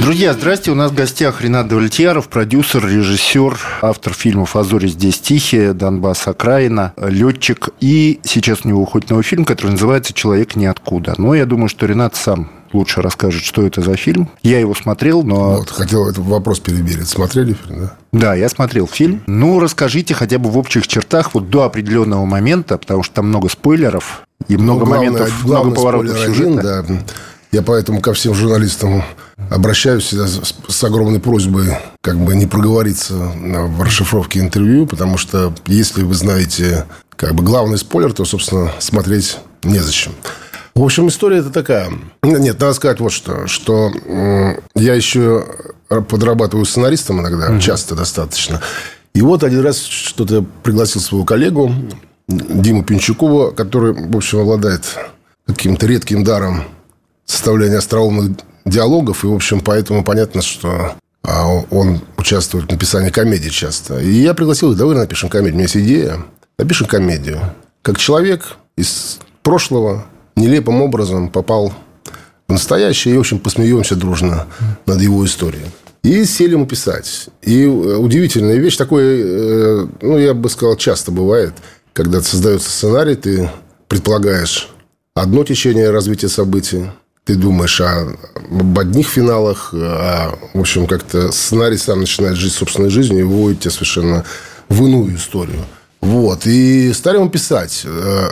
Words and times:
Друзья, 0.00 0.32
здрасте. 0.32 0.70
У 0.70 0.74
нас 0.74 0.90
в 0.92 0.94
гостях 0.94 1.42
Ренат 1.42 1.68
Давлетьяров, 1.68 2.28
продюсер, 2.28 2.86
режиссер, 2.86 3.60
автор 3.82 4.14
фильмов 4.14 4.56
«А 4.56 4.64
зори 4.64 4.88
здесь 4.88 5.20
тихие», 5.20 5.74
«Донбасс. 5.74 6.26
Окраина», 6.26 6.94
летчик. 6.96 7.68
И 7.80 8.18
сейчас 8.24 8.60
у 8.64 8.68
него 8.68 8.80
выходит 8.80 9.10
новый 9.10 9.24
фильм, 9.24 9.44
который 9.44 9.72
называется 9.72 10.14
«Человек 10.14 10.56
ниоткуда». 10.56 11.14
Но 11.18 11.34
я 11.34 11.44
думаю, 11.44 11.68
что 11.68 11.84
Ренат 11.84 12.16
сам 12.16 12.50
лучше 12.72 13.02
расскажет, 13.02 13.42
что 13.42 13.66
это 13.66 13.82
за 13.82 13.94
фильм. 13.96 14.30
Я 14.42 14.58
его 14.58 14.74
смотрел, 14.74 15.22
но... 15.22 15.56
Вот, 15.56 15.70
хотел 15.70 16.08
этот 16.08 16.24
вопрос 16.24 16.60
переберить. 16.60 17.06
Смотрели 17.06 17.52
фильм, 17.52 17.80
да? 17.80 17.96
Да, 18.12 18.34
я 18.34 18.48
смотрел 18.48 18.86
фильм. 18.86 19.22
Ну, 19.26 19.60
расскажите 19.60 20.14
хотя 20.14 20.38
бы 20.38 20.50
в 20.50 20.56
общих 20.56 20.88
чертах 20.88 21.34
вот 21.34 21.50
до 21.50 21.64
определенного 21.64 22.24
момента, 22.24 22.78
потому 22.78 23.02
что 23.02 23.16
там 23.16 23.28
много 23.28 23.50
спойлеров 23.50 24.22
и 24.48 24.56
много 24.56 24.80
ну, 24.80 24.86
главное, 24.86 25.10
моментов, 25.10 25.44
много 25.44 25.70
поворотов 25.72 26.18
сюжета. 26.18 26.78
Один, 26.78 26.96
да. 26.96 27.02
Я 27.52 27.62
поэтому 27.62 28.00
ко 28.00 28.12
всем 28.12 28.32
журналистам 28.32 29.02
обращаюсь 29.50 30.04
всегда 30.04 30.26
с, 30.26 30.54
с 30.68 30.84
огромной 30.84 31.20
просьбой 31.20 31.76
как 32.00 32.18
бы 32.18 32.34
не 32.34 32.46
проговориться 32.46 33.14
в 33.14 33.82
расшифровке 33.82 34.40
интервью, 34.40 34.86
потому 34.86 35.18
что 35.18 35.52
если 35.66 36.02
вы 36.02 36.14
знаете 36.14 36.86
как 37.16 37.34
бы 37.34 37.42
главный 37.42 37.76
спойлер, 37.76 38.12
то, 38.14 38.24
собственно, 38.24 38.72
смотреть 38.78 39.36
незачем. 39.62 40.12
В 40.74 40.82
общем, 40.82 41.08
история 41.08 41.38
это 41.38 41.50
такая. 41.50 41.90
Нет, 42.22 42.58
надо 42.60 42.72
сказать 42.72 43.00
вот 43.00 43.12
что. 43.12 43.46
Что 43.46 43.92
я 44.74 44.94
еще 44.94 45.44
подрабатываю 45.88 46.64
сценаристом 46.64 47.20
иногда, 47.20 47.50
mm 47.50 47.60
часто 47.60 47.94
достаточно. 47.94 48.62
И 49.12 49.20
вот 49.20 49.42
один 49.42 49.60
раз 49.60 49.82
что-то 49.82 50.44
пригласил 50.62 51.02
своего 51.02 51.26
коллегу, 51.26 51.74
Диму 52.28 52.84
Пинчукова, 52.84 53.50
который, 53.50 53.92
в 53.92 54.16
общем, 54.16 54.38
обладает 54.38 54.84
каким-то 55.46 55.86
редким 55.86 56.22
даром 56.22 56.64
составления 57.26 57.78
остроумных 57.78 58.36
диалогов. 58.64 59.24
И, 59.24 59.26
в 59.26 59.34
общем, 59.34 59.60
поэтому 59.60 60.04
понятно, 60.04 60.42
что 60.42 60.94
а, 61.22 61.46
он 61.70 62.00
участвует 62.16 62.66
в 62.66 62.70
написании 62.70 63.10
комедии 63.10 63.48
часто. 63.48 63.98
И 63.98 64.10
я 64.10 64.34
пригласил, 64.34 64.74
давай 64.74 64.96
напишем 64.96 65.28
комедию. 65.28 65.54
У 65.54 65.58
меня 65.58 65.64
есть 65.64 65.76
идея. 65.76 66.24
Напишем 66.58 66.86
комедию. 66.86 67.40
Как 67.82 67.98
человек 67.98 68.56
из 68.76 69.18
прошлого 69.42 70.06
нелепым 70.36 70.82
образом 70.82 71.28
попал 71.28 71.72
в 72.48 72.52
настоящее. 72.52 73.14
И, 73.14 73.16
в 73.16 73.20
общем, 73.20 73.38
посмеемся 73.38 73.96
дружно 73.96 74.46
над 74.86 75.00
его 75.00 75.24
историей. 75.24 75.66
И 76.02 76.24
сели 76.24 76.52
ему 76.52 76.66
писать. 76.66 77.28
И 77.42 77.64
э, 77.64 77.66
удивительная 77.66 78.56
вещь, 78.56 78.76
такое, 78.76 79.22
э, 79.22 79.86
ну, 80.00 80.18
я 80.18 80.32
бы 80.32 80.48
сказал, 80.48 80.76
часто 80.76 81.10
бывает, 81.10 81.52
когда 81.92 82.22
создается 82.22 82.70
сценарий, 82.70 83.16
ты 83.16 83.50
предполагаешь 83.86 84.70
одно 85.14 85.44
течение 85.44 85.90
развития 85.90 86.28
событий, 86.28 86.86
ты 87.24 87.34
думаешь 87.34 87.80
о, 87.80 88.16
об 88.34 88.78
одних 88.78 89.08
финалах, 89.08 89.70
а, 89.72 90.36
в 90.54 90.60
общем, 90.60 90.86
как-то 90.86 91.30
сценарий 91.32 91.76
сам 91.76 92.00
начинает 92.00 92.36
жить 92.36 92.52
собственной 92.52 92.90
жизнью 92.90 93.20
и 93.20 93.24
выводит 93.24 93.60
тебя 93.60 93.70
совершенно 93.70 94.24
в 94.68 94.84
иную 94.84 95.16
историю. 95.16 95.64
Вот. 96.00 96.46
И 96.46 96.92
стали 96.92 97.18
ему 97.18 97.28
писать 97.28 97.82
э, 97.84 98.28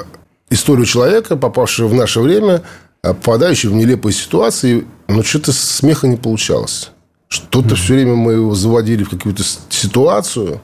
историю 0.50 0.86
человека, 0.86 1.36
попавшего 1.36 1.88
в 1.88 1.94
наше 1.94 2.20
время, 2.20 2.62
э, 3.02 3.12
попадающего 3.12 3.72
в 3.72 3.74
нелепые 3.74 4.14
ситуации, 4.14 4.86
но 5.06 5.22
что-то 5.22 5.52
смеха 5.52 6.06
не 6.06 6.16
получалось. 6.16 6.90
Что-то 7.28 7.68
mm-hmm. 7.68 7.74
все 7.74 7.94
время 7.94 8.14
мы 8.14 8.32
его 8.32 8.54
заводили 8.54 9.04
в 9.04 9.10
какую-то 9.10 9.42
ситуацию 9.68 10.60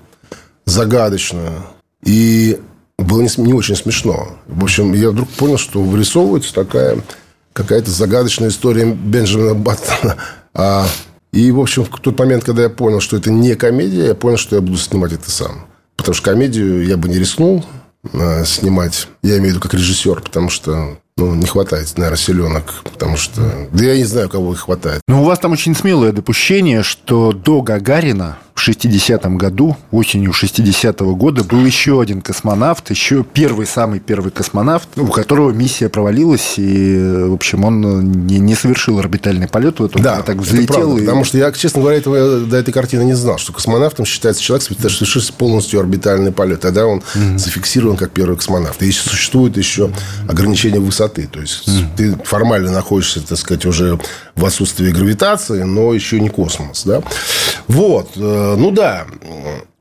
загадочную. 0.64 1.62
И 2.04 2.58
было 2.98 3.20
не, 3.20 3.28
не 3.42 3.52
очень 3.52 3.76
смешно. 3.76 4.38
В 4.46 4.64
общем, 4.64 4.94
я 4.94 5.10
вдруг 5.10 5.28
понял, 5.30 5.58
что 5.58 5.82
вырисовывается 5.82 6.54
такая 6.54 6.98
какая-то 7.54 7.90
загадочная 7.90 8.50
история 8.50 8.84
Бенджамина 8.84 9.54
Баттона. 9.54 10.16
А, 10.56 10.86
и, 11.32 11.50
в 11.50 11.58
общем, 11.58 11.82
в 11.82 11.88
тот 11.88 12.16
момент, 12.16 12.44
когда 12.44 12.62
я 12.62 12.68
понял, 12.68 13.00
что 13.00 13.16
это 13.16 13.28
не 13.28 13.56
комедия, 13.56 14.06
я 14.06 14.14
понял, 14.14 14.36
что 14.36 14.54
я 14.54 14.62
буду 14.62 14.76
снимать 14.76 15.12
это 15.12 15.28
сам. 15.32 15.66
Потому 15.96 16.14
что 16.14 16.30
комедию 16.30 16.86
я 16.86 16.96
бы 16.96 17.08
не 17.08 17.18
рискнул 17.18 17.64
а, 18.12 18.44
снимать. 18.44 19.08
Я 19.24 19.38
имею 19.38 19.46
в 19.46 19.48
виду 19.48 19.60
как 19.60 19.74
режиссер, 19.74 20.20
потому 20.20 20.50
что 20.50 20.96
ну, 21.16 21.34
не 21.34 21.46
хватает, 21.46 21.92
наверное, 21.96 22.18
селенок, 22.18 22.84
потому 22.84 23.16
что... 23.16 23.68
Да 23.72 23.84
я 23.84 23.96
не 23.96 24.04
знаю, 24.04 24.28
кого 24.28 24.52
их 24.52 24.60
хватает. 24.60 25.00
Но 25.08 25.22
у 25.22 25.24
вас 25.24 25.40
там 25.40 25.50
очень 25.50 25.74
смелое 25.74 26.12
допущение, 26.12 26.84
что 26.84 27.32
до 27.32 27.62
Гагарина 27.62 28.38
в 28.54 28.68
60-м 28.68 29.36
году, 29.36 29.76
осенью 29.90 30.30
60-го 30.30 31.16
года, 31.16 31.42
был 31.44 31.64
еще 31.64 32.00
один 32.00 32.22
космонавт, 32.22 32.90
еще 32.90 33.24
первый, 33.24 33.66
самый 33.66 33.98
первый 33.98 34.30
космонавт, 34.30 34.88
у 34.96 35.08
которого 35.08 35.50
миссия 35.50 35.88
провалилась, 35.88 36.54
и, 36.56 36.96
в 37.28 37.34
общем, 37.34 37.64
он 37.64 38.26
не, 38.26 38.38
не 38.38 38.54
совершил 38.54 38.98
орбитальный 39.00 39.48
полет, 39.48 39.80
вот 39.80 39.96
он 39.96 40.02
да, 40.02 40.22
так 40.22 40.36
взлетел. 40.36 40.74
Правда, 40.74 41.02
и... 41.02 41.04
Потому 41.04 41.24
что 41.24 41.38
я, 41.38 41.50
честно 41.52 41.80
говоря, 41.80 41.98
этого, 41.98 42.40
до 42.40 42.56
этой 42.56 42.72
картины 42.72 43.02
не 43.02 43.14
знал, 43.14 43.38
что 43.38 43.52
космонавтом 43.52 44.06
считается 44.06 44.42
человек, 44.42 44.64
совершивший 44.64 45.34
полностью 45.34 45.80
орбитальный 45.80 46.32
полет. 46.32 46.60
Тогда 46.60 46.86
он 46.86 47.02
mm-hmm. 47.14 47.38
зафиксирован 47.38 47.96
как 47.96 48.12
первый 48.12 48.36
космонавт. 48.36 48.80
И 48.82 48.92
существует 48.92 49.56
еще 49.56 49.90
ограничение 50.28 50.80
высоты. 50.80 51.26
То 51.26 51.40
есть, 51.40 51.68
mm-hmm. 51.68 51.86
ты 51.96 52.16
формально 52.24 52.70
находишься, 52.70 53.20
так 53.20 53.36
сказать, 53.36 53.66
уже 53.66 53.98
в 54.36 54.44
отсутствии 54.44 54.90
гравитации, 54.90 55.62
но 55.62 55.92
еще 55.92 56.20
не 56.20 56.28
космос. 56.28 56.84
Да? 56.84 57.02
Вот. 57.68 58.10
Э, 58.44 58.56
ну 58.56 58.70
да. 58.70 59.06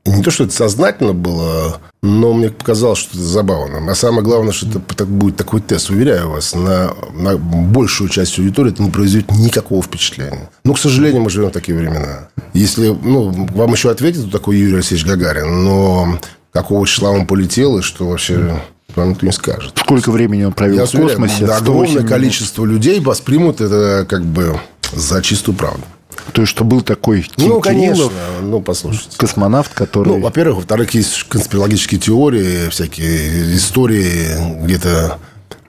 Не 0.06 0.22
то, 0.22 0.30
что 0.30 0.44
это 0.44 0.52
сознательно 0.52 1.14
было, 1.14 1.80
но 2.02 2.34
мне 2.34 2.50
показалось, 2.50 2.98
что 2.98 3.16
это 3.16 3.24
забавно. 3.24 3.90
А 3.90 3.94
самое 3.94 4.22
главное, 4.22 4.52
что 4.52 4.66
это 4.90 5.06
будет 5.06 5.36
такой 5.36 5.62
тест. 5.62 5.88
Уверяю 5.88 6.30
вас, 6.30 6.54
на, 6.54 6.92
на 7.14 7.38
большую 7.38 8.10
часть 8.10 8.38
аудитории 8.38 8.72
это 8.72 8.82
не 8.82 8.90
произведет 8.90 9.30
никакого 9.32 9.82
впечатления. 9.82 10.50
Но, 10.62 10.74
к 10.74 10.78
сожалению, 10.78 11.22
мы 11.22 11.30
живем 11.30 11.48
в 11.48 11.52
такие 11.52 11.76
времена. 11.76 12.28
Если 12.52 12.88
ну, 12.88 13.30
вам 13.30 13.72
еще 13.72 13.90
ответит 13.90 14.30
такой 14.30 14.58
Юрий 14.58 14.74
Алексеевич 14.74 15.06
Гагарин, 15.06 15.64
но 15.64 16.18
какого 16.52 16.86
числа 16.86 17.10
он 17.10 17.26
полетел 17.26 17.78
и 17.78 17.82
что 17.82 18.06
вообще 18.06 18.60
вам 18.94 19.10
никто 19.10 19.24
не 19.24 19.32
скажет. 19.32 19.72
Сколько 19.78 20.10
времени 20.12 20.44
он 20.44 20.52
провел 20.52 20.80
Я 20.80 20.86
в 20.86 20.92
космосе? 20.92 21.44
Уверен, 21.44 21.50
огромное 21.50 22.06
количество 22.06 22.66
людей 22.66 23.00
воспримут 23.00 23.62
это 23.62 24.06
как 24.06 24.22
бы 24.22 24.60
за 24.92 25.22
чистую 25.22 25.56
правду. 25.56 25.82
То 26.32 26.42
есть, 26.42 26.50
что 26.50 26.64
был 26.64 26.82
такой 26.82 27.22
Тим 27.36 27.48
Ну, 27.48 27.60
конечно. 27.60 28.10
Ну, 28.42 28.60
послушайте. 28.60 29.16
Космонавт, 29.16 29.72
который... 29.74 30.08
Ну, 30.08 30.20
во-первых. 30.20 30.56
Во-вторых, 30.56 30.90
есть 30.94 31.24
конспирологические 31.24 32.00
теории, 32.00 32.68
всякие 32.70 33.54
истории 33.56 34.62
где-то 34.64 35.18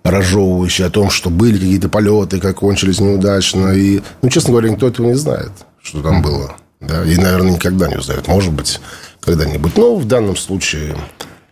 разжевывающие 0.04 0.88
о 0.88 0.90
том, 0.90 1.10
что 1.10 1.30
были 1.30 1.58
какие-то 1.58 1.90
полеты, 1.90 2.40
как 2.40 2.58
кончились 2.58 3.00
неудачно. 3.00 3.70
И, 3.70 4.02
ну, 4.22 4.30
честно 4.30 4.52
говоря, 4.52 4.70
никто 4.70 4.88
этого 4.88 5.08
не 5.08 5.16
знает, 5.16 5.52
что 5.82 6.02
там 6.02 6.22
было. 6.22 6.56
Да? 6.80 7.04
И, 7.04 7.16
наверное, 7.18 7.54
никогда 7.54 7.88
не 7.88 7.96
узнает. 7.96 8.28
Может 8.28 8.54
быть, 8.54 8.80
когда-нибудь. 9.22 9.78
Но 9.78 9.96
в 9.96 10.06
данном 10.06 10.36
случае 10.38 10.96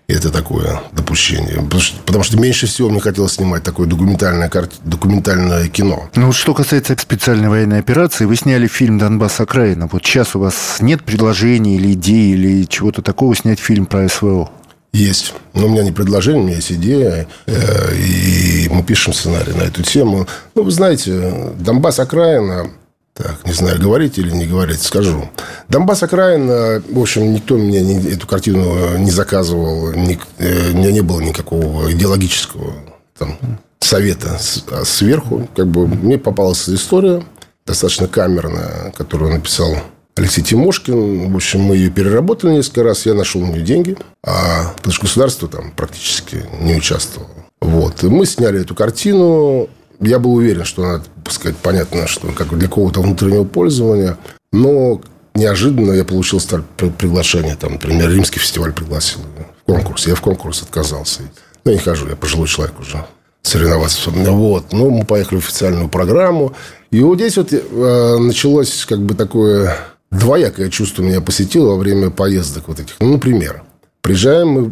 это 0.08 0.32
такое 0.32 0.82
допущение. 0.92 1.62
Потому 1.62 1.82
что, 1.82 1.98
потому 2.04 2.24
что 2.24 2.40
меньше 2.40 2.68
всего 2.68 2.90
мне 2.90 3.00
хотелось 3.00 3.34
снимать 3.34 3.64
такое 3.64 3.88
документальное, 3.88 4.52
документальное 4.84 5.68
кино. 5.70 6.10
Ну, 6.16 6.28
вот 6.28 6.36
что 6.36 6.54
касается 6.54 6.96
специальной 6.98 7.50
военной 7.50 7.80
операции, 7.80 8.26
вы 8.26 8.36
сняли 8.36 8.68
фильм 8.68 8.98
«Донбасс. 8.98 9.40
Окраина». 9.40 9.88
Вот 9.92 10.06
сейчас 10.06 10.36
у 10.36 10.40
вас 10.40 10.78
нет 10.80 11.04
предложений 11.04 11.78
или 11.78 11.94
идей, 11.94 12.34
или 12.34 12.66
чего-то 12.66 13.02
такого 13.02 13.36
снять 13.36 13.60
фильм 13.60 13.86
про 13.86 14.08
СВО? 14.08 14.50
Есть. 14.94 15.34
Но 15.54 15.66
у 15.66 15.70
меня 15.70 15.84
не 15.84 15.92
предложение, 15.92 16.42
у 16.42 16.46
меня 16.46 16.58
есть 16.58 16.72
идея. 16.72 17.28
Э, 17.48 17.96
и 17.96 18.70
мы 18.70 18.84
пишем 18.84 19.14
сценарий 19.14 19.54
на 19.54 19.64
эту 19.64 19.82
тему. 19.82 20.28
Ну, 20.54 20.64
вы 20.64 20.72
знаете, 20.72 21.54
«Донбасс. 21.58 22.00
Окраина» 22.00 22.70
Так, 23.14 23.46
не 23.46 23.54
знаю, 23.54 23.80
говорить 23.80 24.18
или 24.18 24.32
не 24.32 24.48
говорить, 24.48 24.82
скажу. 24.82 25.30
Донбасс 25.70 26.02
окраина, 26.02 26.82
в 26.90 27.00
общем, 27.00 27.32
никто 27.32 27.56
мне 27.58 27.82
не, 27.82 28.12
эту 28.12 28.26
картину 28.26 28.98
не 28.98 29.12
заказывал, 29.12 29.94
ни, 29.94 30.20
э, 30.40 30.72
у 30.72 30.78
меня 30.78 30.92
не 30.92 31.02
было 31.02 31.22
никакого 31.22 31.92
идеологического 31.92 32.74
там, 33.18 33.38
совета 33.80 34.40
а 34.72 34.84
сверху. 34.84 35.48
Как 35.56 35.68
бы 35.68 35.88
мне 35.88 36.18
попалась 36.18 36.68
история, 36.68 37.24
достаточно 37.68 38.08
камерная, 38.08 38.92
которую 38.98 39.32
написал 39.32 39.76
Алексей 40.16 40.42
Тимошкин. 40.42 41.32
В 41.32 41.36
общем, 41.36 41.62
мы 41.62 41.76
ее 41.76 41.92
переработали 41.92 42.54
несколько 42.54 42.84
раз, 42.84 43.06
я 43.06 43.14
нашел 43.14 43.42
на 43.42 43.52
нее 43.52 43.62
деньги, 43.62 43.96
а 44.26 44.74
потому 44.76 44.92
что 44.92 45.04
государство 45.04 45.48
там 45.48 45.72
практически 45.72 46.46
не 46.62 46.76
участвовало. 46.76 47.30
Вот. 47.62 48.04
И 48.04 48.08
мы 48.08 48.26
сняли 48.26 48.62
эту 48.62 48.76
картину, 48.76 49.70
я 50.04 50.20
был 50.20 50.36
уверен, 50.36 50.66
что 50.66 50.84
она, 50.84 51.04
так 51.24 51.34
сказать, 51.34 51.58
понятно, 51.58 52.08
что 52.08 52.28
как 52.32 52.58
для 52.58 52.68
какого-то 52.68 53.02
внутреннего 53.02 53.44
пользования. 53.44 54.18
Но 54.52 55.02
неожиданно 55.36 55.92
я 55.92 56.04
получил 56.04 56.40
приглашение. 56.78 57.56
Там, 57.56 57.74
например, 57.74 58.10
Римский 58.12 58.40
фестиваль 58.40 58.74
пригласил 58.74 59.22
в 59.62 59.72
конкурс. 59.72 60.08
Я 60.08 60.16
в 60.16 60.22
конкурс 60.22 60.62
отказался. 60.62 61.22
Ну, 61.66 61.72
я 61.72 61.78
не 61.78 61.84
хожу, 61.84 62.08
я 62.10 62.16
пожилой 62.16 62.48
человек 62.48 62.80
уже 62.80 63.06
соревноваться. 63.42 64.10
Вот. 64.10 64.72
Ну, 64.72 64.90
мы 64.90 65.06
поехали 65.06 65.40
в 65.40 65.44
официальную 65.44 65.90
программу. 65.90 66.54
И 66.92 67.02
вот 67.02 67.16
здесь 67.16 67.38
вот 67.38 67.52
э, 67.52 68.18
началось 68.20 68.86
как 68.86 69.00
бы 69.00 69.16
такое 69.16 69.76
двоякое 70.12 70.70
чувство 70.70 71.02
меня 71.02 71.22
посетило 71.22 71.70
во 71.70 71.78
время 71.78 72.10
поездок 72.10 72.68
вот 72.68 72.80
этих. 72.80 72.96
Ну, 73.00 73.14
например, 73.14 73.64
приезжаем 74.02 74.48
мы 74.50 74.72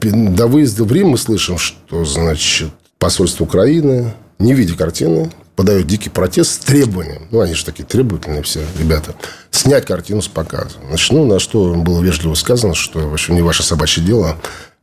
до 0.00 0.46
выезда 0.46 0.84
в 0.84 0.92
Рим, 0.92 1.08
мы 1.08 1.18
слышим, 1.18 1.58
что, 1.58 2.04
значит, 2.04 2.70
посольство 2.98 3.44
Украины, 3.44 4.14
не 4.38 4.54
видя 4.54 4.76
картины, 4.76 5.30
подает 5.56 5.86
дикий 5.86 6.10
протест 6.10 6.52
с 6.52 6.58
требованием, 6.58 7.28
ну, 7.30 7.40
они 7.40 7.54
же 7.54 7.64
такие 7.64 7.84
требовательные 7.84 8.42
все 8.42 8.62
ребята, 8.78 9.14
снять 9.50 9.86
картину 9.86 10.20
с 10.20 10.28
показа. 10.28 10.76
Значит, 10.88 11.12
ну, 11.12 11.24
на 11.24 11.38
что 11.38 11.74
было 11.74 12.02
вежливо 12.02 12.34
сказано, 12.34 12.74
что, 12.74 13.00
в 13.08 13.12
общем, 13.12 13.34
не 13.34 13.42
ваше 13.42 13.62
собачье 13.62 14.04
дело, 14.04 14.36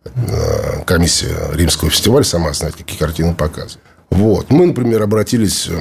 э, 0.03 0.83
комиссия 0.85 1.37
Римского 1.53 1.91
фестиваля 1.91 2.23
сама 2.23 2.53
знает, 2.53 2.75
какие 2.75 2.97
картины 2.97 3.35
показывает. 3.35 3.79
Вот. 4.09 4.49
Мы, 4.49 4.67
например, 4.67 5.01
обратились, 5.03 5.67
э, 5.67 5.75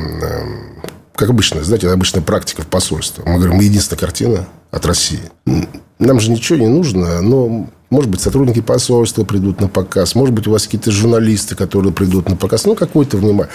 как 1.15 1.31
обычно, 1.31 1.65
знаете, 1.65 1.89
обычная 1.91 2.23
практика 2.23 2.63
в 2.63 2.67
посольство. 2.67 3.23
Мы 3.27 3.37
говорим, 3.37 3.57
мы 3.57 3.65
единственная 3.65 4.01
картина 4.01 4.49
от 4.71 4.87
России. 4.87 5.23
Нам 5.99 6.21
же 6.21 6.31
ничего 6.31 6.59
не 6.59 6.69
нужно, 6.69 7.23
но, 7.23 7.69
может 7.93 8.11
быть, 8.11 8.23
сотрудники 8.23 8.63
посольства 8.63 9.23
придут 9.23 9.61
на 9.61 9.69
показ, 9.69 10.15
может 10.15 10.35
быть, 10.35 10.47
у 10.47 10.51
вас 10.51 10.65
какие-то 10.65 10.91
журналисты, 10.91 11.55
которые 11.55 11.93
придут 11.93 12.27
на 12.27 12.37
показ, 12.37 12.65
ну, 12.65 12.75
какое-то 12.75 13.19
внимание. 13.19 13.51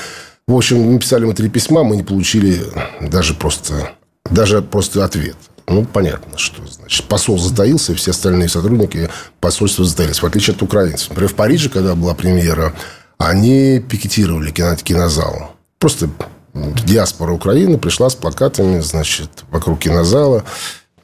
В 0.48 0.56
общем, 0.56 0.94
написали 0.94 1.26
мы 1.26 1.34
три 1.34 1.50
письма, 1.50 1.84
мы 1.84 1.96
не 1.96 2.04
получили 2.04 2.62
даже 3.02 3.34
просто, 3.34 3.94
даже 4.30 4.62
просто 4.62 5.04
ответ. 5.04 5.36
Ну, 5.68 5.86
понятно, 5.86 6.38
что 6.38 6.66
значит. 6.68 7.06
Посол 7.06 7.40
затаился, 7.40 7.96
все 7.96 8.12
остальные 8.12 8.48
сотрудники 8.48 9.10
посольства 9.42 9.84
затаились, 9.84 10.22
в 10.22 10.26
отличие 10.26 10.56
от 10.56 10.62
украинцев. 10.62 11.10
Например, 11.10 11.32
в 11.32 11.36
Париже, 11.36 11.70
когда 11.70 11.96
была 11.96 12.14
премьера, 12.14 12.74
они 13.18 13.80
пикетировали 13.80 14.52
кинозал. 14.52 15.56
Просто 15.80 16.10
диаспора 16.54 17.32
Украины 17.32 17.80
пришла 17.80 18.10
с 18.12 18.16
плакатами, 18.16 18.82
значит, 18.82 19.30
вокруг 19.50 19.80
кинозала. 19.80 20.44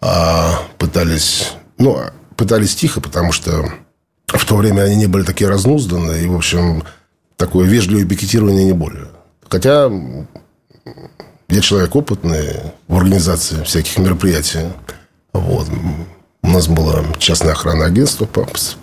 А 0.01 0.61
пытались, 0.77 1.53
ну, 1.79 1.99
пытались 2.35 2.75
тихо, 2.75 3.01
потому 3.01 3.31
что 3.31 3.65
в 4.27 4.45
то 4.45 4.55
время 4.55 4.81
они 4.83 4.95
не 4.95 5.07
были 5.07 5.23
такие 5.23 5.49
разнузданные. 5.49 6.23
И, 6.23 6.27
в 6.27 6.35
общем, 6.35 6.83
такое 7.37 7.67
вежливое 7.67 8.05
пикетирование 8.05 8.65
не 8.65 8.73
более. 8.73 9.07
Хотя 9.49 9.91
я 11.49 11.61
человек 11.61 11.95
опытный 11.95 12.49
в 12.87 12.97
организации 12.97 13.63
всяких 13.63 13.97
мероприятий. 13.97 14.69
Вот. 15.33 15.67
У 16.41 16.47
нас 16.47 16.67
было 16.67 17.05
частное 17.19 17.53
охранное 17.53 17.87
агентство 17.87 18.27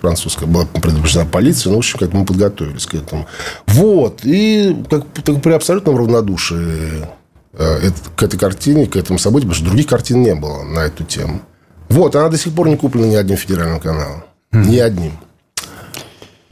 французское, 0.01 0.49
была 0.49 0.65
предупреждена 0.65 1.27
полиция, 1.27 1.71
ну, 1.71 1.77
в 1.77 1.81
общем, 1.81 1.99
как 1.99 2.13
мы 2.15 2.25
подготовились 2.25 2.87
к 2.87 2.95
этому. 2.95 3.27
Вот. 3.67 4.21
И 4.25 4.75
как, 4.89 5.05
так, 5.23 5.43
при 5.43 5.53
абсолютном 5.53 5.97
равнодушии 5.97 7.07
э, 7.53 7.91
к 8.17 8.23
этой 8.23 8.39
картине, 8.39 8.87
к 8.87 8.97
этому 8.97 9.19
событию, 9.19 9.51
потому 9.51 9.63
что 9.63 9.71
других 9.71 9.87
картин 9.89 10.23
не 10.23 10.35
было 10.35 10.63
на 10.63 10.81
эту 10.81 11.05
тему. 11.05 11.43
Вот. 11.91 12.17
Она 12.17 12.29
до 12.29 12.39
сих 12.39 12.55
пор 12.55 12.69
не 12.69 12.77
куплена 12.77 13.07
ни 13.07 13.15
одним 13.17 13.37
федеральным 13.37 13.81
каналом. 13.81 14.25
Mm. 14.53 14.67
Ни 14.67 14.79
одним. 14.79 15.13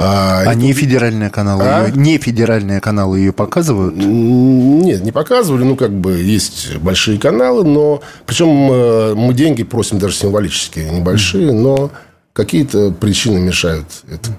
А, 0.01 0.41
а 0.41 0.43
это... 0.43 0.55
не 0.55 0.73
федеральные 0.73 1.29
каналы, 1.29 1.65
а? 1.65 1.87
ее, 1.87 1.93
не 1.93 2.19
федеральные 2.19 2.81
каналы 2.81 3.19
ее 3.19 3.33
показывают? 3.33 3.97
Нет, 3.97 5.03
не 5.03 5.11
показывали. 5.11 5.65
Ну, 5.65 5.75
как 5.75 5.91
бы 5.91 6.19
есть 6.19 6.77
большие 6.77 7.19
каналы, 7.19 7.65
но 7.65 8.01
причем 8.25 8.71
э, 8.71 9.15
мы 9.17 9.35
деньги 9.35 9.65
просим 9.65 9.99
даже 9.99 10.15
символические, 10.15 10.91
небольшие, 10.91 11.51
но 11.51 11.91
какие-то 12.33 12.93
причины 12.93 13.41
мешают 13.41 13.87
это. 14.09 14.31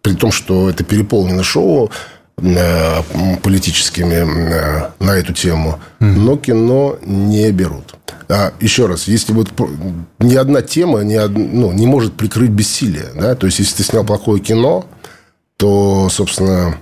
При 0.00 0.14
том, 0.14 0.32
что 0.32 0.70
это 0.70 0.82
переполнено 0.82 1.42
шоу 1.44 1.90
политическими 2.36 4.14
э, 4.14 4.90
на 4.98 5.12
эту 5.12 5.32
тему, 5.32 5.80
но 6.00 6.36
кино 6.36 6.98
не 7.04 7.50
берут. 7.52 7.94
А 8.28 8.52
еще 8.60 8.86
раз, 8.86 9.08
если 9.08 9.32
вот 9.32 9.48
ни 10.18 10.34
одна 10.34 10.62
тема 10.62 11.00
ни 11.00 11.16
од... 11.16 11.32
ну, 11.32 11.72
не 11.72 11.86
может 11.86 12.14
прикрыть 12.14 12.50
бессилие, 12.50 13.08
да, 13.14 13.34
то 13.34 13.46
есть 13.46 13.58
если 13.58 13.76
ты 13.76 13.82
снял 13.84 14.04
плохое 14.04 14.40
кино, 14.40 14.86
то, 15.56 16.08
собственно, 16.10 16.76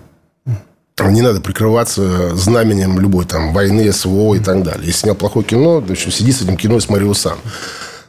не 0.99 1.23
надо 1.23 1.41
прикрываться 1.41 2.37
знаменем 2.37 3.01
любой 3.01 3.25
там 3.25 3.53
войны, 3.53 3.93
СВО 3.93 4.35
и 4.35 4.39
так 4.39 4.63
далее. 4.63 4.87
Если 4.87 5.01
снял 5.01 5.15
плохое 5.15 5.45
кино, 5.45 5.81
то 5.81 5.93
еще 5.93 6.11
сиди 6.11 6.33
с 6.33 6.43
этим 6.43 6.57
кино 6.57 6.77
и 6.77 6.81
смотри 6.81 7.05
его 7.05 7.15
сам. 7.15 7.39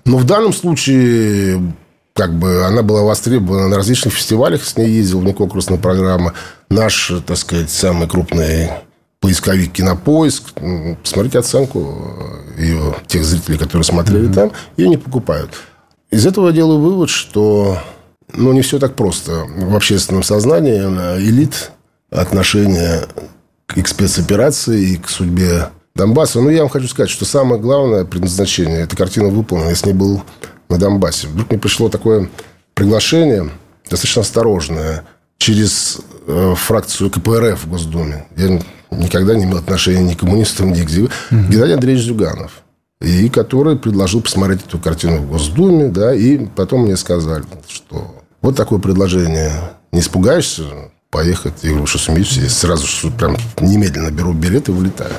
Но 0.05 0.17
в 0.17 0.25
данном 0.25 0.53
случае 0.53 1.73
как 2.21 2.35
бы 2.35 2.65
она 2.65 2.83
была 2.83 3.01
востребована 3.01 3.67
на 3.67 3.77
различных 3.77 4.13
фестивалях, 4.13 4.63
с 4.63 4.77
ней 4.77 4.91
ездил 4.91 5.21
в 5.21 5.33
конкурсная 5.33 5.79
программа. 5.79 6.35
Наш, 6.69 7.11
так 7.25 7.35
сказать, 7.35 7.71
самый 7.71 8.07
крупный 8.07 8.69
поисковик 9.19 9.71
«Кинопоиск». 9.71 10.53
Посмотрите 11.01 11.39
оценку 11.39 11.97
ее, 12.59 12.95
тех 13.07 13.25
зрителей, 13.25 13.57
которые 13.57 13.83
смотрели 13.83 14.29
mm-hmm. 14.29 14.33
там. 14.35 14.51
Ее 14.77 14.89
не 14.89 14.97
покупают. 14.97 15.49
Из 16.11 16.23
этого 16.27 16.49
я 16.49 16.53
делаю 16.53 16.79
вывод, 16.79 17.09
что 17.09 17.79
ну, 18.31 18.53
не 18.53 18.61
все 18.61 18.77
так 18.77 18.93
просто. 18.93 19.47
В 19.57 19.75
общественном 19.75 20.21
сознании 20.21 20.77
элит 21.27 21.71
отношение 22.11 23.07
к 23.65 23.87
спецоперации 23.87 24.91
и 24.91 24.97
к 24.97 25.09
судьбе 25.09 25.69
Донбасса. 25.95 26.39
Но 26.39 26.51
я 26.51 26.59
вам 26.59 26.69
хочу 26.69 26.87
сказать, 26.87 27.09
что 27.09 27.25
самое 27.25 27.59
главное 27.59 28.05
предназначение, 28.05 28.81
эта 28.81 28.95
картина 28.95 29.29
выполнена, 29.29 29.69
я 29.69 29.75
с 29.75 29.87
ней 29.87 29.93
был 29.93 30.21
на 30.71 30.77
Донбассе. 30.77 31.27
Вдруг 31.27 31.49
мне 31.51 31.59
пришло 31.59 31.89
такое 31.89 32.29
приглашение, 32.73 33.49
достаточно 33.89 34.21
осторожное, 34.21 35.03
через 35.37 35.99
э, 36.27 36.53
фракцию 36.55 37.09
КПРФ 37.09 37.63
в 37.63 37.69
Госдуме. 37.69 38.25
Я 38.37 38.61
никогда 38.91 39.35
не 39.35 39.45
имел 39.45 39.57
отношения 39.57 40.01
ни 40.01 40.13
к 40.13 40.19
коммунистам, 40.19 40.71
ни 40.71 40.83
к 40.83 40.89
ЗИВ. 40.89 41.05
Угу. 41.31 41.39
Геннадий 41.49 41.73
Андреевич 41.73 42.05
Зюганов. 42.05 42.63
И 43.01 43.29
который 43.29 43.77
предложил 43.77 44.21
посмотреть 44.21 44.61
эту 44.67 44.77
картину 44.77 45.17
в 45.17 45.29
Госдуме, 45.29 45.87
да, 45.87 46.13
и 46.13 46.45
потом 46.45 46.81
мне 46.81 46.95
сказали, 46.95 47.43
что 47.67 48.23
вот 48.41 48.55
такое 48.55 48.79
предложение. 48.79 49.51
Не 49.91 50.01
испугаешься 50.01 50.63
поехать? 51.09 51.53
Я 51.63 51.71
говорю, 51.71 51.87
что 51.87 51.97
смеюсь. 51.97 52.37
Я 52.37 52.49
сразу 52.49 53.11
прям 53.11 53.35
немедленно 53.59 54.11
беру 54.11 54.33
билет 54.33 54.69
и 54.69 54.71
вылетаю. 54.71 55.13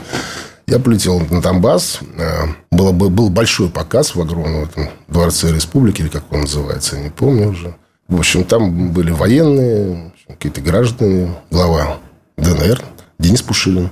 Я 0.72 0.78
полетел 0.78 1.20
на 1.20 1.42
Донбасс. 1.42 1.98
Э, 2.16 2.46
было, 2.70 2.92
был 2.92 3.28
большой 3.28 3.68
показ 3.68 4.14
в 4.14 4.22
огромном 4.22 4.62
этом 4.62 4.88
дворце 5.06 5.52
республики, 5.52 6.00
или 6.00 6.08
как 6.08 6.32
он 6.32 6.40
называется, 6.40 6.98
не 6.98 7.10
помню 7.10 7.50
уже. 7.50 7.76
В 8.08 8.18
общем, 8.18 8.42
там 8.42 8.90
были 8.90 9.10
военные, 9.10 10.14
какие-то 10.26 10.62
граждане, 10.62 11.34
глава 11.50 11.98
ДНР, 12.38 12.82
Денис 13.18 13.42
Пушилин. 13.42 13.90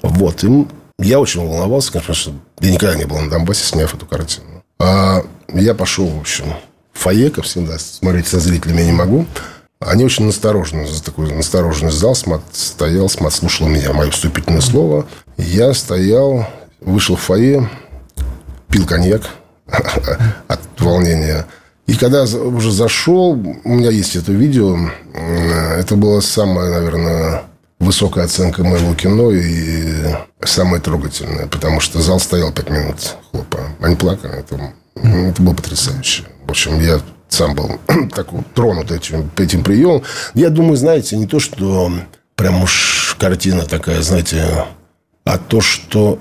Вот. 0.00 0.42
И 0.42 0.66
я 1.00 1.20
очень 1.20 1.46
волновался, 1.46 1.92
конечно, 1.92 2.14
что 2.14 2.32
я 2.60 2.70
никогда 2.70 2.96
не 2.96 3.04
был 3.04 3.18
на 3.18 3.28
Донбассе, 3.28 3.66
сняв 3.66 3.94
эту 3.94 4.06
картину. 4.06 4.64
А 4.78 5.22
я 5.52 5.74
пошел, 5.74 6.06
в 6.06 6.18
общем, 6.18 6.46
фойе 6.94 7.28
ко 7.28 7.42
всем, 7.42 7.66
да, 7.66 7.78
смотреть 7.78 8.26
со 8.26 8.40
зрителями 8.40 8.80
я 8.80 8.86
не 8.86 8.92
могу. 8.92 9.26
Они 9.80 10.02
очень 10.02 10.24
настороженно, 10.24 10.86
за 10.86 11.04
такой 11.04 11.30
настороженный 11.30 11.92
зал 11.92 12.14
смот, 12.14 12.40
стоял, 12.52 13.10
смот, 13.10 13.34
слушал 13.34 13.68
меня, 13.68 13.92
мое 13.92 14.10
вступительное 14.10 14.62
слово. 14.62 15.04
Я 15.36 15.74
стоял, 15.74 16.46
вышел 16.80 17.16
в 17.16 17.20
фойе, 17.20 17.68
пил 18.68 18.86
коньяк 18.86 19.22
от 20.48 20.60
волнения. 20.78 21.46
И 21.86 21.94
когда 21.94 22.24
уже 22.24 22.72
зашел, 22.72 23.32
у 23.32 23.74
меня 23.74 23.90
есть 23.90 24.16
это 24.16 24.32
видео, 24.32 24.76
это 25.14 25.94
была 25.94 26.20
самая, 26.20 26.70
наверное, 26.70 27.42
высокая 27.78 28.24
оценка 28.24 28.64
моего 28.64 28.94
кино 28.94 29.30
и 29.30 30.14
самая 30.42 30.80
трогательная, 30.80 31.46
потому 31.46 31.80
что 31.80 32.00
зал 32.00 32.18
стоял 32.18 32.52
пять 32.52 32.70
минут, 32.70 33.16
хлопа. 33.30 33.60
Они 33.80 33.94
плакали, 33.94 34.38
это, 34.38 34.72
это 34.96 35.42
было 35.42 35.54
потрясающе. 35.54 36.24
В 36.46 36.50
общем, 36.50 36.80
я 36.80 37.00
сам 37.28 37.54
был 37.54 37.78
так 38.14 38.28
тронут 38.54 38.90
этим, 38.90 39.30
этим 39.36 39.62
приемом. 39.62 40.02
Я 40.34 40.50
думаю, 40.50 40.76
знаете, 40.76 41.16
не 41.16 41.26
то, 41.26 41.38
что 41.38 41.92
прям 42.34 42.62
уж 42.62 43.16
картина 43.18 43.64
такая, 43.64 44.02
знаете, 44.02 44.64
а 45.26 45.38
то, 45.38 45.60
что 45.60 46.18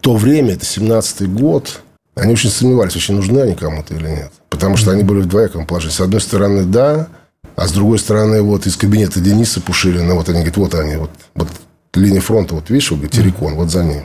то 0.00 0.16
время, 0.16 0.54
это 0.54 0.64
17-й 0.64 1.26
год, 1.26 1.82
они 2.14 2.32
очень 2.32 2.50
сомневались, 2.50 2.96
очень 2.96 3.16
нужны 3.16 3.40
они 3.40 3.54
кому-то 3.54 3.94
или 3.94 4.08
нет. 4.08 4.32
Потому 4.48 4.76
что 4.76 4.92
они 4.92 5.02
были 5.02 5.20
в 5.20 5.26
двояком 5.26 5.66
положении. 5.66 5.94
С 5.94 6.00
одной 6.00 6.20
стороны, 6.20 6.64
да, 6.64 7.08
а 7.56 7.66
с 7.66 7.72
другой 7.72 7.98
стороны, 7.98 8.40
вот 8.42 8.66
из 8.66 8.76
кабинета 8.76 9.20
Дениса 9.20 9.60
Пушилина, 9.60 10.14
вот 10.14 10.28
они 10.28 10.38
говорят, 10.38 10.56
вот 10.56 10.74
они, 10.74 10.96
вот, 10.96 11.10
вот 11.34 11.48
линия 11.94 12.20
фронта, 12.20 12.54
вот 12.54 12.70
видишь, 12.70 12.90
вот, 12.92 13.10
Терекон, 13.10 13.54
вот 13.54 13.70
за 13.70 13.84
ним. 13.84 14.04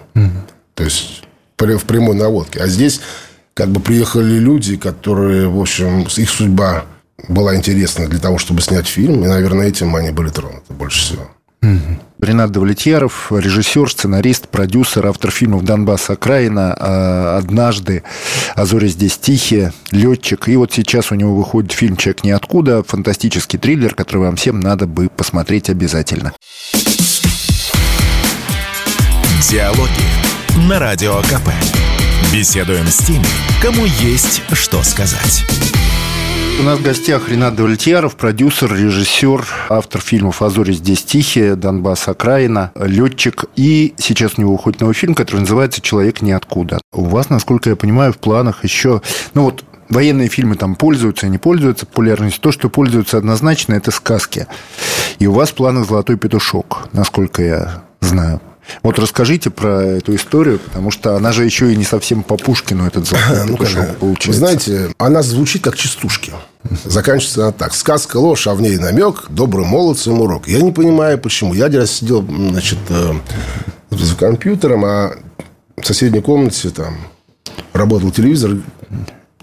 То 0.74 0.84
есть 0.84 1.24
в 1.58 1.86
прямой 1.86 2.16
наводке. 2.16 2.60
А 2.60 2.68
здесь 2.68 3.02
как 3.54 3.70
бы 3.70 3.80
приехали 3.80 4.38
люди, 4.40 4.78
которые, 4.78 5.48
в 5.48 5.60
общем, 5.60 6.02
их 6.04 6.30
судьба 6.30 6.86
была 7.28 7.56
интересна 7.56 8.08
для 8.08 8.20
того, 8.20 8.38
чтобы 8.38 8.62
снять 8.62 8.88
фильм. 8.88 9.24
И, 9.24 9.28
наверное, 9.28 9.68
этим 9.68 9.96
они 9.96 10.12
были 10.12 10.30
тронуты 10.30 10.74
больше 10.74 11.00
всего. 11.00 11.30
Ренат 12.20 12.52
Давлетьяров, 12.52 13.32
режиссер, 13.32 13.92
сценарист, 13.92 14.48
продюсер, 14.50 15.06
автор 15.06 15.30
фильмов 15.30 15.64
«Донбасс. 15.64 16.10
Окраина», 16.10 16.76
а, 16.78 17.38
«Однажды», 17.38 18.04
«А 18.56 18.66
здесь 18.66 19.20
тихие», 19.20 19.72
«Летчик». 19.92 20.48
И 20.48 20.56
вот 20.56 20.74
сейчас 20.74 21.12
у 21.12 21.16
него 21.16 21.36
выходит 21.36 21.74
фильм 21.74 21.96
«Человек 21.96 22.24
ниоткуда», 22.24 22.82
фантастический 22.82 23.60
триллер, 23.60 23.94
который 23.94 24.24
вам 24.24 24.36
всем 24.36 24.60
надо 24.60 24.88
бы 24.88 25.10
посмотреть 25.10 25.70
обязательно. 25.70 26.34
Диалоги 29.50 30.68
на 30.68 30.80
Радио 30.80 31.22
КП. 31.22 31.50
Беседуем 32.34 32.88
с 32.88 32.98
теми, 32.98 33.26
кому 33.62 33.86
есть 33.86 34.42
что 34.54 34.82
сказать. 34.84 35.46
У 36.60 36.64
нас 36.64 36.80
в 36.80 36.84
гостях 36.84 37.30
Ренат 37.30 37.56
Давлетьяров, 37.56 38.16
продюсер, 38.16 38.74
режиссер, 38.74 39.46
автор 39.70 40.02
фильмов 40.02 40.42
«А 40.42 40.50
здесь 40.50 41.04
тихие», 41.04 41.56
«Донбасс. 41.56 42.08
Окраина», 42.08 42.72
«Летчик». 42.76 43.46
И 43.56 43.94
сейчас 43.98 44.34
у 44.38 44.42
него 44.42 44.54
выходит 44.54 44.82
новый 44.82 44.96
фильм, 44.96 45.14
который 45.14 45.42
называется 45.42 45.82
«Человек 45.82 46.24
ниоткуда». 46.24 46.80
У 46.92 47.04
вас, 47.04 47.30
насколько 47.30 47.70
я 47.70 47.76
понимаю, 47.76 48.12
в 48.12 48.18
планах 48.18 48.64
еще... 48.64 49.04
Ну 49.36 49.44
вот 49.44 49.64
военные 49.90 50.30
фильмы 50.30 50.56
там 50.56 50.76
пользуются 50.76 51.28
не 51.28 51.38
пользуются 51.38 51.86
популярностью. 51.86 52.42
То, 52.42 52.52
что 52.52 52.70
пользуются 52.70 53.20
однозначно, 53.20 53.76
это 53.76 53.92
сказки. 53.92 54.48
И 55.20 55.28
у 55.28 55.34
вас 55.34 55.52
в 55.52 55.54
планах 55.54 55.88
«Золотой 55.88 56.18
петушок», 56.18 56.90
насколько 56.92 57.44
я 57.44 57.84
знаю. 58.02 58.42
Вот 58.84 59.00
расскажите 59.00 59.50
про 59.50 59.84
эту 59.84 60.16
историю, 60.16 60.60
потому 60.60 60.92
что 60.92 61.16
она 61.16 61.32
же 61.32 61.46
еще 61.46 61.72
и 61.72 61.76
не 61.76 61.84
совсем 61.84 62.24
по 62.24 62.38
Пушкину 62.38 62.86
этот 62.86 63.08
золотой 63.08 63.46
ну, 63.46 63.58
петушок 63.58 63.98
получается. 63.98 64.28
Вы 64.28 64.34
знаете, 64.34 64.90
она 64.98 65.22
звучит 65.22 65.64
как 65.64 65.76
частушки. 65.76 66.34
Заканчивается 66.84 67.44
она 67.44 67.52
так. 67.52 67.74
Сказка 67.74 68.18
ложь, 68.18 68.48
а 68.48 68.54
в 68.54 68.62
ней 68.62 68.78
намек, 68.78 69.26
добрый 69.30 69.66
молодцам 69.66 70.22
урок. 70.22 70.48
Я 70.48 70.62
не 70.62 70.72
понимаю, 70.72 71.18
почему. 71.18 71.54
Я 71.54 71.66
один 71.66 71.82
раз 71.82 71.92
сидел, 71.92 72.26
значит, 72.26 72.80
э, 72.90 73.14
за 73.92 74.16
компьютером, 74.16 74.86
а 74.86 75.14
в 75.78 75.86
соседней 75.86 76.22
комнате 76.22 76.70
там 76.70 76.98
работал 77.74 78.12
телевизор, 78.12 78.58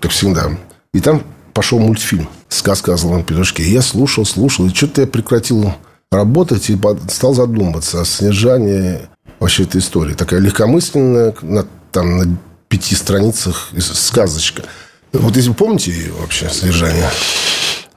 как 0.01 0.11
всегда. 0.11 0.51
И 0.93 1.01
там 1.01 1.23
пошел 1.53 1.79
мультфильм 1.79 2.29
«Сказка 2.49 2.95
о 2.95 2.97
злом 2.97 3.25
петушке». 3.25 3.63
И 3.63 3.71
я 3.71 3.83
слушал, 3.83 4.25
слушал, 4.25 4.67
и 4.67 4.75
что-то 4.75 5.03
я 5.03 5.07
прекратил 5.07 5.73
работать 6.11 6.71
и 6.71 6.79
стал 7.09 7.35
задумываться 7.35 8.03
о 8.03 8.05
снижании 8.05 9.01
вообще 9.45 9.65
этой 9.65 9.81
истории. 9.81 10.15
Такая 10.15 10.41
легкомысленная, 10.41 11.35
на, 11.43 11.67
там 11.93 12.17
на 12.17 12.39
пяти 12.69 12.95
страницах 12.95 13.69
сказочка. 13.79 14.65
Вот 15.13 15.37
если 15.37 15.51
вы 15.51 15.55
помните 15.55 15.93
ее 15.93 16.13
вообще 16.13 16.49
содержание? 16.49 17.09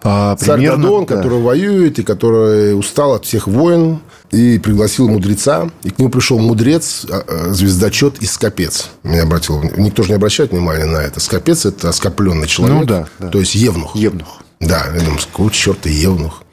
А, 0.04 0.36
Царь 0.36 0.58
примерно, 0.58 0.84
Дадон, 0.84 1.06
да. 1.06 1.16
который 1.16 1.42
воюет 1.42 2.00
и 2.00 2.04
который 2.04 2.78
устал 2.78 3.14
от 3.14 3.26
всех 3.26 3.48
войн, 3.48 4.00
и 4.30 4.60
пригласил 4.60 5.08
мудреца, 5.08 5.70
и 5.84 5.90
к 5.90 6.00
нему 6.00 6.10
пришел 6.10 6.38
мудрец, 6.38 7.06
а, 7.10 7.24
а, 7.26 7.54
звездочет 7.54 8.22
и 8.22 8.26
скопец. 8.26 8.90
Меня 9.04 9.24
обратил, 9.24 9.64
никто 9.78 10.04
же 10.04 10.10
не 10.10 10.16
обращает 10.16 10.52
внимания 10.52 10.86
на 10.86 10.98
это. 10.98 11.22
Скопец– 11.22 11.66
это 11.66 11.90
оскопленный 11.90 12.48
человек, 12.48 12.78
ну, 12.78 12.86
да, 12.86 13.08
да. 13.20 13.30
то 13.30 13.40
есть 13.40 13.56
евнух. 13.56 13.96
Евнух. 13.96 14.42
Да, 14.60 14.86
я 14.94 15.00
думаю, 15.00 15.20
какого 15.20 15.50
черта 15.50 15.90
евнух 15.90 16.44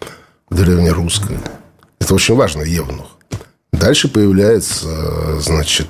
древнерусское. 0.51 1.41
Это 1.99 2.15
очень 2.15 2.37
важно, 2.37 2.63
евнух. 2.63 3.14
Дальше 3.85 4.09
появляется, 4.09 5.41
значит, 5.41 5.89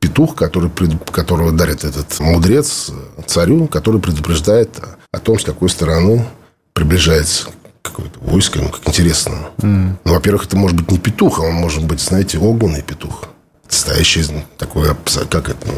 петух, 0.00 0.34
который, 0.34 0.68
которого 1.12 1.52
дарит 1.52 1.84
этот 1.84 2.18
мудрец 2.18 2.90
царю, 3.24 3.68
который 3.68 4.00
предупреждает 4.00 4.70
о 5.12 5.18
том, 5.20 5.38
с 5.38 5.44
какой 5.44 5.68
стороны 5.68 6.26
приближается 6.72 7.46
какое-то 7.82 8.18
войско. 8.18 8.58
Ну, 8.58 8.70
как 8.70 8.88
интересно. 8.88 9.36
Mm. 9.58 9.94
Ну, 10.04 10.12
во-первых, 10.12 10.46
это 10.46 10.56
может 10.56 10.76
быть 10.76 10.90
не 10.90 10.98
петух, 10.98 11.38
а 11.38 11.42
он 11.42 11.54
может 11.54 11.84
быть, 11.84 12.00
знаете, 12.00 12.36
огненный 12.38 12.82
петух. 12.82 13.28
Настоящее 13.70 14.24
такое, 14.58 14.96
как 15.30 15.48
это, 15.48 15.68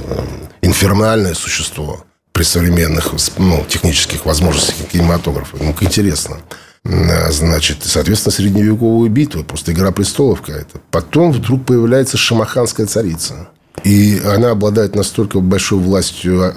инфернальное 0.63 1.35
существо 1.35 2.03
при 2.33 2.45
современных 2.45 3.13
ну, 3.37 3.63
технических 3.69 4.25
возможностях 4.25 4.75
кинематографа. 4.91 5.59
Ну, 5.61 5.75
как 5.75 5.83
интересно. 5.83 6.39
А, 6.85 7.31
значит, 7.31 7.79
соответственно, 7.83 8.33
средневековую 8.33 9.11
битву, 9.11 9.45
просто 9.45 9.73
«Игра 9.73 9.91
престолов» 9.91 10.41
какая-то. 10.43 10.81
Потом 10.91 11.33
вдруг 11.33 11.65
появляется 11.65 12.17
шамаханская 12.17 12.87
царица. 12.87 13.49
И 13.85 14.21
она 14.25 14.51
обладает 14.51 14.95
настолько 14.95 15.41
большой 15.41 15.79
властью 15.79 16.53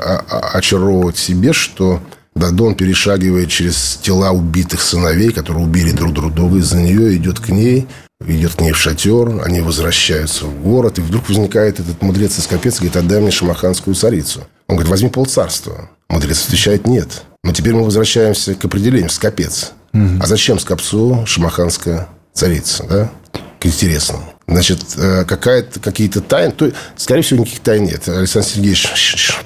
очаровывать 0.54 1.18
себе, 1.18 1.54
что 1.54 2.02
Дадон 2.36 2.76
перешагивает 2.76 3.50
через 3.50 4.00
тела 4.02 4.32
убитых 4.32 4.82
сыновей, 4.82 5.32
которые 5.32 5.64
убили 5.66 5.92
друг 5.92 6.14
друга. 6.14 6.58
Из-за 6.58 6.78
нее 6.78 7.16
идет 7.18 7.40
к 7.40 7.50
ней, 7.50 7.88
идет 8.26 8.56
к 8.56 8.62
ней 8.62 8.72
в 8.72 8.78
шатер, 8.78 9.42
они 9.44 9.62
возвращаются 9.62 10.46
в 10.46 10.64
город, 10.64 10.98
и 10.98 11.02
вдруг 11.02 11.28
возникает 11.28 11.80
этот 11.80 12.02
мудрец 12.02 12.40
из 12.40 12.48
Капец 12.48 12.78
говорит, 12.78 12.96
отдай 12.96 13.20
мне 13.20 13.32
шамаханскую 13.32 13.96
царицу. 13.96 14.42
Он 14.68 14.76
говорит, 14.76 14.90
возьми 14.90 15.10
полцарства. 15.10 15.90
Мудрец 16.10 16.46
отвечает, 16.46 16.88
нет. 16.88 17.24
Но 17.44 17.54
теперь 17.54 17.74
мы 17.74 17.84
возвращаемся 17.84 18.56
к 18.56 18.64
определению, 18.64 19.10
скопец. 19.10 19.74
А 19.94 20.26
зачем 20.26 20.60
скопцу 20.60 21.24
шамаханская 21.26 22.08
царица, 22.34 22.86
да? 22.88 23.12
Интересно. 23.64 24.18
Значит, 24.48 24.80
э, 24.98 25.24
какая-то, 25.24 25.80
какие-то 25.80 26.20
тайны. 26.20 26.52
То, 26.52 26.72
скорее 26.98 27.22
всего, 27.22 27.42
никаких 27.42 27.60
тайн 27.62 27.84
нет. 27.84 28.08
Александр 28.10 28.48
Сергеевич 28.48 28.88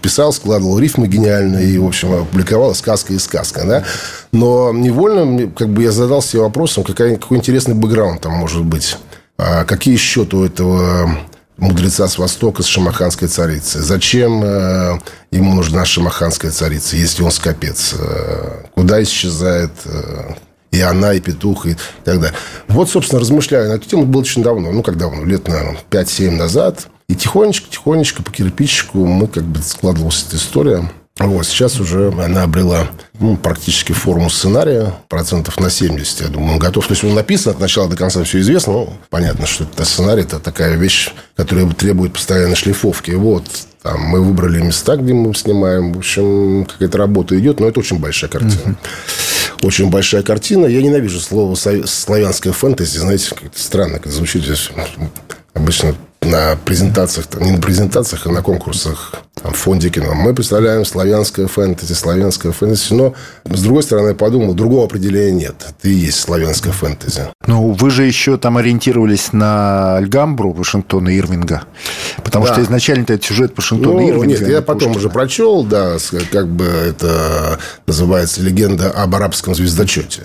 писал, 0.02 0.32
складывал 0.32 0.80
рифмы 0.80 1.08
гениально 1.08 1.58
и, 1.58 1.78
в 1.78 1.86
общем, 1.86 2.14
опубликовал 2.14 2.74
сказка 2.74 3.14
и 3.14 3.20
сказка. 3.20 3.66
Да? 3.66 3.84
Но 4.32 4.72
невольно 4.74 5.52
как 5.52 5.70
бы 5.70 5.84
я 5.84 5.92
задался 5.92 6.30
себе 6.30 6.42
вопросом, 6.44 6.84
какая, 6.84 7.18
какой 7.18 7.38
интересный 7.38 7.76
бэкграунд 7.76 8.22
там 8.22 8.34
может 8.34 8.64
быть. 8.64 8.98
А 9.38 9.66
какие 9.66 9.98
счеты 9.98 10.38
у 10.38 10.46
этого 10.46 11.20
мудреца 11.58 12.08
с 12.08 12.18
Востока, 12.18 12.64
с 12.64 12.66
шамаханской 12.66 13.28
царицей. 13.28 13.82
Зачем 13.82 14.44
э, 14.44 15.00
ему 15.32 15.54
нужна 15.54 15.86
шамаханская 15.86 16.52
царица, 16.52 16.98
если 16.98 17.24
он 17.24 17.32
скопец? 17.32 17.96
Э, 17.98 18.64
куда 18.74 19.02
исчезает 19.02 19.72
э, 19.86 20.34
и 20.72 20.82
она, 20.82 21.14
и 21.14 21.22
петух, 21.22 21.66
и 21.66 21.76
так 22.04 22.20
далее. 22.20 22.38
Вот, 22.68 22.90
собственно, 22.90 23.22
размышляя 23.22 23.70
на 23.70 23.74
эту 23.74 23.88
тему, 23.88 24.06
было 24.06 24.22
очень 24.22 24.44
давно, 24.44 24.72
ну, 24.72 24.84
как 24.84 24.98
давно, 24.98 25.24
лет, 25.24 25.48
наверное, 25.48 25.80
5-7 25.90 26.32
назад. 26.32 26.88
И 27.08 27.16
тихонечко, 27.16 27.70
тихонечко, 27.70 28.24
по 28.24 28.32
кирпичику 28.32 29.06
мы 29.06 29.28
как 29.28 29.44
бы 29.44 29.62
складывалась 29.62 30.26
эта 30.28 30.38
история. 30.38 30.90
Вот, 31.18 31.46
сейчас 31.46 31.80
уже 31.80 32.10
она 32.10 32.44
обрела 32.44 32.90
ну, 33.20 33.38
практически 33.38 33.94
форму 33.94 34.30
сценария, 34.30 34.94
процентов 35.08 35.58
на 35.62 35.70
70, 35.70 36.22
я 36.22 36.28
думаю, 36.28 36.54
он 36.54 36.60
готов. 36.60 36.86
То 36.88 36.94
есть, 36.94 37.06
он 37.06 37.14
написан 37.14 37.54
от 37.54 37.60
начала 37.62 37.88
до 37.88 37.96
конца, 37.96 38.22
все 38.26 38.42
известно. 38.42 38.74
Ну, 38.74 38.94
понятно, 39.10 39.46
что 39.46 39.64
это 39.64 39.86
сценарий, 39.86 40.24
это 40.24 40.40
такая 40.40 40.76
вещь, 40.76 41.14
которая 41.38 41.70
требует 41.72 42.12
постоянной 42.12 42.58
шлифовки. 42.58 43.12
Вот, 43.12 43.46
там, 43.82 44.02
мы 44.02 44.22
выбрали 44.22 44.62
места, 44.62 44.98
где 44.98 45.14
мы 45.14 45.34
снимаем. 45.36 45.94
В 45.94 46.00
общем, 46.00 46.66
какая-то 46.66 46.98
работа 46.98 47.40
идет, 47.40 47.62
но 47.62 47.68
это 47.68 47.80
очень 47.80 48.00
большая 48.00 48.30
картина. 48.30 48.76
Очень 49.62 49.90
большая 49.90 50.22
картина. 50.22 50.66
Я 50.66 50.82
ненавижу 50.82 51.22
слово 51.22 51.56
славянское 51.56 52.52
фэнтези. 52.52 52.98
Знаете, 52.98 53.30
как 53.34 53.56
странно, 53.56 54.00
как 54.00 54.12
звучит 54.12 54.44
здесь. 54.44 54.70
Обычно 55.54 55.96
на 56.26 56.56
презентациях, 56.56 57.28
не 57.40 57.52
на 57.52 57.62
презентациях, 57.62 58.28
а 58.28 58.32
на 58.32 58.42
конкурсах 58.42 59.14
там, 59.42 59.54
в 59.54 59.58
фонде 59.58 59.90
кино. 59.90 60.14
Мы 60.14 60.34
представляем 60.34 60.86
славянское 60.86 61.48
фэнтези, 61.48 61.94
славянское 61.94 62.52
фэнтези. 62.52 62.94
Но, 62.94 63.14
с 63.46 63.62
другой 63.62 63.84
стороны, 63.84 64.10
я 64.10 64.16
подумал, 64.16 64.54
другого 64.54 64.86
определения 64.86 65.32
нет. 65.32 65.56
Это 65.70 65.88
и 65.88 65.94
есть 65.94 66.20
славянское 66.20 66.74
фэнтези. 66.74 67.24
Ну, 67.46 67.72
вы 67.72 67.90
же 67.90 68.04
еще 68.04 68.38
там 68.38 68.58
ориентировались 68.58 69.34
на 69.34 69.98
Альгамбру 69.98 70.54
Вашингтона 70.54 71.16
Ирвинга. 71.18 71.64
Потому 72.24 72.46
да. 72.46 72.54
что 72.54 72.64
изначально 72.64 73.04
этот 73.04 73.24
сюжет 73.24 73.54
Вашингтона 73.56 74.02
ну, 74.02 74.10
Ирвинга. 74.10 74.40
Нет, 74.40 74.48
я 74.48 74.62
потом 74.62 74.94
Пушкина. 74.94 74.98
уже 74.98 75.10
прочел, 75.10 75.64
да, 75.64 75.98
как 76.32 76.48
бы 76.48 76.66
это 76.66 77.60
называется 77.86 78.42
легенда 78.42 78.92
об 78.92 79.16
арабском 79.16 79.56
звездочете. 79.56 80.24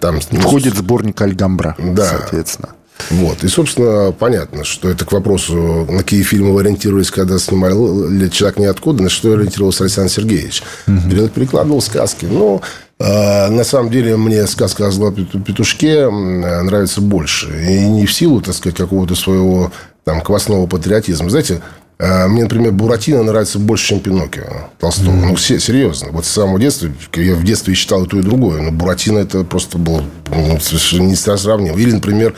Там 0.00 0.20
входит 0.20 0.76
сборник 0.76 1.20
Альгамбра, 1.20 1.76
да. 1.78 2.06
соответственно. 2.06 2.70
Вот. 3.10 3.42
И, 3.44 3.48
собственно, 3.48 4.12
понятно, 4.12 4.64
что 4.64 4.88
это 4.88 5.04
к 5.04 5.12
вопросу, 5.12 5.86
на 5.88 5.98
какие 5.98 6.22
фильмы 6.22 6.52
вы 6.52 6.60
ориентировались, 6.60 7.10
когда 7.10 7.38
снимали 7.38 8.28
«Человек 8.28 8.58
ниоткуда», 8.58 9.02
на 9.02 9.08
что 9.08 9.32
ориентировался 9.32 9.84
Александр 9.84 10.10
Сергеевич. 10.10 10.62
Угу. 10.86 11.28
Перекладывал 11.34 11.82
сказки. 11.82 12.26
Но 12.26 12.62
э, 12.98 13.48
на 13.48 13.64
самом 13.64 13.90
деле 13.90 14.16
мне 14.16 14.46
сказка 14.46 14.86
о 14.86 14.90
злом 14.90 15.14
петушке 15.14 16.08
нравится 16.08 17.00
больше. 17.00 17.48
И 17.68 17.86
не 17.86 18.06
в 18.06 18.12
силу, 18.12 18.40
так 18.40 18.54
сказать, 18.54 18.76
какого-то 18.76 19.14
своего 19.14 19.72
там, 20.04 20.20
квасного 20.20 20.66
патриотизма. 20.66 21.28
Знаете, 21.30 21.60
э, 21.98 22.26
мне, 22.28 22.44
например, 22.44 22.72
Буратино 22.72 23.22
нравится 23.22 23.58
больше, 23.58 23.88
чем 23.88 24.00
Пиноккио 24.00 24.70
Толстого. 24.78 25.10
Mm-hmm. 25.10 25.26
Ну, 25.26 25.34
все, 25.34 25.60
серьезно. 25.60 26.08
Вот 26.12 26.24
с 26.24 26.28
самого 26.28 26.58
детства, 26.58 26.88
я 27.16 27.34
в 27.34 27.44
детстве 27.44 27.74
читал 27.74 28.04
и 28.04 28.08
то, 28.08 28.18
и 28.18 28.22
другое. 28.22 28.62
Но 28.62 28.70
Буратино 28.70 29.18
это 29.18 29.44
просто 29.44 29.78
было 29.78 30.02
ну, 30.30 30.58
совершенно 30.60 31.08
не 31.08 31.16
сравнимо. 31.16 31.76
Или, 31.78 31.92
например, 31.92 32.34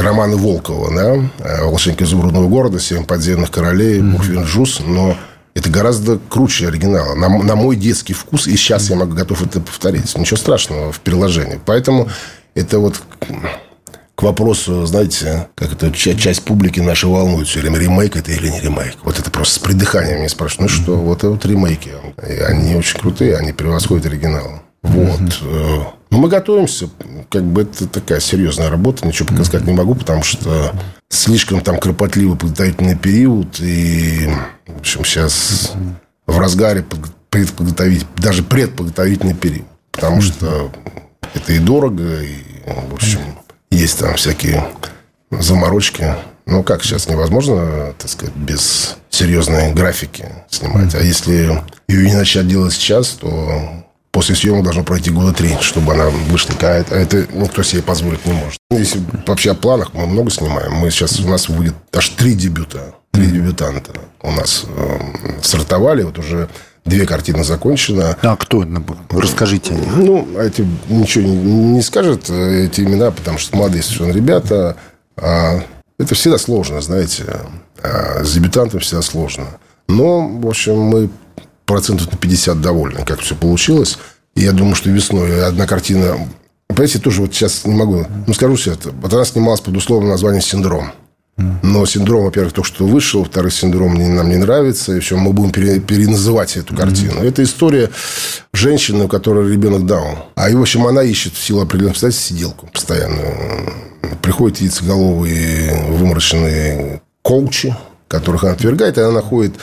романы 0.00 0.36
Волкова, 0.36 0.94
да, 0.94 1.30
э, 1.38 1.64
«Волшебник 1.64 2.02
изумрудного 2.02 2.48
города», 2.48 2.80
«Семь 2.80 3.04
подземных 3.04 3.50
королей», 3.50 4.00
«Бухвин-Джуз», 4.00 4.82
но 4.86 5.16
это 5.54 5.70
гораздо 5.70 6.18
круче 6.18 6.68
оригинала. 6.68 7.14
На, 7.14 7.28
на 7.28 7.54
мой 7.54 7.76
детский 7.76 8.12
вкус, 8.12 8.46
и 8.46 8.56
сейчас 8.56 8.90
я 8.90 8.96
могу, 8.96 9.14
готов 9.14 9.42
это 9.42 9.60
повторить. 9.60 10.16
Ничего 10.16 10.36
страшного 10.36 10.92
в 10.92 11.00
переложении. 11.00 11.60
Поэтому 11.64 12.08
это 12.54 12.80
вот 12.80 13.00
к 14.14 14.22
вопросу, 14.22 14.86
знаете, 14.86 15.48
как 15.54 15.72
это 15.72 15.90
часть 15.92 16.42
публики 16.42 16.80
нашей 16.80 17.08
волнует 17.08 17.48
все 17.48 17.60
время, 17.60 17.78
ремейк 17.78 18.16
это 18.16 18.30
или 18.32 18.48
не 18.48 18.60
ремейк. 18.60 18.96
Вот 19.02 19.18
это 19.18 19.30
просто 19.30 19.56
с 19.56 19.58
придыханием 19.58 20.18
мне 20.18 20.28
спрашивают, 20.28 20.70
ну 20.70 20.76
что, 20.76 20.96
вот 20.96 21.18
это 21.18 21.30
вот 21.30 21.44
ремейки. 21.46 21.90
И 22.28 22.32
они 22.32 22.76
очень 22.76 22.98
крутые, 22.98 23.36
они 23.36 23.52
превосходят 23.52 24.06
оригинал. 24.06 24.62
Вот. 24.82 25.42
Мы 26.14 26.28
готовимся. 26.28 26.88
Как 27.28 27.42
бы 27.44 27.62
это 27.62 27.86
такая 27.88 28.20
серьезная 28.20 28.70
работа. 28.70 29.06
Ничего 29.06 29.28
пока 29.28 29.44
сказать 29.44 29.66
не 29.66 29.72
могу, 29.72 29.94
потому 29.94 30.22
что 30.22 30.72
слишком 31.08 31.60
там 31.60 31.78
кропотливый 31.78 32.38
подготовительный 32.38 32.96
период. 32.96 33.58
И, 33.60 34.30
в 34.66 34.78
общем, 34.78 35.04
сейчас 35.04 35.72
в 36.26 36.38
разгаре 36.38 36.84
предподготовить, 37.30 38.06
даже 38.16 38.42
предподготовительный 38.42 39.34
период. 39.34 39.66
Потому 39.90 40.20
что 40.22 40.72
это 41.34 41.52
и 41.52 41.58
дорого, 41.58 42.22
и, 42.22 42.36
в 42.90 42.94
общем, 42.94 43.20
есть 43.70 43.98
там 43.98 44.14
всякие 44.14 44.64
заморочки. 45.30 46.14
Ну, 46.46 46.62
как 46.62 46.84
сейчас 46.84 47.08
невозможно, 47.08 47.94
так 47.98 48.08
сказать, 48.08 48.36
без 48.36 48.96
серьезной 49.10 49.72
графики 49.72 50.26
снимать. 50.50 50.94
А 50.94 51.00
если 51.00 51.32
ее 51.88 52.08
не 52.08 52.14
начать 52.14 52.46
делать 52.46 52.72
сейчас, 52.72 53.08
то 53.08 53.83
после 54.14 54.36
съемок 54.36 54.62
должно 54.62 54.84
пройти 54.84 55.10
года 55.10 55.34
три, 55.34 55.58
чтобы 55.60 55.92
она 55.92 56.08
вышла. 56.08 56.54
А 56.62 56.66
это, 56.68 56.94
это 56.94 57.26
никто 57.34 57.62
себе 57.62 57.82
позволить 57.82 58.24
не 58.24 58.32
может. 58.32 58.58
Если 58.70 59.02
вообще 59.26 59.50
о 59.50 59.54
планах, 59.54 59.92
мы 59.92 60.06
много 60.06 60.30
снимаем. 60.30 60.72
Мы 60.72 60.90
сейчас, 60.90 61.18
у 61.20 61.28
нас 61.28 61.50
будет 61.50 61.74
аж 61.92 62.08
три 62.10 62.34
дебюта. 62.34 62.94
Три 63.10 63.26
дебютанта 63.26 63.92
у 64.22 64.30
нас 64.30 64.64
э, 64.68 64.98
стартовали. 65.42 66.04
Вот 66.04 66.18
уже 66.18 66.48
две 66.84 67.06
картины 67.06 67.42
закончены. 67.42 68.16
А 68.22 68.36
кто? 68.36 68.64
Расскажите. 69.10 69.74
Ну, 69.74 70.28
эти 70.38 70.66
ничего 70.88 71.24
не, 71.24 71.34
не 71.34 71.82
скажет, 71.82 72.30
э, 72.30 72.66
эти 72.66 72.82
имена, 72.82 73.10
потому 73.10 73.38
что 73.38 73.56
молодые 73.56 73.82
совершенно 73.82 74.12
ребята. 74.12 74.76
А 75.16 75.60
это 75.98 76.14
всегда 76.14 76.38
сложно, 76.38 76.80
знаете. 76.80 77.24
А 77.82 78.22
с 78.22 78.32
дебютантом 78.32 78.78
всегда 78.78 79.02
сложно. 79.02 79.46
Но, 79.88 80.26
в 80.28 80.46
общем, 80.46 80.78
мы 80.78 81.10
процентов 81.66 82.10
на 82.10 82.18
50 82.18 82.60
довольны, 82.60 83.04
как 83.04 83.20
все 83.20 83.34
получилось. 83.34 83.98
И 84.34 84.42
я 84.42 84.52
думаю, 84.52 84.74
что 84.74 84.90
весной 84.90 85.44
одна 85.46 85.66
картина... 85.66 86.16
Понимаете, 86.66 86.98
тоже 86.98 87.20
вот 87.20 87.34
сейчас 87.34 87.64
не 87.64 87.74
могу... 87.74 88.06
Ну, 88.26 88.34
скажу 88.34 88.56
все 88.56 88.72
это. 88.72 88.90
Вот 88.90 89.12
она 89.12 89.24
снималась 89.24 89.60
под 89.60 89.76
условным 89.76 90.10
названием 90.10 90.42
«Синдром». 90.42 90.92
Но 91.36 91.84
синдром, 91.84 92.24
во-первых, 92.24 92.52
то, 92.52 92.62
что 92.62 92.86
вышел, 92.86 93.20
во-вторых, 93.20 93.52
синдром 93.52 93.94
нам 93.94 94.28
не 94.28 94.36
нравится, 94.36 94.96
и 94.96 95.00
все, 95.00 95.16
мы 95.16 95.32
будем 95.32 95.50
пере, 95.50 95.80
переназывать 95.80 96.56
эту 96.56 96.76
картину. 96.76 97.20
Mm-hmm. 97.20 97.28
Это 97.28 97.42
история 97.42 97.90
женщины, 98.52 99.04
у 99.04 99.08
которой 99.08 99.50
ребенок 99.50 99.84
даун. 99.84 100.18
А, 100.36 100.48
и, 100.48 100.54
в 100.54 100.60
общем, 100.60 100.86
она 100.86 101.02
ищет 101.02 101.34
в 101.34 101.42
силу 101.42 101.62
определенных 101.62 101.94
обстоятельств 101.94 102.28
сиделку 102.28 102.68
постоянно. 102.72 103.18
Приходят 104.22 104.58
яйцеголовые, 104.58 105.86
вымороченные 105.88 107.02
коучи, 107.22 107.74
которых 108.06 108.44
она 108.44 108.52
отвергает, 108.52 108.96
и 108.96 109.00
она 109.00 109.10
находит 109.10 109.54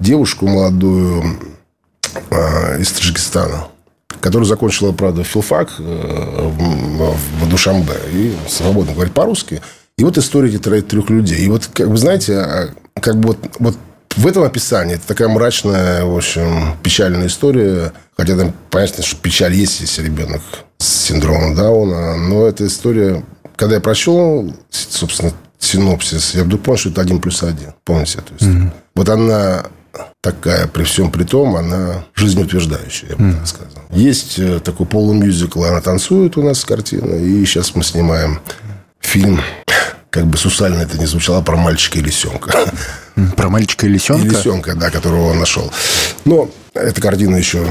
девушку 0.00 0.48
молодую 0.48 1.22
э, 2.30 2.80
из 2.80 2.90
Таджикистана, 2.90 3.68
которая 4.20 4.48
закончила, 4.48 4.92
правда, 4.92 5.22
филфак 5.22 5.74
э, 5.78 5.82
в, 5.82 7.44
в 7.44 7.48
Душамбе 7.48 7.94
и 8.12 8.34
свободно 8.48 8.94
говорит 8.94 9.14
по-русски. 9.14 9.62
И 9.96 10.04
вот 10.04 10.16
история 10.18 10.48
этих 10.48 10.86
трех 10.86 11.10
людей. 11.10 11.44
И 11.44 11.48
вот, 11.48 11.68
как 11.72 11.88
вы 11.88 11.96
знаете, 11.98 12.38
а, 12.38 12.70
как 13.00 13.20
бы 13.20 13.28
вот, 13.28 13.38
вот 13.58 13.76
в 14.16 14.26
этом 14.26 14.42
описании 14.42 14.94
это 14.94 15.06
такая 15.06 15.28
мрачная, 15.28 16.04
в 16.04 16.16
общем, 16.16 16.76
печальная 16.82 17.26
история. 17.26 17.92
Хотя 18.16 18.36
там 18.36 18.54
понятно, 18.70 19.04
что 19.04 19.16
печаль 19.16 19.52
есть, 19.52 19.80
если 19.80 20.02
ребенок 20.02 20.40
с 20.78 20.86
синдромом 20.86 21.54
Дауна. 21.54 22.16
Но 22.16 22.46
эта 22.46 22.66
история, 22.66 23.22
когда 23.56 23.74
я 23.76 23.80
прочел, 23.80 24.54
собственно, 24.70 25.32
синопсис, 25.58 26.34
я 26.34 26.44
вдруг 26.44 26.62
понял, 26.62 26.78
что 26.78 26.88
это 26.88 27.02
один 27.02 27.20
плюс 27.20 27.42
один. 27.42 27.74
Помните 27.84 28.18
эту 28.18 28.34
историю? 28.34 28.64
Mm-hmm. 28.64 28.72
Вот 28.94 29.08
она 29.10 29.66
такая, 30.20 30.66
при 30.66 30.84
всем 30.84 31.10
при 31.10 31.24
том, 31.24 31.56
она 31.56 32.04
жизнеутверждающая, 32.14 33.10
я 33.10 33.16
бы 33.16 33.24
mm. 33.24 33.38
так 33.38 33.46
сказал. 33.46 33.84
Есть 33.90 34.38
э, 34.38 34.60
такой 34.60 34.86
полумюзикл, 34.86 35.64
она 35.64 35.80
танцует 35.80 36.36
у 36.36 36.42
нас 36.42 36.64
картина, 36.64 37.14
и 37.14 37.44
сейчас 37.44 37.74
мы 37.74 37.82
снимаем 37.82 38.40
фильм, 39.00 39.40
как 40.10 40.26
бы 40.26 40.36
сусально 40.36 40.82
это 40.82 40.98
не 40.98 41.06
звучало, 41.06 41.42
про 41.42 41.56
мальчика 41.56 41.98
и 41.98 42.02
лисенка. 42.02 42.52
Про 43.36 43.48
мальчика 43.48 43.86
и 43.86 43.88
лисенка? 43.88 44.26
И 44.26 44.28
лисенка, 44.28 44.74
да, 44.74 44.90
которого 44.90 45.30
он 45.30 45.38
нашел. 45.38 45.70
Но 46.24 46.50
эта 46.74 47.00
картина 47.00 47.36
еще 47.36 47.64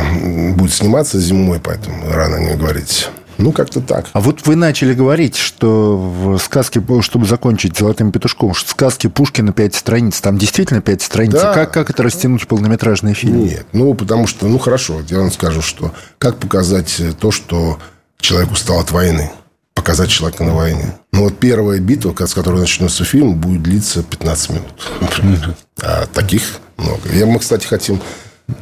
будет 0.56 0.74
сниматься 0.74 1.20
зимой, 1.20 1.60
поэтому 1.60 2.12
рано 2.12 2.38
не 2.38 2.56
говорить. 2.56 3.10
Ну, 3.40 3.54
как-то 3.54 3.80
так. 3.80 4.08
А 4.12 4.20
вот 4.20 4.46
вы 4.46 4.58
начали 4.58 4.94
говорить, 4.94 5.38
что 5.38 5.98
в 5.98 6.38
сказке, 6.40 6.84
чтобы 7.02 7.26
закончить 7.26 7.78
«Золотым 7.78 8.12
петушком», 8.12 8.54
что 8.54 8.68
в 8.68 8.72
сказке 8.72 9.08
Пушкина 9.08 9.54
пять 9.54 9.76
страниц. 9.76 10.20
Там 10.20 10.38
действительно 10.38 10.82
пять 10.82 11.02
страниц. 11.02 11.34
Да. 11.34 11.54
Как, 11.54 11.74
как 11.74 11.90
это 11.90 12.04
растянуть 12.04 12.42
в 12.44 12.48
полнометражный 12.48 13.14
фильм? 13.14 13.46
Нет, 13.46 13.66
ну, 13.72 13.94
потому 13.94 14.28
что, 14.28 14.48
ну, 14.48 14.60
хорошо, 14.60 15.02
я 15.08 15.20
вам 15.20 15.32
скажу, 15.32 15.62
что 15.62 15.94
как 16.18 16.38
показать 16.38 17.02
то, 17.20 17.32
что 17.32 17.80
человек 18.20 18.52
устал 18.52 18.82
от 18.82 18.92
войны? 18.92 19.32
Показать 19.74 20.10
человека 20.10 20.44
на 20.44 20.54
войне. 20.54 20.96
Ну, 21.14 21.24
вот 21.24 21.40
первая 21.40 21.80
битва, 21.80 22.14
с 22.26 22.34
которой 22.34 22.60
начнется 22.60 23.06
фильм, 23.06 23.36
будет 23.36 23.64
длиться 23.64 24.04
15 24.04 24.50
минут. 24.50 25.56
А 25.82 26.08
таких 26.08 26.60
много. 26.76 27.08
Я, 27.14 27.26
мы, 27.26 27.40
кстати, 27.40 27.66
хотим 27.66 28.02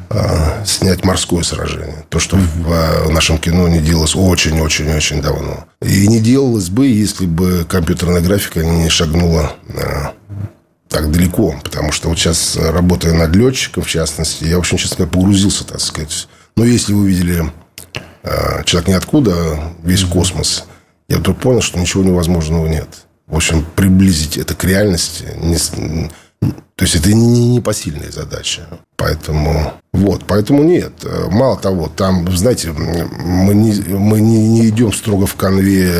а, 0.09 0.63
снять 0.65 1.03
морское 1.03 1.43
сражение. 1.43 2.05
То, 2.09 2.19
что 2.19 2.37
в, 2.37 3.05
в 3.07 3.09
нашем 3.11 3.37
кино 3.37 3.67
не 3.67 3.79
делалось 3.79 4.15
очень-очень-очень 4.15 5.21
давно. 5.21 5.65
И 5.81 6.07
не 6.07 6.19
делалось 6.19 6.69
бы, 6.69 6.87
если 6.87 7.25
бы 7.25 7.65
компьютерная 7.67 8.21
графика 8.21 8.63
не 8.63 8.89
шагнула 8.89 9.53
а, 9.69 10.13
так 10.89 11.11
далеко. 11.11 11.55
Потому 11.63 11.91
что 11.91 12.09
вот 12.09 12.17
сейчас, 12.17 12.57
работая 12.57 13.13
над 13.13 13.35
летчиком, 13.35 13.83
в 13.83 13.87
частности, 13.89 14.45
я, 14.45 14.57
в 14.57 14.59
общем, 14.59 14.77
честно 14.77 14.97
говоря, 14.97 15.11
погрузился, 15.11 15.65
так 15.65 15.81
сказать. 15.81 16.27
Но 16.55 16.65
если 16.65 16.93
вы 16.93 17.09
видели 17.09 17.51
а, 18.23 18.63
«Человек 18.63 18.89
ниоткуда», 18.89 19.73
весь 19.83 20.03
космос, 20.03 20.65
я 21.07 21.17
вдруг 21.17 21.39
понял, 21.39 21.61
что 21.61 21.79
ничего 21.79 22.03
невозможного 22.03 22.67
нет. 22.67 22.87
В 23.27 23.35
общем, 23.35 23.65
приблизить 23.75 24.37
это 24.37 24.55
к 24.55 24.63
реальности 24.63 25.25
не, 25.37 25.57
то 26.39 26.85
есть 26.85 26.95
это 26.95 27.11
не 27.13 27.55
непосильная 27.55 28.11
задача. 28.11 28.67
Поэтому 28.95 29.73
вот, 29.93 30.25
поэтому 30.27 30.63
нет. 30.63 30.93
Мало 31.31 31.57
того, 31.57 31.87
там, 31.87 32.27
знаете, 32.37 32.71
мы 32.71 33.55
не, 33.55 33.73
мы 33.95 34.21
не, 34.21 34.47
не 34.47 34.69
идем 34.69 34.93
строго 34.93 35.25
в 35.25 35.35
конве 35.35 35.91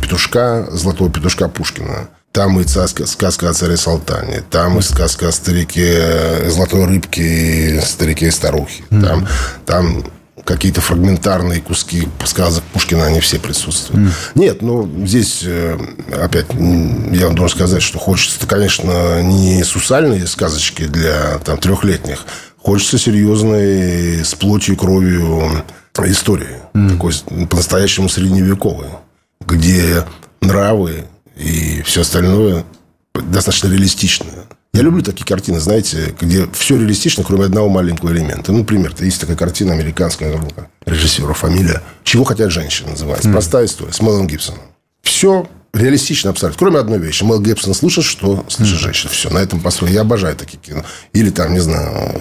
петушка, 0.00 0.68
золотого 0.70 1.10
петушка 1.10 1.48
Пушкина. 1.48 2.08
Там 2.32 2.58
и 2.58 2.66
сказка, 2.66 3.06
сказка 3.06 3.50
о 3.50 3.52
царе 3.52 3.76
Салтане, 3.76 4.42
там 4.48 4.78
и 4.78 4.82
сказка 4.82 5.28
о 5.28 5.32
старике, 5.32 6.48
золотой 6.48 6.86
рыбке, 6.86 7.82
старике 7.82 8.28
и 8.28 8.30
старухе. 8.30 8.84
Там, 8.88 9.28
там 9.66 10.02
какие-то 10.44 10.80
фрагментарные 10.80 11.60
куски 11.60 12.08
сказок 12.24 12.64
Пушкина, 12.72 13.06
они 13.06 13.20
все 13.20 13.38
присутствуют. 13.38 14.08
Mm. 14.08 14.12
Нет, 14.34 14.62
ну, 14.62 14.90
здесь 15.06 15.42
э, 15.44 15.78
опять 16.12 16.46
я 16.50 17.26
вам 17.26 17.34
должен 17.34 17.56
сказать, 17.56 17.82
что 17.82 17.98
хочется, 17.98 18.46
конечно, 18.46 19.22
не 19.22 19.62
сусальные 19.64 20.26
сказочки 20.26 20.86
для 20.86 21.38
там, 21.38 21.58
трехлетних, 21.58 22.26
хочется 22.58 22.98
серьезной 22.98 24.24
с 24.24 24.34
плотью 24.34 24.74
и 24.74 24.78
кровью 24.78 25.64
истории. 26.04 26.60
Mm. 26.74 26.90
Такой 26.90 27.46
по-настоящему 27.46 28.08
средневековой, 28.08 28.88
где 29.46 30.04
нравы 30.40 31.04
и 31.36 31.82
все 31.82 32.02
остальное 32.02 32.64
достаточно 33.14 33.68
реалистичное. 33.68 34.44
Я 34.74 34.80
люблю 34.80 35.02
такие 35.02 35.26
картины, 35.26 35.60
знаете, 35.60 36.14
где 36.18 36.48
все 36.54 36.78
реалистично, 36.78 37.24
кроме 37.24 37.44
одного 37.44 37.68
маленького 37.68 38.10
элемента. 38.10 38.52
Ну, 38.52 38.58
например, 38.58 38.94
есть 39.00 39.20
такая 39.20 39.36
картина 39.36 39.74
американская 39.74 40.40
режиссера, 40.86 41.34
фамилия 41.34 41.82
«Чего 42.04 42.24
хотят 42.24 42.50
женщины» 42.50 42.90
называется. 42.90 43.28
Mm. 43.28 43.32
Простая 43.32 43.66
история, 43.66 43.92
с 43.92 44.00
Мелом 44.00 44.26
Гибсоном. 44.26 44.62
Все 45.02 45.46
реалистично 45.74 46.30
абсолютно. 46.30 46.58
Кроме 46.58 46.78
одной 46.78 46.98
вещи. 46.98 47.22
Мел 47.22 47.40
Гибсон 47.40 47.74
слышит, 47.74 48.04
что 48.04 48.46
слышит 48.48 48.78
mm. 48.78 48.82
женщина. 48.82 49.10
Все, 49.10 49.28
на 49.28 49.38
этом 49.38 49.60
построено. 49.60 49.92
Я 49.92 50.00
обожаю 50.02 50.36
такие 50.36 50.58
кино. 50.58 50.84
Или 51.12 51.28
там, 51.28 51.52
не 51.52 51.60
знаю, 51.60 52.14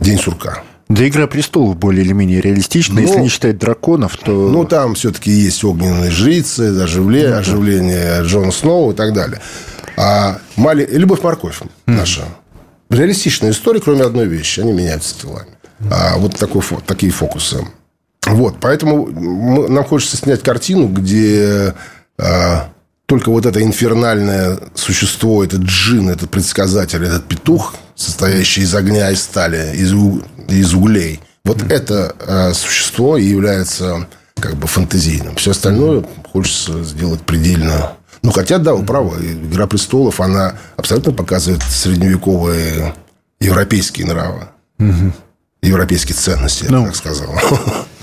«День 0.00 0.18
сурка». 0.18 0.64
Да 0.88 1.06
«Игра 1.06 1.26
престолов» 1.26 1.76
более 1.76 2.04
или 2.04 2.12
менее 2.12 2.40
реалистична. 2.40 2.96
Ну, 2.96 3.02
Если 3.02 3.20
не 3.20 3.28
считать 3.28 3.58
драконов, 3.58 4.16
то... 4.16 4.48
Ну, 4.48 4.64
там 4.64 4.94
все-таки 4.94 5.30
есть 5.30 5.62
огненные 5.62 6.10
жрицы, 6.10 6.62
оживление, 6.80 7.30
ну, 7.30 7.36
оживление 7.36 8.22
Джона 8.22 8.50
Сноу 8.50 8.90
и 8.92 8.94
так 8.94 9.12
далее. 9.12 9.40
А 9.98 10.38
Мали... 10.56 10.86
Любовь 10.86 11.22
морковь 11.22 11.60
наша. 11.86 12.22
Реалистичная 12.88 13.50
история, 13.50 13.80
кроме 13.80 14.02
одной 14.02 14.26
вещи. 14.26 14.60
Они 14.60 14.72
меняются 14.72 15.20
телами. 15.20 15.48
А 15.90 16.16
вот 16.18 16.36
такой, 16.36 16.62
такие 16.86 17.12
фокусы. 17.12 17.66
Вот, 18.26 18.56
поэтому 18.60 19.06
мы, 19.06 19.68
нам 19.68 19.84
хочется 19.84 20.16
снять 20.16 20.42
картину, 20.42 20.88
где 20.88 21.74
а, 22.18 22.68
только 23.06 23.30
вот 23.30 23.46
это 23.46 23.62
инфернальное 23.62 24.58
существо, 24.74 25.42
этот 25.44 25.62
джин, 25.62 26.10
этот 26.10 26.30
предсказатель, 26.30 27.04
этот 27.04 27.26
петух, 27.26 27.74
состоящий 27.94 28.62
из 28.62 28.74
огня 28.74 29.10
и 29.10 29.14
стали, 29.14 29.74
из, 29.76 29.92
из 30.48 30.74
углей, 30.74 31.20
вот 31.44 31.62
mm 31.62 31.72
это 31.72 32.14
а, 32.26 32.52
существо 32.52 33.16
и 33.16 33.24
является 33.24 34.06
как 34.34 34.56
бы 34.56 34.66
фантазийным. 34.66 35.36
Все 35.36 35.52
остальное 35.52 36.04
хочется 36.32 36.82
сделать 36.84 37.22
предельно 37.22 37.92
Ну, 38.22 38.30
хотя, 38.30 38.58
да, 38.58 38.74
вы 38.74 38.84
правы. 38.84 39.32
«Игра 39.32 39.66
престолов», 39.66 40.20
она 40.20 40.54
абсолютно 40.76 41.12
показывает 41.12 41.62
средневековые 41.62 42.94
европейские 43.40 44.06
нравы. 44.06 44.48
Угу. 44.78 45.12
Европейские 45.62 46.14
ценности, 46.14 46.64
я 46.64 46.70
ну, 46.70 46.86
так 46.86 46.96
сказал. 46.96 47.34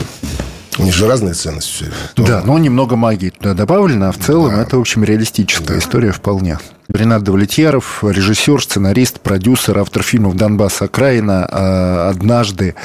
У 0.77 0.83
них 0.83 0.93
же 0.93 1.07
разные 1.07 1.33
ценности 1.33 1.85
все 2.15 2.25
Да, 2.25 2.41
но 2.45 2.57
немного 2.57 2.95
магии 2.95 3.29
туда 3.29 3.53
добавлено, 3.53 4.09
а 4.09 4.11
в 4.11 4.17
целом 4.17 4.55
да. 4.55 4.61
это, 4.61 4.77
в 4.77 4.81
общем, 4.81 5.03
реалистическая 5.03 5.75
да. 5.75 5.79
история 5.79 6.11
вполне. 6.11 6.59
Ренат 6.87 7.23
Давлетьяров, 7.23 8.03
режиссер, 8.03 8.61
сценарист, 8.61 9.19
продюсер, 9.19 9.79
автор 9.79 10.03
фильмов 10.03 10.35
«Донбасс. 10.35 10.81
Окраина», 10.81 11.47
а, 11.49 12.09
«Однажды», 12.09 12.75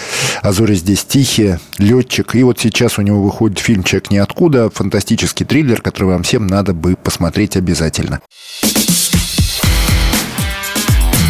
«А 0.40 0.52
зори 0.52 0.74
здесь 0.74 1.04
тихие», 1.04 1.60
«Летчик». 1.76 2.34
И 2.34 2.42
вот 2.42 2.58
сейчас 2.58 2.98
у 2.98 3.02
него 3.02 3.22
выходит 3.22 3.58
фильм 3.58 3.82
«Человек 3.82 4.10
ниоткуда», 4.10 4.70
фантастический 4.70 5.44
триллер, 5.44 5.82
который 5.82 6.06
вам 6.06 6.22
всем 6.22 6.46
надо 6.46 6.72
бы 6.72 6.96
посмотреть 6.96 7.56
обязательно. 7.56 8.20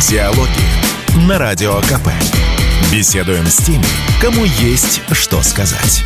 Диалоги 0.08 1.26
на 1.28 1.38
Радио 1.38 1.74
КП. 1.82 2.08
Беседуем 2.92 3.46
с 3.46 3.56
теми, 3.58 3.84
кому 4.20 4.44
есть 4.44 5.02
что 5.12 5.42
сказать. 5.42 6.04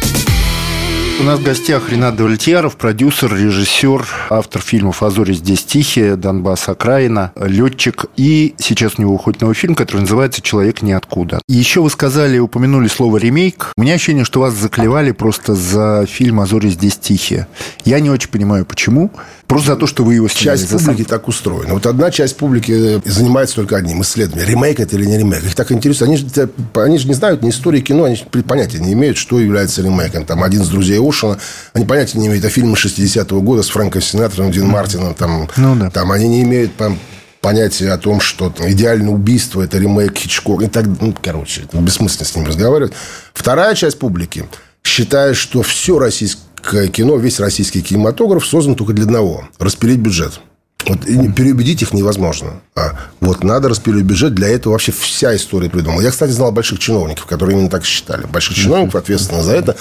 У 1.20 1.22
нас 1.22 1.38
в 1.38 1.44
гостях 1.44 1.90
Ренат 1.90 2.16
Давлетьяров, 2.16 2.77
продюсер, 2.77 3.33
режиссер, 3.33 4.05
автор 4.31 4.61
фильмов 4.61 5.03
«А 5.03 5.11
зори 5.11 5.33
здесь 5.33 5.64
тихие», 5.64 6.16
«Донбасс. 6.16 6.68
Окраина», 6.68 7.33
«Летчик». 7.37 8.07
И 8.16 8.55
сейчас 8.59 8.94
у 8.98 9.03
него 9.03 9.12
выходит 9.12 9.40
новый 9.40 9.55
фильм, 9.55 9.77
который 9.77 10.00
называется 10.00 10.42
«Человек 10.42 10.83
ниоткуда». 10.83 11.40
И 11.48 11.55
еще 11.55 11.83
вы 11.83 11.90
сказали, 11.90 12.38
упомянули 12.38 12.88
слово 12.88 13.18
«ремейк». 13.18 13.72
У 13.77 13.83
меня 13.83 13.94
ощущение, 13.94 14.24
что 14.24 14.40
вас 14.40 14.55
заклевали 14.55 15.12
просто 15.12 15.55
за 15.55 16.05
фильм 16.07 16.40
«А 16.40 16.46
зори 16.46 16.68
здесь 16.68 16.96
тихие». 16.96 17.46
Я 17.85 18.00
не 18.00 18.11
очень 18.11 18.29
понимаю, 18.29 18.66
почему. 18.66 19.12
Просто 19.46 19.72
за 19.72 19.77
то, 19.77 19.87
что 19.87 20.05
вы 20.05 20.14
его 20.14 20.27
сняли. 20.27 20.57
Часть 20.57 20.70
публики 20.70 21.03
сам... 21.03 21.05
так 21.05 21.29
устроена. 21.29 21.74
Вот 21.74 21.87
одна 21.87 22.11
часть 22.11 22.37
публики 22.37 23.00
занимается 23.05 23.57
только 23.57 23.77
одним 23.77 24.03
исследованием. 24.03 24.48
Ремейк 24.48 24.81
это 24.81 24.96
или 24.96 25.05
не 25.05 25.18
ремейк. 25.18 25.44
Их 25.44 25.55
так 25.55 25.70
интересует. 25.70 26.09
Они 26.09 26.16
же, 26.16 26.27
они 26.74 26.98
же 26.98 27.07
не 27.07 27.14
знают 27.14 27.42
ни 27.42 27.50
истории 27.50 27.81
кино, 27.81 28.05
они 28.05 28.16
понятия 28.42 28.79
не 28.79 28.94
имеют, 28.94 29.16
что 29.16 29.38
является 29.38 29.83
ремейком. 29.83 30.24
Там 30.24 30.42
один 30.42 30.62
из 30.62 30.68
друзей 30.68 30.98
Ошена, 31.06 31.38
они 31.72 31.84
понятия 31.84 32.18
не 32.18 32.26
имеют 32.28 32.44
о 32.44 32.50
фильме 32.50 32.74
60-го 32.74 33.40
года 33.40 33.62
с 33.62 33.68
Фрэнком 33.68 34.00
Синатором, 34.00 34.50
Дин 34.50 34.66
Мартином. 34.66 35.14
Там, 35.14 35.48
ну, 35.56 35.76
да. 35.76 35.90
там 35.90 36.12
они 36.12 36.28
не 36.28 36.42
имеют 36.42 36.76
там, 36.76 36.98
понятие 37.40 37.92
о 37.92 37.98
том, 37.98 38.20
что 38.20 38.50
там, 38.50 38.70
идеальное 38.70 39.12
убийство– 39.12 39.60
это 39.62 39.78
ремейк 39.78 40.16
Хичкок. 40.16 40.62
И 40.62 40.66
так, 40.66 40.86
ну, 41.00 41.14
короче, 41.20 41.62
это 41.62 41.76
бессмысленно 41.76 42.26
с 42.26 42.34
ним 42.34 42.46
разговаривать. 42.46 42.94
Вторая 43.34 43.74
часть 43.74 43.98
публики 43.98 44.46
считает, 44.82 45.36
что 45.36 45.62
все 45.62 45.98
российское 45.98 46.88
кино, 46.88 47.16
весь 47.16 47.40
российский 47.40 47.82
кинематограф 47.82 48.46
создан 48.46 48.74
только 48.74 48.92
для 48.92 49.04
одного– 49.04 49.48
распилить 49.58 49.98
бюджет. 49.98 50.40
Вот 50.87 51.01
переубедить 51.35 51.83
их 51.83 51.92
невозможно. 51.92 52.61
А 52.77 52.99
вот 53.20 53.42
надо 53.42 53.68
распилить 53.68 54.05
бюджет, 54.05 54.35
для 54.35 54.49
этого 54.49 54.73
вообще 54.73 54.92
вся 54.92 55.35
история 55.35 55.70
придумала. 55.70 56.03
Я, 56.03 56.11
кстати, 56.11 56.31
знал 56.31 56.53
больших 56.53 56.79
чиновников, 56.79 57.27
которые 57.27 57.57
именно 57.57 57.70
так 57.70 57.85
считали. 57.85 58.27
Больших 58.27 58.57
чиновников, 58.57 58.97
ответственных 58.97 59.44
за 59.44 59.53
это, 59.53 59.77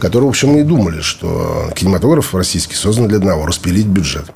которые, 0.00 0.26
в 0.26 0.30
общем, 0.30 0.56
и 0.56 0.62
думали, 0.62 1.00
что 1.00 1.70
кинематограф 1.74 2.34
российский 2.34 2.74
создан 2.74 3.08
для 3.08 3.18
одного– 3.18 3.46
распилить 3.46 3.86
бюджет. 3.86 4.26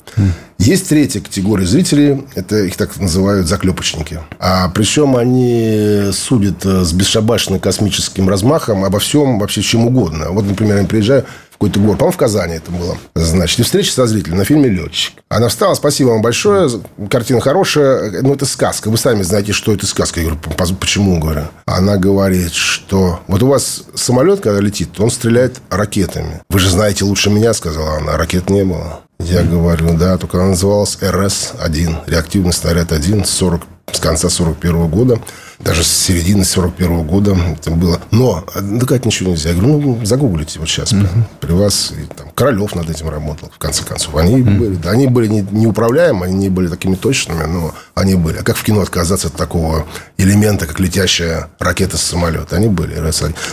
Есть 0.57 0.89
третья 0.89 1.21
категория 1.21 1.65
зрителей, 1.65 2.25
это 2.35 2.57
их 2.57 2.75
так 2.75 2.97
называют 2.97 3.47
заклепочники. 3.47 4.19
А 4.39 4.67
причем 4.69 5.15
они 5.15 6.09
судят 6.11 6.65
с 6.65 6.91
бесшабашным 6.91 7.61
космическим 7.61 8.27
размахом 8.27 8.83
обо 8.83 8.99
всем, 8.99 9.39
вообще 9.39 9.61
чем 9.61 9.87
угодно. 9.87 10.31
Вот, 10.31 10.45
например, 10.45 10.79
я 10.79 10.83
приезжаю 10.83 11.23
какой-то 11.59 11.79
город. 11.81 11.97
По-моему, 11.99 12.13
в 12.13 12.17
Казани 12.17 12.55
это 12.55 12.71
было. 12.71 12.97
Значит, 13.15 13.59
и 13.59 13.63
встреча 13.63 13.91
со 13.91 14.07
зрителем 14.07 14.37
на 14.37 14.45
фильме 14.45 14.69
«Летчик». 14.69 15.15
Она 15.27 15.49
встала, 15.49 15.73
спасибо 15.73 16.09
вам 16.09 16.21
большое, 16.21 16.69
картина 17.09 17.41
хорошая, 17.41 18.21
но 18.21 18.33
это 18.33 18.45
сказка. 18.45 18.89
Вы 18.89 18.97
сами 18.97 19.23
знаете, 19.23 19.51
что 19.51 19.73
это 19.73 19.85
сказка. 19.85 20.21
Я 20.21 20.29
говорю, 20.29 20.77
почему, 20.79 21.19
говорю. 21.19 21.43
Она 21.65 21.97
говорит, 21.97 22.53
что 22.53 23.19
вот 23.27 23.43
у 23.43 23.47
вас 23.47 23.83
самолет, 23.93 24.39
когда 24.39 24.61
летит, 24.61 24.97
он 24.99 25.11
стреляет 25.11 25.59
ракетами. 25.69 26.41
Вы 26.49 26.59
же 26.59 26.69
знаете 26.69 27.03
лучше 27.03 27.29
меня, 27.29 27.53
сказала 27.53 27.97
она, 27.97 28.15
ракет 28.15 28.49
не 28.49 28.63
было. 28.63 29.01
Я 29.19 29.43
говорю, 29.43 29.97
да, 29.97 30.17
только 30.17 30.37
она 30.37 30.49
называлась 30.49 30.97
РС-1, 31.01 32.03
реактивный 32.07 32.53
снаряд 32.53 32.91
1, 32.91 33.25
40 33.25 33.63
с 33.91 33.99
конца 33.99 34.29
41 34.29 34.87
года, 34.87 35.19
даже 35.59 35.83
с 35.83 35.87
середины 35.87 36.45
41 36.45 37.05
года 37.05 37.35
это 37.51 37.71
было. 37.71 37.99
Но 38.11 38.45
доказать 38.55 39.05
ничего 39.05 39.31
нельзя. 39.31 39.49
Я 39.49 39.55
говорю, 39.55 39.79
ну, 39.79 40.05
загуглите 40.05 40.59
вот 40.59 40.69
сейчас. 40.69 40.93
Uh-huh. 40.93 41.23
При 41.41 41.51
вас 41.51 41.91
и, 41.91 42.05
там, 42.15 42.29
Королев 42.33 42.75
над 42.75 42.89
этим 42.89 43.09
работал, 43.09 43.51
в 43.53 43.57
конце 43.57 43.83
концов. 43.83 44.15
Они 44.15 44.37
uh-huh. 44.37 44.57
были, 44.57 44.75
да, 44.75 44.91
они 44.91 45.07
были 45.07 45.27
не, 45.27 45.41
неуправляемы, 45.41 46.27
они 46.27 46.35
не 46.35 46.49
были 46.49 46.67
такими 46.67 46.95
точными, 46.95 47.43
но 47.43 47.73
они 47.95 48.15
были. 48.15 48.37
А 48.37 48.43
как 48.43 48.55
в 48.55 48.63
кино 48.63 48.81
отказаться 48.81 49.27
от 49.27 49.35
такого 49.35 49.85
элемента, 50.17 50.65
как 50.65 50.79
летящая 50.79 51.49
ракета 51.59 51.97
с 51.97 52.01
самолета? 52.03 52.55
Они 52.55 52.67
были. 52.67 52.95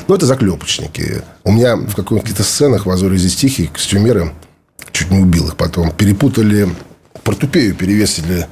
Ну, 0.06 0.14
это 0.14 0.26
заклепочники. 0.26 1.22
У 1.44 1.52
меня 1.52 1.76
в 1.76 1.94
каких-то 1.94 2.44
сценах 2.44 2.86
в 2.86 2.90
«Азоре 2.90 3.16
здесь 3.16 3.36
тихий» 3.36 3.66
костюмеры 3.66 4.32
чуть 4.92 5.10
не 5.10 5.18
убил 5.18 5.48
их 5.48 5.56
потом. 5.56 5.90
Перепутали 5.90 6.68
портупею 7.26 7.74
перевесили 7.74 8.46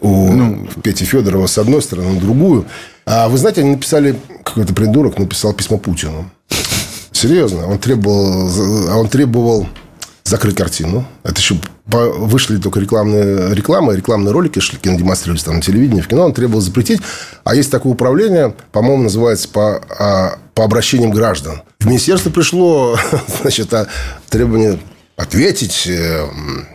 у 0.00 0.32
ну, 0.32 0.66
Пети 0.82 1.04
Федорова 1.04 1.46
с 1.46 1.58
одной 1.58 1.82
стороны, 1.82 2.14
на 2.14 2.20
другую. 2.20 2.66
А 3.06 3.28
вы 3.28 3.38
знаете, 3.38 3.60
они 3.60 3.72
написали, 3.72 4.18
какой-то 4.42 4.74
придурок 4.74 5.18
написал 5.18 5.52
письмо 5.52 5.78
Путину. 5.78 6.30
Серьезно. 7.12 7.68
Он 7.68 7.78
требовал, 7.78 8.50
а 8.90 8.96
он 8.96 9.08
требовал 9.08 9.68
закрыть 10.24 10.56
картину. 10.56 11.06
Это 11.22 11.40
еще 11.40 11.56
вышли 11.86 12.56
только 12.56 12.80
рекламные 12.80 13.54
рекламы, 13.54 13.94
рекламные 13.94 14.32
ролики 14.32 14.58
шли, 14.58 14.78
кинодемонстрировались 14.78 15.44
там 15.44 15.56
на 15.56 15.62
телевидении, 15.62 16.00
в 16.00 16.08
кино. 16.08 16.24
Он 16.24 16.32
требовал 16.32 16.62
запретить. 16.62 17.00
А 17.44 17.54
есть 17.54 17.70
такое 17.70 17.92
управление, 17.92 18.54
по-моему, 18.72 19.04
называется 19.04 19.48
по, 19.48 19.82
а, 19.98 20.38
по 20.54 20.64
обращениям 20.64 21.10
граждан. 21.10 21.62
В 21.80 21.86
министерство 21.86 22.30
пришло 22.30 22.98
значит, 23.42 23.72
требование 24.30 24.78
ответить 25.16 25.86
э, 25.86 26.26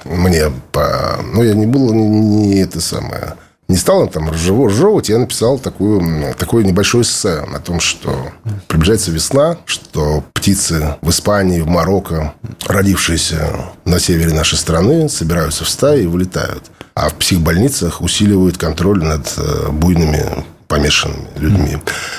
мне 0.06 0.52
по... 0.72 1.20
Ну, 1.34 1.44
я 1.44 1.54
не 1.54 1.66
был 1.66 1.94
не, 1.94 2.08
не 2.08 2.60
это 2.60 2.82
самое... 2.82 3.36
Не 3.68 3.78
стал 3.78 4.08
там 4.08 4.32
разжевывать, 4.32 5.10
я 5.10 5.20
написал 5.20 5.60
такую, 5.60 6.34
такое 6.40 6.64
небольшое 6.64 7.04
эссе 7.04 7.46
о 7.54 7.60
том, 7.60 7.80
что 7.80 8.32
приближается 8.68 9.12
весна, 9.12 9.58
что 9.66 10.24
птицы 10.34 10.96
в 11.04 11.12
Испании, 11.12 11.62
в 11.62 11.68
Марокко, 11.68 12.34
родившиеся 12.66 13.70
на 13.86 14.00
севере 14.00 14.34
нашей 14.34 14.58
страны, 14.58 15.08
собираются 15.08 15.66
в 15.66 15.70
стаи 15.70 16.02
и 16.02 16.08
вылетают. 16.08 16.64
А 16.96 17.10
в 17.10 17.16
психбольницах 17.16 18.02
усиливают 18.02 18.58
контроль 18.58 19.04
над 19.04 19.32
э, 19.38 19.70
буйными 19.70 20.26
помешанными 20.70 21.28
людьми. 21.36 21.78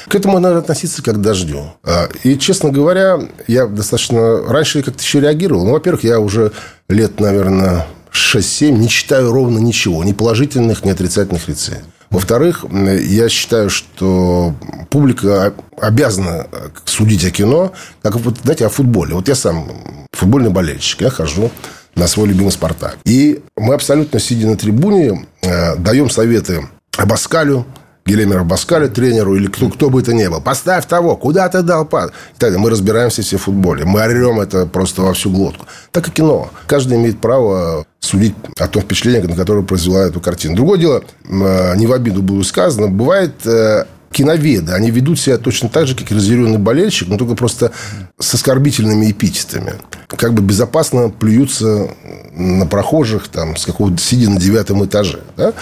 К 0.08 0.16
этому 0.16 0.38
надо 0.40 0.58
относиться 0.58 1.02
как 1.02 1.14
к 1.14 1.20
дождю. 1.20 1.72
А, 1.84 2.08
и, 2.24 2.36
честно 2.36 2.70
говоря, 2.70 3.18
я 3.46 3.66
достаточно... 3.66 4.42
Раньше 4.42 4.78
я 4.78 4.84
как-то 4.84 5.02
еще 5.02 5.20
реагировал. 5.20 5.64
Ну, 5.64 5.70
во-первых, 5.70 6.04
я 6.04 6.18
уже 6.18 6.52
лет, 6.88 7.20
наверное, 7.20 7.86
6-7 8.12 8.72
не 8.72 8.88
читаю 8.88 9.30
ровно 9.30 9.58
ничего. 9.58 10.02
Ни 10.02 10.12
положительных, 10.12 10.84
ни 10.84 10.90
отрицательных 10.90 11.48
рецензий. 11.48 11.84
Во-вторых, 12.10 12.64
я 12.72 13.28
считаю, 13.28 13.70
что 13.70 14.52
публика 14.90 15.54
обязана 15.80 16.48
судить 16.84 17.24
о 17.24 17.30
кино, 17.30 17.72
как, 18.02 18.16
вот, 18.16 18.38
знаете, 18.42 18.66
о 18.66 18.68
футболе. 18.68 19.14
Вот 19.14 19.28
я 19.28 19.36
сам 19.36 19.70
футбольный 20.12 20.50
болельщик. 20.50 21.02
Я 21.02 21.10
хожу 21.10 21.52
на 21.94 22.08
свой 22.08 22.28
любимый 22.28 22.50
«Спартак». 22.50 22.98
И 23.04 23.42
мы 23.56 23.74
абсолютно, 23.74 24.18
сидя 24.18 24.48
на 24.48 24.56
трибуне, 24.56 25.26
э, 25.42 25.76
даем 25.76 26.10
советы 26.10 26.68
Абаскалю, 26.96 27.64
Гелемера 28.10 28.42
Баскаля, 28.42 28.88
тренеру, 28.88 29.36
или 29.36 29.46
кто, 29.46 29.68
кто 29.68 29.88
бы 29.88 30.00
это 30.00 30.12
ни 30.12 30.26
был. 30.26 30.40
Поставь 30.40 30.86
того, 30.86 31.16
куда 31.16 31.48
ты 31.48 31.62
дал 31.62 31.84
пас. 31.84 32.10
И 32.10 32.38
так 32.38 32.56
Мы 32.56 32.68
разбираемся 32.68 33.22
все 33.22 33.36
в 33.36 33.42
футболе. 33.42 33.84
Мы 33.84 34.00
орем 34.00 34.40
это 34.40 34.66
просто 34.66 35.02
во 35.02 35.14
всю 35.14 35.30
глотку. 35.30 35.66
Так 35.92 36.08
и 36.08 36.10
кино. 36.10 36.50
Каждый 36.66 36.98
имеет 36.98 37.20
право 37.20 37.86
судить 38.00 38.34
о 38.58 38.66
том 38.66 38.82
впечатлении, 38.82 39.28
на 39.28 39.36
которое 39.36 39.62
произвела 39.62 40.00
эту 40.00 40.20
картину. 40.20 40.56
Другое 40.56 40.78
дело, 40.78 41.02
э, 41.28 41.76
не 41.76 41.86
в 41.86 41.92
обиду 41.92 42.22
было 42.22 42.42
сказано, 42.42 42.88
бывает 42.88 43.34
э, 43.46 43.84
киноведы, 44.12 44.72
они 44.72 44.90
ведут 44.90 45.20
себя 45.20 45.38
точно 45.38 45.68
так 45.68 45.86
же, 45.86 45.94
как 45.94 46.10
и 46.10 46.14
разъяренный 46.14 46.58
болельщик, 46.58 47.08
но 47.08 47.16
только 47.16 47.34
просто 47.34 47.72
с 48.18 48.34
оскорбительными 48.34 49.10
эпитетами. 49.10 49.74
Как 50.08 50.34
бы 50.34 50.42
безопасно 50.42 51.10
плюются 51.10 51.88
на 52.32 52.66
прохожих, 52.66 53.28
там, 53.28 53.56
с 53.56 53.64
какого-то 53.64 53.98
сидя 53.98 54.30
на 54.30 54.40
девятом 54.40 54.84
этаже. 54.84 55.20
Да? 55.36 55.52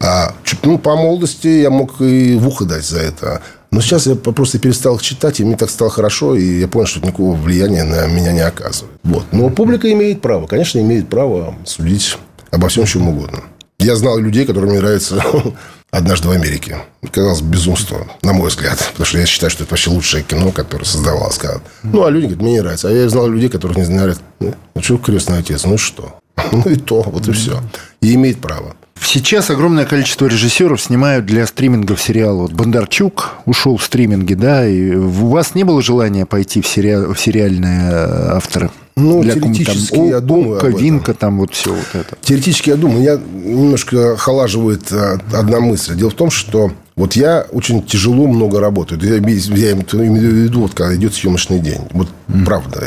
А 0.00 0.34
ну, 0.62 0.78
по 0.78 0.96
молодости 0.96 1.48
я 1.48 1.70
мог 1.70 2.00
и 2.00 2.36
в 2.36 2.48
ухо 2.48 2.64
дать 2.64 2.84
за 2.84 3.00
это. 3.00 3.42
Но 3.70 3.82
сейчас 3.82 4.06
я 4.06 4.14
просто 4.14 4.58
перестал 4.58 4.96
их 4.96 5.02
читать, 5.02 5.40
и 5.40 5.44
мне 5.44 5.56
так 5.56 5.68
стало 5.68 5.90
хорошо, 5.90 6.34
и 6.34 6.60
я 6.60 6.68
понял, 6.68 6.86
что 6.86 7.00
никакого 7.00 7.36
влияния 7.36 7.84
на 7.84 8.06
меня 8.06 8.32
не 8.32 8.40
оказывает. 8.40 8.98
Вот. 9.04 9.24
Но 9.32 9.50
публика 9.50 9.92
имеет 9.92 10.22
право, 10.22 10.46
конечно, 10.46 10.78
имеет 10.78 11.10
право 11.10 11.54
судить 11.66 12.16
обо 12.50 12.68
всем, 12.68 12.86
чем 12.86 13.08
угодно. 13.08 13.40
Я 13.78 13.94
знал 13.96 14.18
людей, 14.18 14.46
которым 14.46 14.70
мне 14.70 14.80
нравится 14.80 15.22
«Однажды 15.90 16.28
в 16.28 16.32
Америке». 16.32 16.78
Казалось, 17.10 17.40
безумство, 17.40 18.06
на 18.22 18.32
мой 18.32 18.48
взгляд. 18.48 18.78
Потому 18.92 19.06
что 19.06 19.18
я 19.18 19.26
считаю, 19.26 19.50
что 19.50 19.64
это 19.64 19.72
вообще 19.72 19.90
лучшее 19.90 20.22
кино, 20.22 20.52
которое 20.52 20.84
создавалось. 20.84 21.40
Ну, 21.82 22.04
а 22.04 22.10
люди 22.10 22.24
говорят, 22.26 22.42
мне 22.42 22.52
не 22.52 22.60
нравится. 22.60 22.88
А 22.88 22.92
я 22.92 23.08
знал 23.08 23.28
людей, 23.28 23.48
которых 23.48 23.76
не 23.76 23.84
знали. 23.84 24.16
Ну, 24.40 24.54
что 24.80 24.98
крестный 24.98 25.38
отец? 25.38 25.64
Ну, 25.64 25.78
что? 25.78 26.18
Ну 26.52 26.62
и 26.70 26.76
то, 26.76 27.02
вот 27.02 27.26
и 27.28 27.32
все. 27.32 27.62
И 28.00 28.14
имеет 28.14 28.40
право. 28.40 28.76
Сейчас 29.02 29.50
огромное 29.50 29.84
количество 29.84 30.26
режиссеров 30.26 30.80
снимают 30.80 31.26
для 31.26 31.46
стримингов 31.46 32.00
сериалы. 32.00 32.42
Вот 32.42 32.52
Бондарчук 32.52 33.34
ушел 33.46 33.76
в 33.76 33.84
стриминги, 33.84 34.34
да, 34.34 34.66
и 34.66 34.94
у 34.94 35.28
вас 35.28 35.54
не 35.54 35.64
было 35.64 35.82
желания 35.82 36.26
пойти 36.26 36.60
в, 36.60 36.66
сериал, 36.66 37.12
в 37.12 37.20
сериальные 37.20 37.90
э, 37.90 38.30
авторы? 38.36 38.70
Ну, 38.96 39.22
для 39.22 39.34
теоретически 39.34 39.94
там, 39.94 40.08
я 40.08 40.20
думаю 40.20 40.58
Ока, 40.58 40.68
Винка, 40.68 41.14
там 41.14 41.38
вот 41.38 41.54
все 41.54 41.72
вот 41.72 41.86
это. 41.92 42.16
Теоретически 42.20 42.70
я 42.70 42.76
думаю. 42.76 43.00
Меня 43.00 43.18
немножко 43.44 44.16
холаживает 44.16 44.90
э, 44.90 45.18
одна 45.32 45.60
мысль. 45.60 45.94
Дело 45.94 46.10
в 46.10 46.14
том, 46.14 46.30
что 46.30 46.72
вот 46.96 47.14
я 47.14 47.46
очень 47.52 47.82
тяжело 47.82 48.26
много 48.26 48.60
работаю. 48.60 49.00
Я, 49.00 49.14
я 49.14 49.18
имею 49.20 49.84
в 49.84 50.34
виду, 50.34 50.62
вот 50.62 50.74
когда 50.74 50.94
идет 50.96 51.14
съемочный 51.14 51.60
день. 51.60 51.80
Вот 51.92 52.08
mm. 52.28 52.44
правда. 52.44 52.84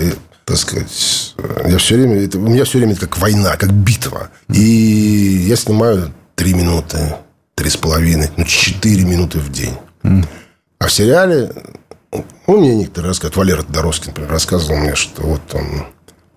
Так 0.51 0.59
сказать, 0.59 1.33
я 1.65 1.77
все 1.77 1.95
время, 1.95 2.25
это, 2.25 2.37
у 2.37 2.41
меня 2.41 2.65
все 2.65 2.79
время 2.79 2.91
это 2.91 3.07
как 3.07 3.17
война, 3.19 3.55
как 3.55 3.71
битва. 3.71 4.31
И 4.49 5.45
я 5.47 5.55
снимаю 5.55 6.13
три 6.35 6.53
минуты, 6.53 7.15
три 7.55 7.69
с 7.69 7.77
половиной, 7.77 8.29
ну, 8.35 8.43
четыре 8.43 9.05
минуты 9.05 9.39
в 9.39 9.49
день. 9.49 9.77
А 10.03 10.87
в 10.87 10.91
сериале, 10.91 11.53
ну, 12.47 12.59
мне 12.59 12.75
некоторые 12.75 13.11
рассказывают, 13.11 13.37
Валера 13.37 13.63
Тодоровский, 13.63 14.07
например, 14.07 14.29
рассказывал 14.29 14.75
мне, 14.75 14.93
что 14.95 15.21
вот 15.21 15.41
он 15.53 15.85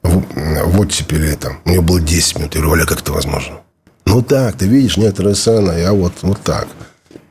в 0.04 0.80
оттепели 0.80 1.34
там, 1.34 1.58
у 1.64 1.70
него 1.70 1.82
было 1.82 2.00
10 2.00 2.38
минут. 2.38 2.54
Я 2.54 2.60
говорю, 2.60 2.76
Валя, 2.76 2.86
как 2.86 3.00
это 3.00 3.10
возможно? 3.10 3.62
Ну 4.06 4.22
так, 4.22 4.56
ты 4.56 4.68
видишь 4.68 4.96
некоторые 4.96 5.34
сцены, 5.34 5.72
я 5.72 5.92
вот, 5.92 6.12
вот 6.22 6.40
так. 6.40 6.68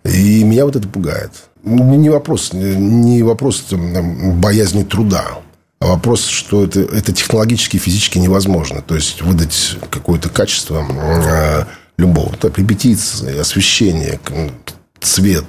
И 0.03 0.43
меня 0.43 0.65
вот 0.65 0.75
это 0.75 0.89
пугает. 0.89 1.31
Не 1.63 2.09
вопрос, 2.09 2.51
не 2.51 3.23
вопрос 3.23 3.61
там, 3.69 4.41
боязни 4.41 4.83
труда, 4.83 5.37
вопрос, 5.85 6.25
что 6.25 6.63
это, 6.63 6.81
это 6.81 7.11
технологически, 7.11 7.77
физически 7.77 8.17
невозможно. 8.17 8.81
То 8.81 8.95
есть 8.95 9.21
выдать 9.21 9.77
какое-то 9.89 10.29
качество 10.29 10.85
э, 10.89 11.65
любого. 11.97 12.35
Так, 12.37 12.57
репетиции, 12.57 13.37
освещение, 13.39 14.19
цвет, 14.99 15.45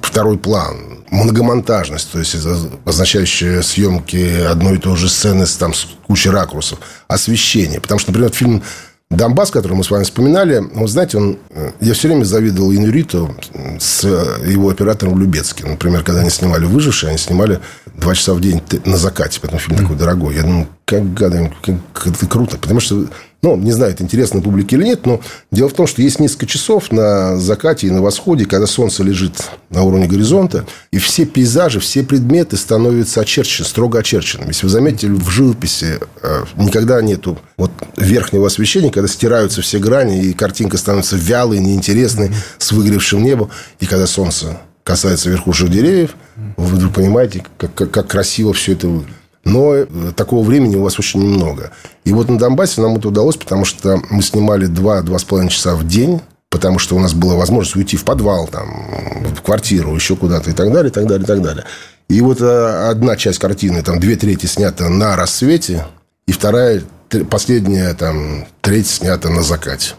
второй 0.00 0.38
план, 0.38 1.04
многомонтажность, 1.10 2.10
то 2.12 2.18
есть 2.18 2.36
означающая 2.84 3.62
съемки 3.62 4.42
одной 4.42 4.76
и 4.76 4.78
той 4.78 4.96
же 4.96 5.08
сцены 5.08 5.46
с, 5.46 5.56
там, 5.56 5.74
с 5.74 5.86
кучей 6.06 6.30
ракурсов, 6.30 6.78
освещение. 7.08 7.80
Потому 7.80 7.98
что, 7.98 8.10
например, 8.12 8.32
фильм 8.32 8.62
Донбасс, 9.10 9.50
который 9.50 9.72
мы 9.72 9.82
с 9.82 9.90
вами 9.90 10.04
вспоминали, 10.04 10.62
вот 10.72 10.88
знаете, 10.88 11.18
он, 11.18 11.38
э, 11.50 11.72
я 11.80 11.94
все 11.94 12.06
время 12.06 12.22
завидовал 12.22 12.72
Инуриту 12.72 13.34
с 13.80 14.04
его 14.04 14.68
оператором 14.70 15.18
Любецким. 15.18 15.70
Например, 15.70 16.04
когда 16.04 16.20
они 16.20 16.30
снимали 16.30 16.64
«Выжившие», 16.64 17.10
они 17.10 17.18
снимали 17.18 17.58
два 17.96 18.14
часа 18.14 18.34
в 18.34 18.40
день 18.40 18.62
на 18.84 18.96
закате. 18.96 19.40
Поэтому 19.42 19.60
фильм 19.60 19.78
такой 19.78 19.96
дорогой. 19.96 20.36
Я 20.36 20.42
думаю, 20.42 20.68
как 20.84 21.12
гады, 21.12 21.52
как, 21.60 21.74
как 21.92 22.06
это 22.14 22.26
круто. 22.26 22.56
Потому 22.56 22.78
что 22.78 23.06
ну, 23.42 23.56
не 23.56 23.72
знаю, 23.72 23.92
это 23.92 24.02
интересно 24.02 24.42
публике 24.42 24.76
или 24.76 24.84
нет, 24.84 25.06
но 25.06 25.20
дело 25.50 25.70
в 25.70 25.72
том, 25.72 25.86
что 25.86 26.02
есть 26.02 26.20
несколько 26.20 26.46
часов 26.46 26.92
на 26.92 27.38
закате 27.38 27.86
и 27.86 27.90
на 27.90 28.02
восходе, 28.02 28.44
когда 28.44 28.66
солнце 28.66 29.02
лежит 29.02 29.32
на 29.70 29.82
уровне 29.82 30.06
горизонта, 30.06 30.66
и 30.90 30.98
все 30.98 31.24
пейзажи, 31.24 31.80
все 31.80 32.02
предметы 32.02 32.58
становятся 32.58 33.22
очерчены, 33.22 33.66
строго 33.66 34.00
очерченными. 34.00 34.48
Если 34.48 34.66
вы 34.66 34.70
заметите, 34.70 35.08
в 35.08 35.30
живописи 35.30 35.98
э, 36.22 36.44
никогда 36.56 37.00
нету 37.00 37.38
вот 37.56 37.70
верхнего 37.96 38.46
освещения, 38.46 38.90
когда 38.90 39.08
стираются 39.08 39.62
все 39.62 39.78
грани, 39.78 40.22
и 40.22 40.32
картинка 40.34 40.76
становится 40.76 41.16
вялой, 41.16 41.60
неинтересной, 41.60 42.32
с 42.58 42.72
выгоревшим 42.72 43.22
небом. 43.22 43.50
И 43.78 43.86
когда 43.86 44.06
солнце 44.06 44.58
касается 44.84 45.30
верхушек 45.30 45.70
деревьев, 45.70 46.14
вы 46.56 46.90
понимаете, 46.90 47.44
как, 47.56 47.74
как, 47.74 47.90
как 47.90 48.08
красиво 48.08 48.52
все 48.52 48.72
это 48.72 48.88
выглядит. 48.88 49.19
Но 49.44 49.74
э, 49.74 49.86
такого 50.14 50.44
времени 50.44 50.76
у 50.76 50.82
вас 50.82 50.98
очень 50.98 51.20
немного. 51.20 51.72
И 52.04 52.12
вот 52.12 52.28
на 52.28 52.38
Донбассе 52.38 52.80
нам 52.80 52.96
это 52.96 53.08
удалось, 53.08 53.36
потому 53.36 53.64
что 53.64 54.02
мы 54.10 54.22
снимали 54.22 54.68
2-2,5 54.68 55.48
часа 55.48 55.74
в 55.74 55.86
день, 55.86 56.20
потому 56.50 56.78
что 56.78 56.96
у 56.96 56.98
нас 56.98 57.14
была 57.14 57.36
возможность 57.36 57.76
уйти 57.76 57.96
в 57.96 58.04
подвал, 58.04 58.48
там, 58.48 58.86
в 59.36 59.40
квартиру, 59.42 59.94
еще 59.94 60.16
куда-то 60.16 60.50
и 60.50 60.52
так 60.52 60.72
далее, 60.72 60.90
и 60.90 60.92
так 60.92 61.06
далее, 61.06 61.24
и 61.24 61.26
так 61.26 61.42
далее. 61.42 61.64
И 62.08 62.20
вот 62.20 62.40
э, 62.40 62.88
одна 62.90 63.16
часть 63.16 63.38
картины, 63.38 63.82
там, 63.82 63.98
две 64.00 64.16
трети 64.16 64.46
снята 64.46 64.88
на 64.88 65.16
рассвете, 65.16 65.86
и 66.26 66.32
вторая, 66.32 66.82
последняя, 67.30 67.94
там, 67.94 68.46
треть 68.60 68.88
снята 68.88 69.30
на 69.30 69.42
закате. 69.42 69.94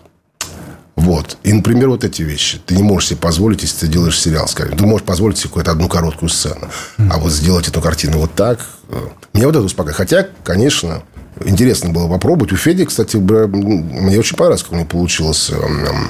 Вот. 0.95 1.37
И, 1.43 1.51
например, 1.51 1.89
вот 1.89 2.03
эти 2.03 2.21
вещи. 2.21 2.59
Ты 2.65 2.75
не 2.75 2.83
можешь 2.83 3.09
себе 3.09 3.19
позволить, 3.19 3.63
если 3.63 3.85
ты 3.85 3.87
делаешь 3.87 4.19
сериал, 4.19 4.47
скажем. 4.47 4.77
Ты 4.77 4.85
можешь 4.85 5.05
позволить 5.05 5.37
себе 5.37 5.49
какую-то 5.49 5.71
одну 5.71 5.87
короткую 5.87 6.29
сцену. 6.29 6.69
А 6.97 7.17
вот 7.17 7.31
сделать 7.31 7.67
эту 7.67 7.81
картину 7.81 8.19
вот 8.19 8.33
так... 8.35 8.59
Э, 8.91 9.07
меня 9.33 9.47
вот 9.47 9.55
это 9.55 9.65
успокаивает. 9.65 9.97
Хотя, 9.97 10.27
конечно, 10.43 11.03
интересно 11.43 11.89
было 11.89 12.07
попробовать. 12.07 12.53
У 12.53 12.57
Феди, 12.57 12.85
кстати, 12.85 13.17
мне 13.17 14.19
очень 14.19 14.35
понравилось, 14.35 14.63
как 14.63 14.73
у 14.73 14.75
него 14.75 14.87
получилась 14.87 15.49
эм, 15.49 16.09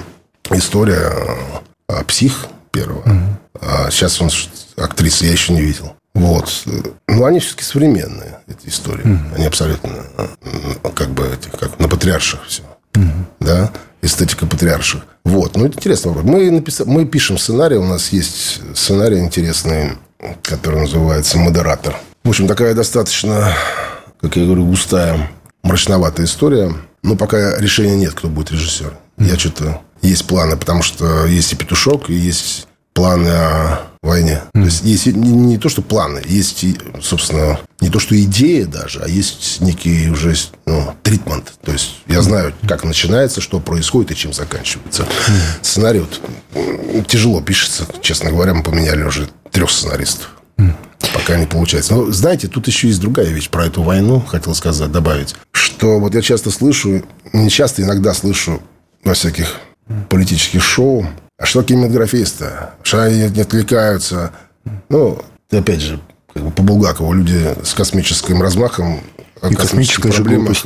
история 0.52 1.12
э, 1.88 2.04
«Псих» 2.06 2.48
первого. 2.72 3.04
А 3.62 3.90
сейчас 3.92 4.22
он 4.22 4.30
актриса, 4.78 5.26
я 5.26 5.32
еще 5.32 5.54
не 5.54 5.62
видел. 5.62 5.96
Вот. 6.14 6.52
Но 7.08 7.26
они 7.26 7.40
все-таки 7.40 7.64
современные, 7.64 8.40
эти 8.48 8.68
истории. 8.68 9.06
Mm-hmm. 9.06 9.36
Они 9.36 9.46
абсолютно 9.46 9.92
э, 10.18 10.90
как 10.94 11.10
бы 11.12 11.38
как 11.58 11.80
на 11.80 11.88
патриарших 11.88 12.46
все. 12.48 12.64
Mm-hmm. 12.94 13.26
Да? 13.40 13.72
эстетика 14.02 14.46
патриарших. 14.46 15.06
Вот. 15.24 15.56
Ну, 15.56 15.66
это 15.66 15.78
интересный 15.78 16.10
вопрос. 16.10 16.26
Мы, 16.26 16.52
написали, 16.52 16.90
мы 16.90 17.06
пишем 17.06 17.38
сценарий. 17.38 17.78
У 17.78 17.86
нас 17.86 18.10
есть 18.10 18.62
сценарий 18.76 19.20
интересный, 19.20 19.92
который 20.42 20.82
называется 20.82 21.38
«Модератор». 21.38 21.96
В 22.24 22.30
общем, 22.30 22.48
такая 22.48 22.74
достаточно, 22.74 23.54
как 24.22 24.36
я 24.36 24.46
говорю, 24.46 24.66
густая, 24.66 25.32
мрачноватая 25.64 26.26
история. 26.26 26.74
Но 27.04 27.16
пока 27.16 27.58
решения 27.58 27.96
нет, 27.96 28.14
кто 28.14 28.28
будет 28.30 28.52
режиссер. 28.52 28.94
Я 29.18 29.38
что-то... 29.38 29.82
Есть 30.02 30.26
планы, 30.26 30.58
потому 30.58 30.82
что 30.82 31.28
есть 31.28 31.54
и 31.54 31.56
«Петушок», 31.56 32.10
и 32.10 32.14
есть 32.14 32.68
планы 32.94 33.30
о 33.30 33.82
войне. 34.02 34.42
Mm. 34.56 34.62
То 34.62 34.66
есть, 34.66 34.84
есть 34.84 35.06
не, 35.06 35.32
не 35.32 35.58
то, 35.60 35.70
что 35.70 35.84
планы, 35.84 36.24
есть, 36.26 36.66
собственно, 37.02 37.60
не 37.80 37.90
то, 37.90 38.00
что 38.00 38.20
идея 38.20 38.66
даже, 38.66 39.00
а 39.00 39.08
есть 39.08 39.62
некий 39.62 40.10
уже 40.10 40.36
ну, 40.66 40.96
тритмент. 41.04 41.54
То 41.64 41.72
есть, 41.72 41.98
я 42.08 42.24
знаю, 42.24 42.54
как 42.68 42.84
начинается, 42.84 43.42
что 43.42 43.60
происходит 43.60 44.12
и 44.12 44.16
чем 44.16 44.34
заканчивается. 44.34 45.04
Mm. 45.04 45.34
Сценарий 45.62 46.00
вот, 46.00 47.08
тяжело 47.08 47.42
пишется, 47.42 47.86
честно 48.02 48.32
говоря. 48.32 48.56
Мы 48.56 48.64
поменяли 48.64 49.04
уже 49.04 49.30
трех 49.52 49.70
сценаристов. 49.70 50.32
Пока 51.14 51.38
не 51.38 51.46
получается. 51.46 51.96
Но, 51.96 52.12
знаете, 52.12 52.48
тут 52.48 52.68
еще 52.68 52.88
есть 52.88 53.02
другая 53.02 53.28
вещь 53.28 53.50
про 53.50 53.66
эту 53.66 53.84
войну, 53.84 54.20
хотел 54.20 54.56
сказать, 54.56 54.92
добавить. 54.92 55.36
Что 55.52 56.00
вот 56.00 56.16
я 56.16 56.22
часто 56.22 56.52
слышу, 56.52 57.04
не 57.34 57.50
часто, 57.50 57.82
иногда 57.82 58.14
слышу 58.14 58.62
во 59.04 59.14
всяких 59.14 59.58
политических 60.10 60.64
шоу, 60.64 61.06
а 61.38 61.46
что 61.46 61.64
кинематографисты? 61.64 62.46
Что 62.84 63.04
они 63.04 63.30
не 63.30 63.42
отвлекаются? 63.42 64.32
Ну, 64.90 65.22
опять 65.50 65.82
же, 65.82 66.00
как 66.34 66.44
бы 66.44 66.52
по 66.52 66.62
Булгакову 66.62 67.14
люди 67.14 67.56
с 67.64 67.74
космическим 67.74 68.42
размахом 68.42 69.02
и 69.50 69.56
космической 69.56 70.12
проблемах, 70.12 70.58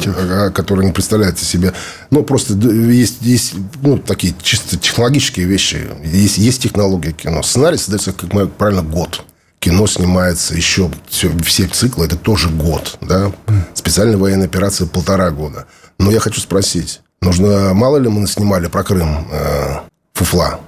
которые 0.54 0.88
не 0.88 0.92
представляете 0.92 1.46
себе. 1.46 1.74
Ну, 2.12 2.24
просто 2.24 2.54
есть, 2.54 3.22
есть 3.22 3.54
ну, 3.82 3.98
такие 3.98 4.36
чисто 4.42 4.78
технологические 4.78 5.46
вещи. 5.46 5.88
Есть, 6.04 6.38
есть 6.38 6.62
технология 6.62 7.14
кино. 7.14 7.42
Сценарий 7.42 7.78
создается, 7.78 8.12
как 8.12 8.52
правильно, 8.52 8.84
год. 8.84 9.24
Кино 9.66 9.88
снимается 9.88 10.54
еще, 10.54 10.92
все, 11.10 11.36
все 11.40 11.66
циклы, 11.66 12.06
это 12.06 12.16
тоже 12.16 12.50
год. 12.50 13.00
Да? 13.02 13.32
Специальная 13.74 14.16
военная 14.16 14.46
операция 14.46 14.86
полтора 14.86 15.32
года. 15.32 15.66
Но 15.98 16.12
я 16.12 16.20
хочу 16.20 16.40
спросить, 16.40 17.02
нужно, 17.20 17.74
мало 17.74 17.98
ли 17.98 18.08
мы 18.08 18.28
снимали 18.28 18.68
про 18.68 18.84
Крым, 18.84 19.28
э, 19.32 19.78
фуфла, 20.14 20.60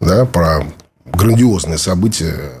да, 0.00 0.26
про 0.26 0.62
грандиозные 1.06 1.78
события 1.78 2.52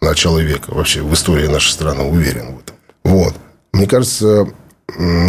начала 0.00 0.40
века 0.40 0.74
вообще 0.74 1.00
в 1.00 1.14
истории 1.14 1.46
нашей 1.46 1.70
страны, 1.70 2.02
уверен 2.02 2.46
в 2.46 2.58
этом. 2.58 2.76
Вот. 3.04 3.36
Мне 3.72 3.86
кажется, 3.86 4.48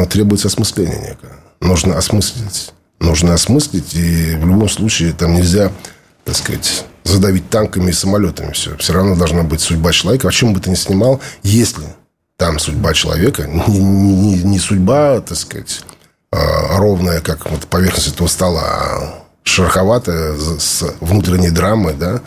требуется 0.10 0.48
осмысление 0.48 0.98
некое. 0.98 1.34
Нужно 1.62 1.96
осмыслить. 1.96 2.74
Нужно 3.00 3.36
осмыслить, 3.36 3.94
и 3.94 4.36
в 4.36 4.48
любом 4.48 4.68
случае 4.68 5.14
там 5.14 5.36
нельзя, 5.36 5.72
так 6.24 6.36
сказать, 6.36 6.86
задавить 7.06 7.50
танками 7.50 7.92
и 7.92 7.94
самолетами 7.94 8.52
все. 8.52 8.76
Все 8.78 8.94
равно 8.94 9.16
должна 9.16 9.44
быть 9.44 9.62
судьба 9.62 9.94
человека. 9.94 10.28
О 10.28 10.32
чем 10.32 10.54
бы 10.54 10.60
ты 10.60 10.70
ни 10.70 10.76
снимал, 10.76 11.22
если 11.44 11.86
там 12.36 12.60
судьба 12.60 12.94
человека, 12.94 13.48
не, 13.48 13.80
не, 13.80 14.44
не 14.44 14.60
судьба, 14.60 15.22
так 15.22 15.38
сказать, 15.38 15.82
а, 16.32 16.78
ровная, 16.78 17.22
как 17.22 17.50
вот 17.50 17.68
поверхность 17.68 18.14
этого 18.14 18.28
стола, 18.28 18.64
а 18.66 19.24
шероховатая, 19.44 20.36
с 20.36 20.84
внутренней 21.00 21.52
драмой, 21.52 21.94
да, 21.94 22.22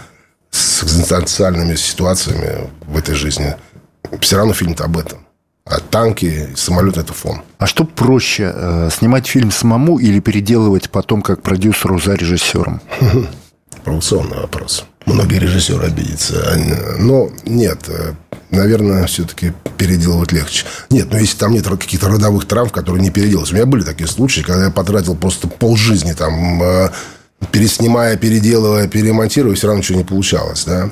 с 0.50 0.82
экзистенциальными 0.84 1.74
ситуациями 1.74 2.70
в 2.86 2.96
этой 2.96 3.14
жизни. 3.16 3.54
Все 4.20 4.36
равно 4.36 4.54
фильм-то 4.54 4.84
об 4.84 4.96
этом. 4.96 5.26
А 5.66 5.80
танки, 5.80 6.48
самолет– 6.56 6.96
это 6.96 7.12
фон. 7.12 7.42
А 7.58 7.66
что 7.66 7.84
проще, 7.84 8.50
э, 8.54 8.88
снимать 8.90 9.26
фильм 9.26 9.50
самому 9.50 9.98
или 9.98 10.20
переделывать 10.20 10.88
потом 10.88 11.20
как 11.20 11.42
продюсеру 11.42 12.00
за 12.00 12.14
режиссером? 12.14 12.80
Провокационный 13.88 14.36
вопрос. 14.36 14.84
многие 15.06 15.38
режиссеры 15.38 15.86
обидятся. 15.86 16.58
Но 16.98 17.30
нет, 17.46 17.88
наверное, 18.50 19.06
все-таки 19.06 19.54
переделывать 19.78 20.30
легче. 20.30 20.66
Нет, 20.90 21.08
но 21.10 21.16
если 21.16 21.38
там 21.38 21.52
нет 21.52 21.66
каких-то 21.66 22.08
родовых 22.08 22.46
травм, 22.46 22.68
которые 22.68 23.02
не 23.02 23.08
переделать. 23.08 23.50
У 23.50 23.54
меня 23.54 23.64
были 23.64 23.82
такие 23.82 24.06
случаи, 24.06 24.42
когда 24.42 24.64
я 24.64 24.70
потратил 24.70 25.16
просто 25.16 25.48
полжизни 25.48 26.12
там, 26.12 26.62
э, 26.62 26.90
переснимая, 27.50 28.18
переделывая, 28.18 28.88
перемонтируя, 28.88 29.54
все 29.54 29.68
равно 29.68 29.80
ничего 29.80 29.96
не 29.96 30.04
получалось, 30.04 30.66
да. 30.66 30.90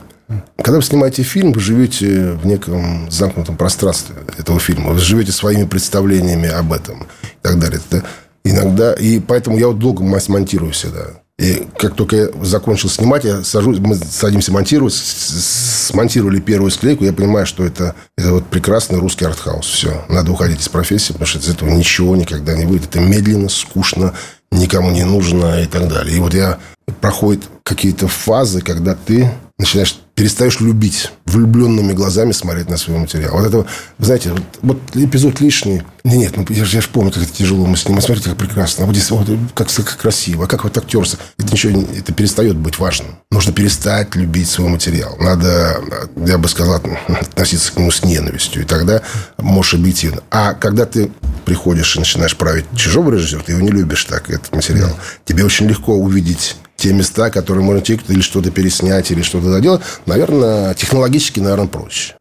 Когда 0.56 0.78
вы 0.78 0.82
снимаете 0.82 1.22
фильм, 1.22 1.52
вы 1.52 1.60
живете 1.60 2.30
в 2.30 2.46
неком 2.46 3.10
замкнутом 3.10 3.58
пространстве 3.58 4.16
этого 4.38 4.58
фильма. 4.58 4.92
Вы 4.92 5.00
живете 5.00 5.32
своими 5.32 5.64
представлениями 5.64 6.48
об 6.48 6.72
этом 6.72 7.02
и 7.02 7.42
так 7.42 7.58
далее. 7.58 7.78
Это 7.90 8.06
иногда... 8.42 8.94
И 8.94 9.20
поэтому 9.20 9.58
я 9.58 9.66
вот 9.66 9.78
долго 9.78 10.02
монтирую 10.02 10.72
всегда. 10.72 11.20
И 11.38 11.68
как 11.78 11.94
только 11.94 12.16
я 12.16 12.28
закончил 12.42 12.88
снимать, 12.88 13.24
я 13.24 13.44
сажусь, 13.44 13.78
мы 13.78 13.96
садимся 13.96 14.52
монтировать, 14.52 14.94
смонтировали 14.94 16.40
первую 16.40 16.70
склейку, 16.70 17.04
я 17.04 17.12
понимаю, 17.12 17.44
что 17.44 17.62
это, 17.62 17.94
это 18.16 18.32
вот 18.32 18.46
прекрасный 18.46 18.98
русский 18.98 19.26
артхаус. 19.26 19.66
Все, 19.66 20.04
надо 20.08 20.32
уходить 20.32 20.60
из 20.60 20.68
профессии, 20.70 21.12
потому 21.12 21.26
что 21.26 21.38
из 21.38 21.48
этого 21.50 21.68
ничего 21.68 22.16
никогда 22.16 22.54
не 22.54 22.64
выйдет. 22.64 22.88
Это 22.88 23.00
медленно, 23.00 23.50
скучно, 23.50 24.14
никому 24.50 24.90
не 24.90 25.04
нужно 25.04 25.60
и 25.60 25.66
так 25.66 25.88
далее. 25.88 26.16
И 26.16 26.20
вот 26.20 26.32
я 26.32 26.58
проходит 27.02 27.44
какие-то 27.64 28.08
фазы, 28.08 28.62
когда 28.62 28.94
ты 28.94 29.30
начинаешь 29.58 29.98
перестаешь 30.16 30.60
любить, 30.60 31.12
влюбленными 31.26 31.92
глазами 31.92 32.32
смотреть 32.32 32.70
на 32.70 32.78
свой 32.78 32.98
материал. 32.98 33.36
Вот 33.36 33.46
это, 33.46 33.66
знаете, 33.98 34.32
вот, 34.32 34.42
вот 34.62 34.78
эпизод 34.94 35.40
лишний. 35.40 35.82
Нет, 36.04 36.16
нет, 36.18 36.36
ну, 36.36 36.46
я, 36.48 36.64
же, 36.64 36.76
я 36.76 36.80
же 36.80 36.88
помню, 36.88 37.12
как 37.12 37.22
это 37.22 37.32
тяжело 37.32 37.66
мы 37.66 37.76
снимаем. 37.76 38.02
Смотрите, 38.02 38.30
как 38.30 38.38
прекрасно. 38.38 38.86
Вот 38.86 38.96
здесь 38.96 39.10
вот, 39.10 39.28
как, 39.54 39.68
как 39.70 39.96
красиво. 39.98 40.46
Как 40.46 40.64
вот 40.64 40.76
актерство. 40.78 41.18
Это 41.38 41.52
ничего, 41.52 41.84
это 41.94 42.14
перестает 42.14 42.56
быть 42.56 42.78
важным. 42.78 43.18
Нужно 43.30 43.52
перестать 43.52 44.16
любить 44.16 44.48
свой 44.48 44.70
материал. 44.70 45.16
Надо, 45.20 45.82
я 46.16 46.38
бы 46.38 46.48
сказал, 46.48 46.80
относиться 47.08 47.72
к 47.72 47.76
нему 47.76 47.90
с 47.90 48.02
ненавистью. 48.02 48.62
И 48.62 48.64
тогда 48.64 49.02
можешь 49.36 49.74
объективно. 49.74 50.22
А 50.30 50.54
когда 50.54 50.86
ты 50.86 51.10
приходишь 51.44 51.94
и 51.94 51.98
начинаешь 51.98 52.36
править 52.36 52.64
чужого 52.74 53.12
режиссера, 53.12 53.42
ты 53.42 53.52
его 53.52 53.60
не 53.60 53.70
любишь 53.70 54.04
так, 54.04 54.30
этот 54.30 54.54
материал. 54.54 54.96
Тебе 55.26 55.44
очень 55.44 55.66
легко 55.66 55.94
увидеть 55.94 56.56
те 56.76 56.92
места, 56.92 57.30
которые 57.30 57.64
можно 57.64 57.80
текут 57.80 58.10
или 58.10 58.20
что-то 58.20 58.50
переснять, 58.50 59.10
или 59.10 59.22
что-то 59.22 59.50
доделать, 59.50 59.82
наверное, 60.06 60.74
технологически, 60.74 61.40
наверное, 61.40 61.66
проще. 61.66 62.14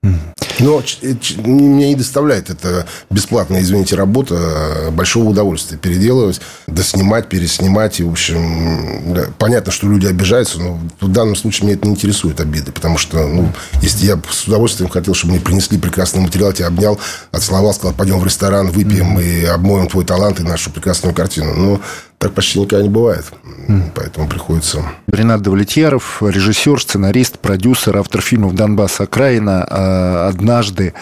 Но 0.59 0.81
э, 1.01 1.15
мне 1.43 1.89
не 1.89 1.95
доставляет 1.95 2.49
это 2.49 2.85
бесплатная, 3.09 3.61
извините, 3.61 3.95
работа 3.95 4.35
а 4.37 4.91
большого 4.91 5.29
удовольствия 5.29 5.77
переделывать, 5.77 6.39
доснимать, 6.67 7.27
переснимать. 7.27 7.99
И, 7.99 8.03
в 8.03 8.11
общем, 8.11 9.13
да, 9.13 9.27
понятно, 9.37 9.71
что 9.71 9.87
люди 9.87 10.05
обижаются, 10.05 10.59
но 10.59 10.79
в 10.99 11.11
данном 11.11 11.35
случае 11.35 11.67
меня 11.67 11.77
это 11.77 11.87
не 11.87 11.93
интересует 11.93 12.39
обиды, 12.39 12.71
потому 12.71 12.97
что, 12.97 13.27
ну, 13.27 13.51
если 13.81 14.05
я 14.05 14.19
с 14.29 14.47
удовольствием 14.47 14.89
хотел, 14.89 15.13
чтобы 15.13 15.33
мне 15.33 15.41
принесли 15.41 15.77
прекрасный 15.77 16.21
материал, 16.21 16.53
тебя 16.53 16.67
обнял, 16.67 16.99
отцеловал, 17.31 17.73
сказал, 17.73 17.93
пойдем 17.93 18.19
в 18.19 18.25
ресторан, 18.25 18.69
выпьем 18.71 19.19
и 19.19 19.43
обмоем 19.43 19.87
твой 19.87 20.05
талант 20.05 20.39
и 20.39 20.43
нашу 20.43 20.71
прекрасную 20.71 21.13
картину. 21.13 21.53
Но 21.53 21.81
так 22.17 22.33
почти 22.33 22.59
никогда 22.59 22.83
не 22.83 22.89
бывает. 22.89 23.25
Mm. 23.67 23.91
Поэтому 23.93 24.27
приходится... 24.27 24.83
Ренат 25.07 25.41
Давлетьяров, 25.41 26.21
режиссер, 26.21 26.81
сценарист, 26.81 27.39
продюсер, 27.39 27.97
автор 27.97 28.21
фильмов 28.21 28.53
«Донбасс. 28.55 28.99
Окраина», 29.01 29.65
а, 29.69 30.27
«Однажды», 30.27 30.93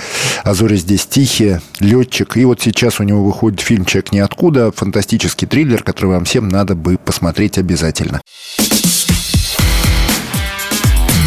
«А 0.43 0.53
зори 0.53 0.77
здесь 0.77 1.05
тихие», 1.05 1.61
«Летчик». 1.79 2.37
И 2.37 2.45
вот 2.45 2.61
сейчас 2.61 2.99
у 2.99 3.03
него 3.03 3.23
выходит 3.23 3.59
фильм 3.59 3.85
«Человек 3.85 4.11
ниоткуда», 4.11 4.71
фантастический 4.71 5.47
триллер, 5.47 5.83
который 5.83 6.11
вам 6.11 6.25
всем 6.25 6.49
надо 6.49 6.75
бы 6.75 6.97
посмотреть 6.97 7.57
обязательно. 7.57 8.21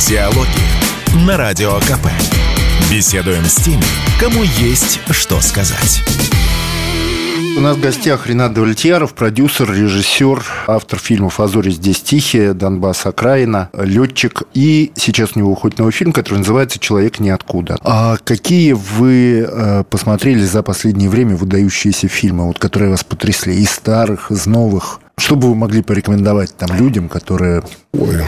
Диалоги 0.09 0.49
на 1.27 1.37
Радио 1.37 1.79
КП. 1.81 2.07
Беседуем 2.91 3.45
с 3.45 3.57
теми, 3.57 3.83
кому 4.21 4.43
есть 4.43 5.01
что 5.11 5.41
сказать. 5.41 6.03
У 7.57 7.61
нас 7.61 7.79
в 7.79 7.81
гостях 7.81 8.27
Ренат 8.27 8.53
Давлетьяров, 8.53 9.15
продюсер, 9.15 9.73
режиссер, 9.73 10.45
автор 10.67 10.99
фильмов 10.99 11.41
«А 11.41 11.49
зори 11.49 11.71
здесь 11.71 12.03
тихие», 12.03 12.53
«Донбасс. 12.53 13.07
Окраина», 13.07 13.71
«Летчик». 13.73 14.43
И 14.53 14.93
сейчас 14.95 15.31
у 15.35 15.39
него 15.39 15.51
выходит 15.51 15.79
новый 15.79 15.93
фильм, 15.93 16.13
который 16.13 16.41
называется 16.41 16.79
«Человек 16.79 17.19
ниоткуда». 17.19 17.79
А 17.81 18.19
какие 18.23 18.73
вы 18.73 19.49
э, 19.49 19.85
посмотрели 19.89 20.45
за 20.45 20.63
последнее 20.63 21.09
время 21.09 21.35
выдающиеся 21.35 22.09
фильмы, 22.09 22.47
вот, 22.47 22.59
которые 22.59 22.91
вас 22.91 23.05
потрясли? 23.05 23.55
Из 23.55 23.71
старых, 23.71 24.31
из 24.31 24.45
новых? 24.45 25.01
Что 25.17 25.35
бы 25.35 25.49
вы 25.49 25.55
могли 25.55 25.81
порекомендовать 25.81 26.55
там 26.55 26.77
людям, 26.77 27.09
которые... 27.09 27.63
Ой, 27.95 28.23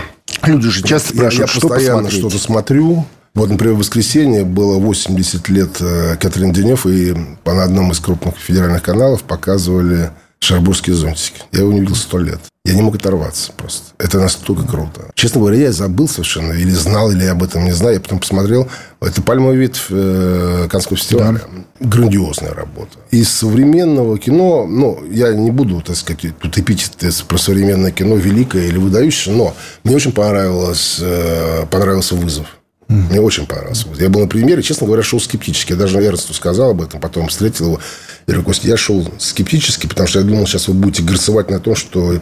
Люди 0.44 0.70
же 0.70 0.82
часто 0.82 1.14
спрашивают, 1.14 1.34
я, 1.34 1.42
я 1.42 1.46
что 1.46 1.68
постоянно 1.68 2.10
что-то 2.10 2.38
смотрю. 2.38 3.04
Вот, 3.38 3.50
например, 3.50 3.76
в 3.76 3.78
воскресенье 3.78 4.44
было 4.44 4.80
80 4.80 5.48
лет 5.48 5.76
э, 5.78 6.16
Катрин 6.16 6.52
Денев, 6.52 6.86
и 6.86 7.14
на 7.44 7.62
одном 7.62 7.92
из 7.92 8.00
крупных 8.00 8.36
федеральных 8.36 8.82
каналов 8.82 9.22
показывали 9.22 10.10
шарбургские 10.40 10.96
зонтики. 10.96 11.42
Я 11.52 11.60
его 11.60 11.72
не 11.72 11.80
видел 11.80 11.94
сто 11.94 12.18
лет. 12.18 12.40
Я 12.64 12.74
не 12.74 12.82
мог 12.82 12.96
оторваться 12.96 13.52
просто. 13.56 13.84
Это 13.98 14.18
настолько 14.18 14.66
круто. 14.66 15.12
Честно 15.14 15.38
говоря, 15.38 15.56
я 15.56 15.72
забыл 15.72 16.08
совершенно. 16.08 16.52
Или 16.52 16.70
знал, 16.70 17.12
или 17.12 17.26
об 17.26 17.44
этом 17.44 17.64
не 17.64 17.70
знаю. 17.70 17.94
Я 17.94 18.00
потом 18.00 18.18
посмотрел. 18.18 18.66
Это 19.00 19.22
«Пальмовый 19.22 19.56
вид» 19.56 19.76
э, 19.88 20.66
Канского 20.68 20.96
фестиваля. 20.96 21.40
Да. 21.78 21.86
Грандиозная 21.86 22.54
работа. 22.54 22.98
Из 23.12 23.30
современного 23.30 24.18
кино, 24.18 24.66
ну, 24.66 24.98
я 25.12 25.32
не 25.32 25.52
буду, 25.52 25.80
так 25.80 25.94
сказать, 25.94 26.36
тут 26.40 26.58
эпитеты 26.58 27.10
про 27.28 27.38
современное 27.38 27.92
кино 27.92 28.16
великое 28.16 28.66
или 28.66 28.78
выдающееся, 28.78 29.30
но 29.30 29.54
мне 29.84 29.94
очень 29.94 30.12
понравилось, 30.12 30.98
э, 31.00 31.66
понравился 31.70 32.16
«Вызов». 32.16 32.57
Мне 32.88 33.20
очень 33.20 33.46
понравился. 33.46 33.86
Я 33.98 34.08
был 34.08 34.20
на 34.20 34.28
премьере, 34.28 34.62
честно 34.62 34.86
говоря, 34.86 35.02
шел 35.02 35.20
скептически. 35.20 35.72
Я 35.72 35.78
даже 35.78 36.02
Эрнсту 36.02 36.32
сказал 36.32 36.70
об 36.70 36.80
этом, 36.80 37.00
потом 37.00 37.28
встретил 37.28 37.66
его. 37.66 37.80
Я 38.26 38.34
говорю, 38.34 38.44
Костя, 38.44 38.68
я 38.68 38.76
шел 38.78 39.06
скептически, 39.18 39.86
потому 39.86 40.08
что 40.08 40.20
я 40.20 40.24
думал, 40.24 40.46
сейчас 40.46 40.68
вы 40.68 40.74
будете 40.74 41.02
горцевать 41.02 41.50
на 41.50 41.60
том, 41.60 41.76
что 41.76 42.14
э, 42.14 42.20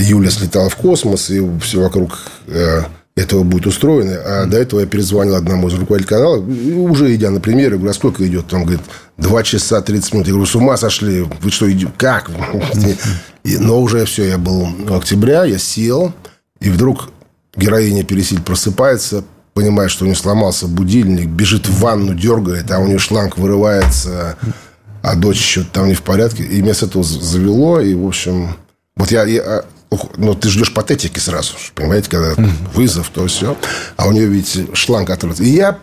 Юля 0.00 0.30
слетала 0.30 0.70
в 0.70 0.76
космос, 0.76 1.28
и 1.28 1.42
все 1.60 1.80
вокруг 1.80 2.18
э, 2.46 2.82
этого 3.14 3.42
будет 3.42 3.66
устроено. 3.66 4.16
А 4.24 4.46
до 4.46 4.56
этого 4.56 4.80
я 4.80 4.86
перезвонил 4.86 5.34
одному 5.34 5.68
из 5.68 5.74
руководителей 5.74 6.16
канала, 6.16 6.36
уже 6.38 7.14
идя 7.14 7.30
на 7.30 7.40
премьеру, 7.40 7.76
говорю, 7.76 7.90
а 7.90 7.94
сколько 7.94 8.26
идет? 8.26 8.52
Он 8.54 8.62
говорит, 8.62 8.82
2 9.18 9.42
часа 9.42 9.82
30 9.82 10.14
минут. 10.14 10.26
Я 10.28 10.32
говорю, 10.32 10.46
с 10.46 10.54
ума 10.54 10.78
сошли? 10.78 11.26
Вы 11.42 11.50
что, 11.50 11.70
идете? 11.70 11.92
Как? 11.98 12.30
Но 13.44 13.80
уже 13.82 14.06
все, 14.06 14.24
я 14.28 14.38
был 14.38 14.66
октября, 14.88 15.44
я 15.44 15.58
сел, 15.58 16.14
и 16.60 16.70
вдруг 16.70 17.10
героиня 17.54 18.04
Пересиль 18.04 18.40
просыпается, 18.40 19.24
понимает, 19.54 19.90
что 19.90 20.04
у 20.04 20.06
нее 20.06 20.16
сломался 20.16 20.66
будильник, 20.66 21.28
бежит 21.28 21.68
в 21.68 21.80
ванну, 21.80 22.14
дергает, 22.14 22.70
а 22.70 22.78
у 22.78 22.86
нее 22.86 22.98
шланг 22.98 23.38
вырывается, 23.38 24.36
а 25.02 25.14
дочь 25.16 25.38
еще 25.38 25.64
там 25.64 25.88
не 25.88 25.94
в 25.94 26.02
порядке. 26.02 26.42
И 26.44 26.60
меня 26.62 26.74
с 26.74 26.82
этого 26.82 27.04
завело, 27.04 27.80
и, 27.80 27.94
в 27.94 28.06
общем... 28.06 28.56
Вот 28.96 29.10
я... 29.10 29.24
я 29.24 29.64
ну, 30.16 30.34
ты 30.34 30.48
ждешь 30.48 30.72
патетики 30.72 31.18
сразу, 31.18 31.54
понимаете, 31.74 32.10
когда 32.10 32.34
вызов, 32.74 33.10
то 33.12 33.26
все. 33.26 33.56
А 33.96 34.06
у 34.06 34.12
нее 34.12 34.26
ведь 34.26 34.68
шланг 34.74 35.10
отрывается. 35.10 35.42
И 35.42 35.50
я 35.50 35.78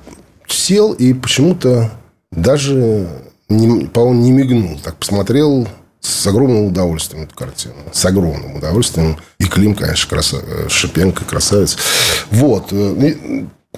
сел 0.47 0.93
и 0.93 1.13
почему-то 1.13 1.91
даже, 2.31 3.09
не, 3.49 3.85
по-моему, 3.85 4.21
не 4.21 4.31
мигнул. 4.31 4.79
Так 4.81 4.95
посмотрел 4.95 5.67
с 5.99 6.25
огромным 6.25 6.65
удовольствием 6.67 7.25
эту 7.25 7.35
картину. 7.35 7.75
С 7.91 8.05
огромным 8.05 8.55
удовольствием. 8.55 9.17
И 9.39 9.45
Клим, 9.45 9.75
конечно, 9.75 10.09
краса... 10.09 10.37
Шипенко, 10.69 11.25
красавец. 11.25 11.77
Вот. 12.31 12.71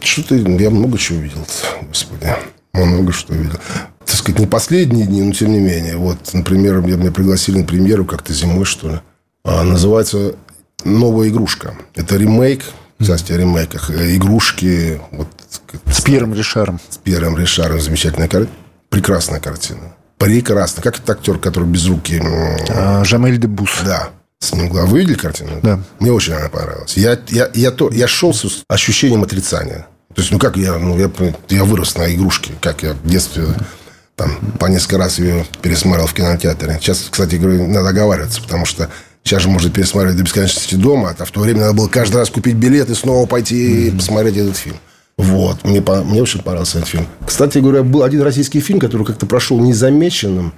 Что-то 0.01 0.35
я 0.35 0.69
много 0.69 0.97
чего 0.97 1.19
видел, 1.19 1.45
господи. 1.87 2.27
Много 2.73 3.11
что 3.11 3.33
видел. 3.33 3.59
Так 4.05 4.15
сказать, 4.15 4.39
не 4.39 4.47
последние 4.47 5.05
дни, 5.05 5.21
но 5.21 5.33
тем 5.33 5.51
не 5.51 5.59
менее. 5.59 5.97
Вот, 5.97 6.17
например, 6.33 6.81
меня, 6.81 7.11
пригласили 7.11 7.59
на 7.59 7.65
премьеру 7.65 8.05
как-то 8.05 8.33
зимой, 8.33 8.65
что 8.65 8.89
ли. 8.89 8.99
А, 9.43 9.63
называется 9.63 10.35
«Новая 10.83 11.29
игрушка». 11.29 11.75
Это 11.95 12.15
ремейк, 12.15 12.63
кстати, 12.99 13.31
о 13.31 13.37
ремейках. 13.37 13.91
Игрушки. 13.91 14.99
Вот, 15.11 15.27
с 15.85 16.01
Пьером 16.01 16.33
Ришаром. 16.33 16.79
С 16.89 16.97
Пьером 16.97 17.37
Ришаром. 17.37 17.79
Замечательная 17.79 18.27
картина. 18.27 18.55
Прекрасная 18.89 19.39
картина. 19.39 19.93
Прекрасно. 20.17 20.81
Как 20.81 20.95
этот 20.97 21.09
актер, 21.09 21.37
который 21.39 21.67
без 21.69 21.85
руки... 21.87 22.21
А, 22.69 23.03
Жамель 23.05 23.37
Дебус. 23.37 23.71
Да. 23.85 24.09
С 24.39 24.53
ним 24.53 24.69
Вы 24.69 24.99
видели 24.99 25.15
картину? 25.15 25.59
Да. 25.61 25.79
Мне 25.99 26.11
очень 26.11 26.33
она 26.33 26.47
понравилась. 26.47 26.95
Я, 26.95 27.19
я, 27.29 27.49
я, 27.53 27.71
то, 27.71 27.91
я 27.91 28.07
шел 28.07 28.33
с 28.33 28.63
ощущением 28.67 29.23
отрицания. 29.23 29.87
То 30.15 30.21
есть, 30.21 30.31
ну 30.31 30.39
как 30.39 30.55
я, 30.55 30.77
ну, 30.77 30.97
я, 30.97 31.11
я 31.49 31.63
вырос 31.65 31.97
на 31.97 32.13
игрушке, 32.13 32.53
как 32.61 32.83
я 32.83 32.93
в 32.93 33.07
детстве 33.07 33.45
там 34.15 34.37
по 34.59 34.65
несколько 34.65 34.97
раз 34.97 35.19
ее 35.19 35.45
пересмотрел 35.61 36.07
в 36.07 36.13
кинотеатре. 36.13 36.77
Сейчас, 36.81 37.07
кстати, 37.09 37.35
говорю, 37.35 37.67
надо 37.67 37.89
оговариваться, 37.89 38.41
потому 38.41 38.65
что 38.65 38.89
сейчас 39.23 39.43
же 39.43 39.49
можно 39.49 39.69
пересматривать 39.69 40.17
до 40.17 40.23
бесконечности 40.23 40.75
дома, 40.75 41.15
а 41.17 41.25
в 41.25 41.31
то 41.31 41.41
время 41.41 41.61
надо 41.61 41.73
было 41.73 41.87
каждый 41.87 42.17
раз 42.17 42.29
купить 42.29 42.55
билет 42.55 42.89
и 42.89 42.95
снова 42.95 43.25
пойти 43.27 43.87
и 43.87 43.91
посмотреть 43.91 44.37
этот 44.37 44.57
фильм. 44.57 44.77
Вот. 45.17 45.63
Мне, 45.65 45.81
мне 45.81 46.21
очень 46.21 46.41
понравился 46.41 46.77
этот 46.77 46.89
фильм. 46.89 47.07
Кстати 47.25 47.59
говоря, 47.59 47.83
был 47.83 48.03
один 48.03 48.21
российский 48.21 48.61
фильм, 48.61 48.79
который 48.79 49.05
как-то 49.05 49.25
прошел 49.25 49.59
незамеченным, 49.59 50.53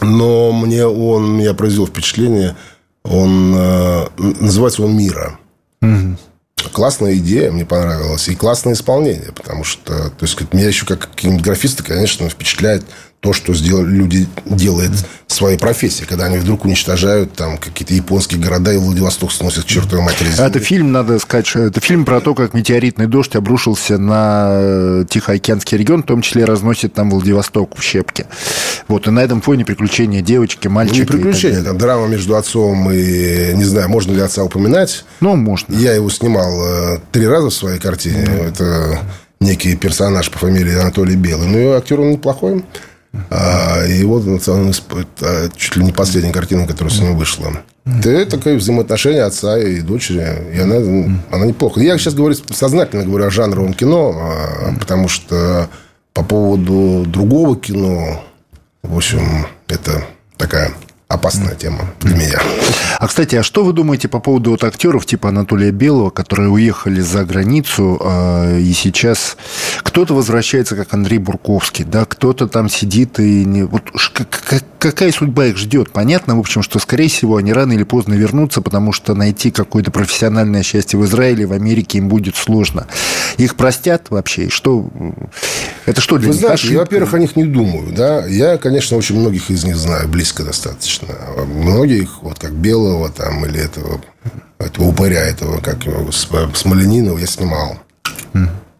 но 0.00 0.52
мне 0.52 0.86
он 0.86 1.36
меня 1.36 1.52
произвел 1.52 1.86
впечатление– 1.86 2.56
он 3.08 3.54
э, 3.56 4.06
называется 4.16 4.82
он 4.82 4.96
«Мира». 4.96 5.38
Угу. 5.80 6.16
классная 6.72 7.14
идея, 7.14 7.52
мне 7.52 7.64
понравилась, 7.64 8.28
и 8.28 8.34
классное 8.34 8.72
исполнение, 8.72 9.32
потому 9.32 9.64
что, 9.64 10.10
то 10.10 10.22
есть, 10.22 10.34
меня 10.52 10.66
еще 10.66 10.86
как 10.86 11.08
кинематографиста, 11.14 11.84
конечно, 11.84 12.28
впечатляет 12.28 12.84
то, 13.20 13.32
что 13.32 13.52
сделали, 13.52 13.90
люди 13.90 14.28
делают 14.46 14.92
своей 15.26 15.58
профессии, 15.58 16.04
когда 16.04 16.26
они 16.26 16.38
вдруг 16.38 16.64
уничтожают 16.64 17.32
там 17.32 17.58
какие-то 17.58 17.92
японские 17.92 18.40
города, 18.40 18.72
и 18.72 18.76
Владивосток 18.76 19.32
сносят 19.32 19.64
к 19.64 19.66
чертовой 19.66 20.04
матери 20.04 20.28
земли. 20.28 20.46
Это 20.46 20.60
фильм, 20.60 20.92
надо 20.92 21.18
сказать, 21.18 21.46
что 21.46 21.60
это 21.60 21.80
фильм 21.80 22.04
про 22.04 22.20
то, 22.20 22.34
как 22.34 22.54
метеоритный 22.54 23.06
дождь 23.08 23.34
обрушился 23.34 23.98
на 23.98 24.48
э, 24.50 25.04
Тихоокеанский 25.10 25.76
регион, 25.76 26.04
в 26.04 26.06
том 26.06 26.22
числе 26.22 26.44
разносит 26.44 26.94
там 26.94 27.10
Владивосток 27.10 27.76
в 27.76 27.82
щепки. 27.82 28.26
Вот, 28.86 29.08
и 29.08 29.10
на 29.10 29.20
этом 29.20 29.40
фоне 29.40 29.64
приключения 29.64 30.22
девочки, 30.22 30.68
мальчика. 30.68 31.12
Ну, 31.12 31.18
не 31.18 31.24
приключения, 31.24 31.62
там 31.62 31.76
драма 31.76 32.06
между 32.06 32.36
отцом 32.36 32.88
и, 32.92 33.52
не 33.54 33.64
знаю, 33.64 33.88
можно 33.88 34.12
ли 34.12 34.20
отца 34.20 34.44
упоминать. 34.44 35.04
Ну, 35.20 35.34
можно. 35.34 35.74
Я 35.74 35.92
его 35.92 36.08
снимал 36.08 36.94
э, 36.94 36.98
три 37.10 37.26
раза 37.26 37.50
в 37.50 37.54
своей 37.54 37.80
картине. 37.80 38.24
Mm. 38.24 38.48
Это 38.48 39.00
некий 39.40 39.76
персонаж 39.76 40.30
по 40.30 40.38
фамилии 40.38 40.78
Анатолий 40.78 41.16
Белый. 41.16 41.48
Ну, 41.48 41.58
и 41.58 41.76
актер 41.76 42.00
он 42.00 42.12
неплохой. 42.12 42.64
А, 43.30 43.84
и 43.86 44.02
вот 44.04 44.26
это 44.26 45.50
чуть 45.56 45.76
ли 45.76 45.84
не 45.84 45.92
последняя 45.92 46.32
картина, 46.32 46.66
которая 46.66 46.92
с 46.92 47.00
ним 47.00 47.16
вышла. 47.16 47.52
Это 47.84 48.26
такое 48.26 48.56
взаимоотношение 48.56 49.22
отца 49.22 49.58
и 49.58 49.80
дочери. 49.80 50.54
И 50.54 50.58
она, 50.58 50.76
она 51.30 51.46
неплохо. 51.46 51.80
Я 51.80 51.96
сейчас 51.98 52.14
говорю, 52.14 52.36
сознательно 52.50 53.04
говорю 53.04 53.26
о 53.26 53.30
жанровом 53.30 53.74
кино, 53.74 54.14
а, 54.14 54.74
потому 54.78 55.08
что 55.08 55.68
по 56.12 56.22
поводу 56.22 57.04
другого 57.06 57.56
кино, 57.56 58.24
в 58.82 58.96
общем, 58.96 59.46
это 59.68 60.04
такая 60.36 60.72
опасная 61.08 61.54
тема 61.54 61.86
для 62.00 62.14
меня. 62.14 62.38
А, 62.98 63.08
кстати, 63.08 63.36
а 63.36 63.42
что 63.42 63.64
вы 63.64 63.72
думаете 63.72 64.08
по 64.08 64.20
поводу 64.20 64.50
вот 64.50 64.62
актеров 64.62 65.06
типа 65.06 65.30
Анатолия 65.30 65.70
Белого, 65.70 66.10
которые 66.10 66.50
уехали 66.50 67.00
за 67.00 67.24
границу, 67.24 67.98
э, 68.00 68.60
и 68.60 68.72
сейчас 68.74 69.38
кто-то 69.78 70.14
возвращается, 70.14 70.76
как 70.76 70.92
Андрей 70.92 71.18
Бурковский, 71.18 71.84
да, 71.84 72.04
кто-то 72.04 72.46
там 72.46 72.68
сидит 72.68 73.18
и... 73.18 73.44
Не... 73.46 73.62
Вот 73.62 73.84
как, 74.12 74.28
какая 74.78 75.12
судьба 75.12 75.46
их 75.46 75.56
ждет? 75.56 75.90
Понятно, 75.90 76.36
в 76.36 76.40
общем, 76.40 76.62
что, 76.62 76.78
скорее 76.78 77.08
всего, 77.08 77.36
они 77.36 77.52
рано 77.52 77.72
или 77.72 77.84
поздно 77.84 78.14
вернутся, 78.14 78.60
потому 78.60 78.92
что 78.92 79.14
найти 79.14 79.50
какое-то 79.50 79.90
профессиональное 79.90 80.62
счастье 80.62 80.98
в 80.98 81.04
Израиле, 81.04 81.46
в 81.46 81.52
Америке 81.52 81.98
им 81.98 82.08
будет 82.08 82.36
сложно. 82.36 82.86
Их 83.36 83.56
простят 83.56 84.10
вообще? 84.10 84.48
что... 84.48 84.88
Это 85.86 86.00
что 86.00 86.18
для 86.18 86.28
Вы 86.28 86.34
них? 86.34 86.40
Знаете, 86.40 86.68
я, 86.68 86.78
во-первых, 86.80 87.14
о 87.14 87.18
них 87.18 87.36
не 87.36 87.44
думаю. 87.44 87.92
Да? 87.92 88.26
Я, 88.26 88.58
конечно, 88.58 88.96
очень 88.96 89.18
многих 89.18 89.50
из 89.50 89.64
них 89.64 89.76
знаю, 89.76 90.08
близко 90.08 90.42
достаточно 90.44 90.68
достаточно. 90.68 91.14
Многих, 91.46 92.22
вот 92.22 92.38
как 92.38 92.52
Белого 92.52 93.10
там, 93.10 93.44
или 93.46 93.60
этого, 93.60 94.00
этого 94.58 94.86
упыря, 94.86 95.22
этого, 95.22 95.60
как 95.60 95.84
его, 95.84 96.10
Смоленинова 96.10 97.18
я 97.18 97.26
снимал. 97.26 97.78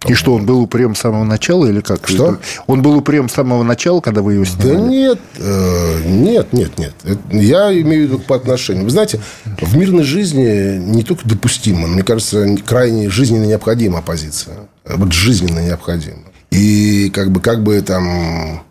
И 0.07 0.15
что, 0.15 0.35
он 0.35 0.47
был 0.47 0.61
упрям 0.61 0.95
с 0.95 1.01
самого 1.01 1.25
начала 1.25 1.67
или 1.67 1.81
как? 1.81 2.09
Что? 2.09 2.39
Он 2.69 2.83
был 2.83 2.97
упрям 2.97 3.29
с 3.29 3.33
самого 3.33 3.65
начала, 3.65 4.01
когда 4.01 4.23
вы 4.23 4.35
его 4.35 4.45
снимали? 4.45 4.77
Да 4.77 4.81
нет, 4.81 5.19
э, 5.39 6.03
нет, 6.07 6.53
нет, 6.53 6.79
нет. 6.79 6.95
Я 7.33 7.73
имею 7.81 8.07
в 8.07 8.13
виду 8.13 8.19
по 8.21 8.37
отношению. 8.37 8.85
Вы 8.85 8.91
знаете, 8.91 9.21
в 9.45 9.77
мирной 9.77 10.05
жизни 10.05 10.79
не 10.79 11.03
только 11.03 11.29
допустимо, 11.29 11.89
мне 11.89 12.05
кажется, 12.05 12.47
крайне 12.65 13.11
жизненно 13.11 13.45
необходима 13.45 13.99
оппозиция. 13.99 14.55
Вот 14.85 15.13
жизненно 15.13 15.59
необходима. 15.59 16.23
И 16.53 17.11
как 17.11 17.33
бы, 17.33 17.41
как 17.41 17.65
бы 17.65 17.81
там 17.83 18.63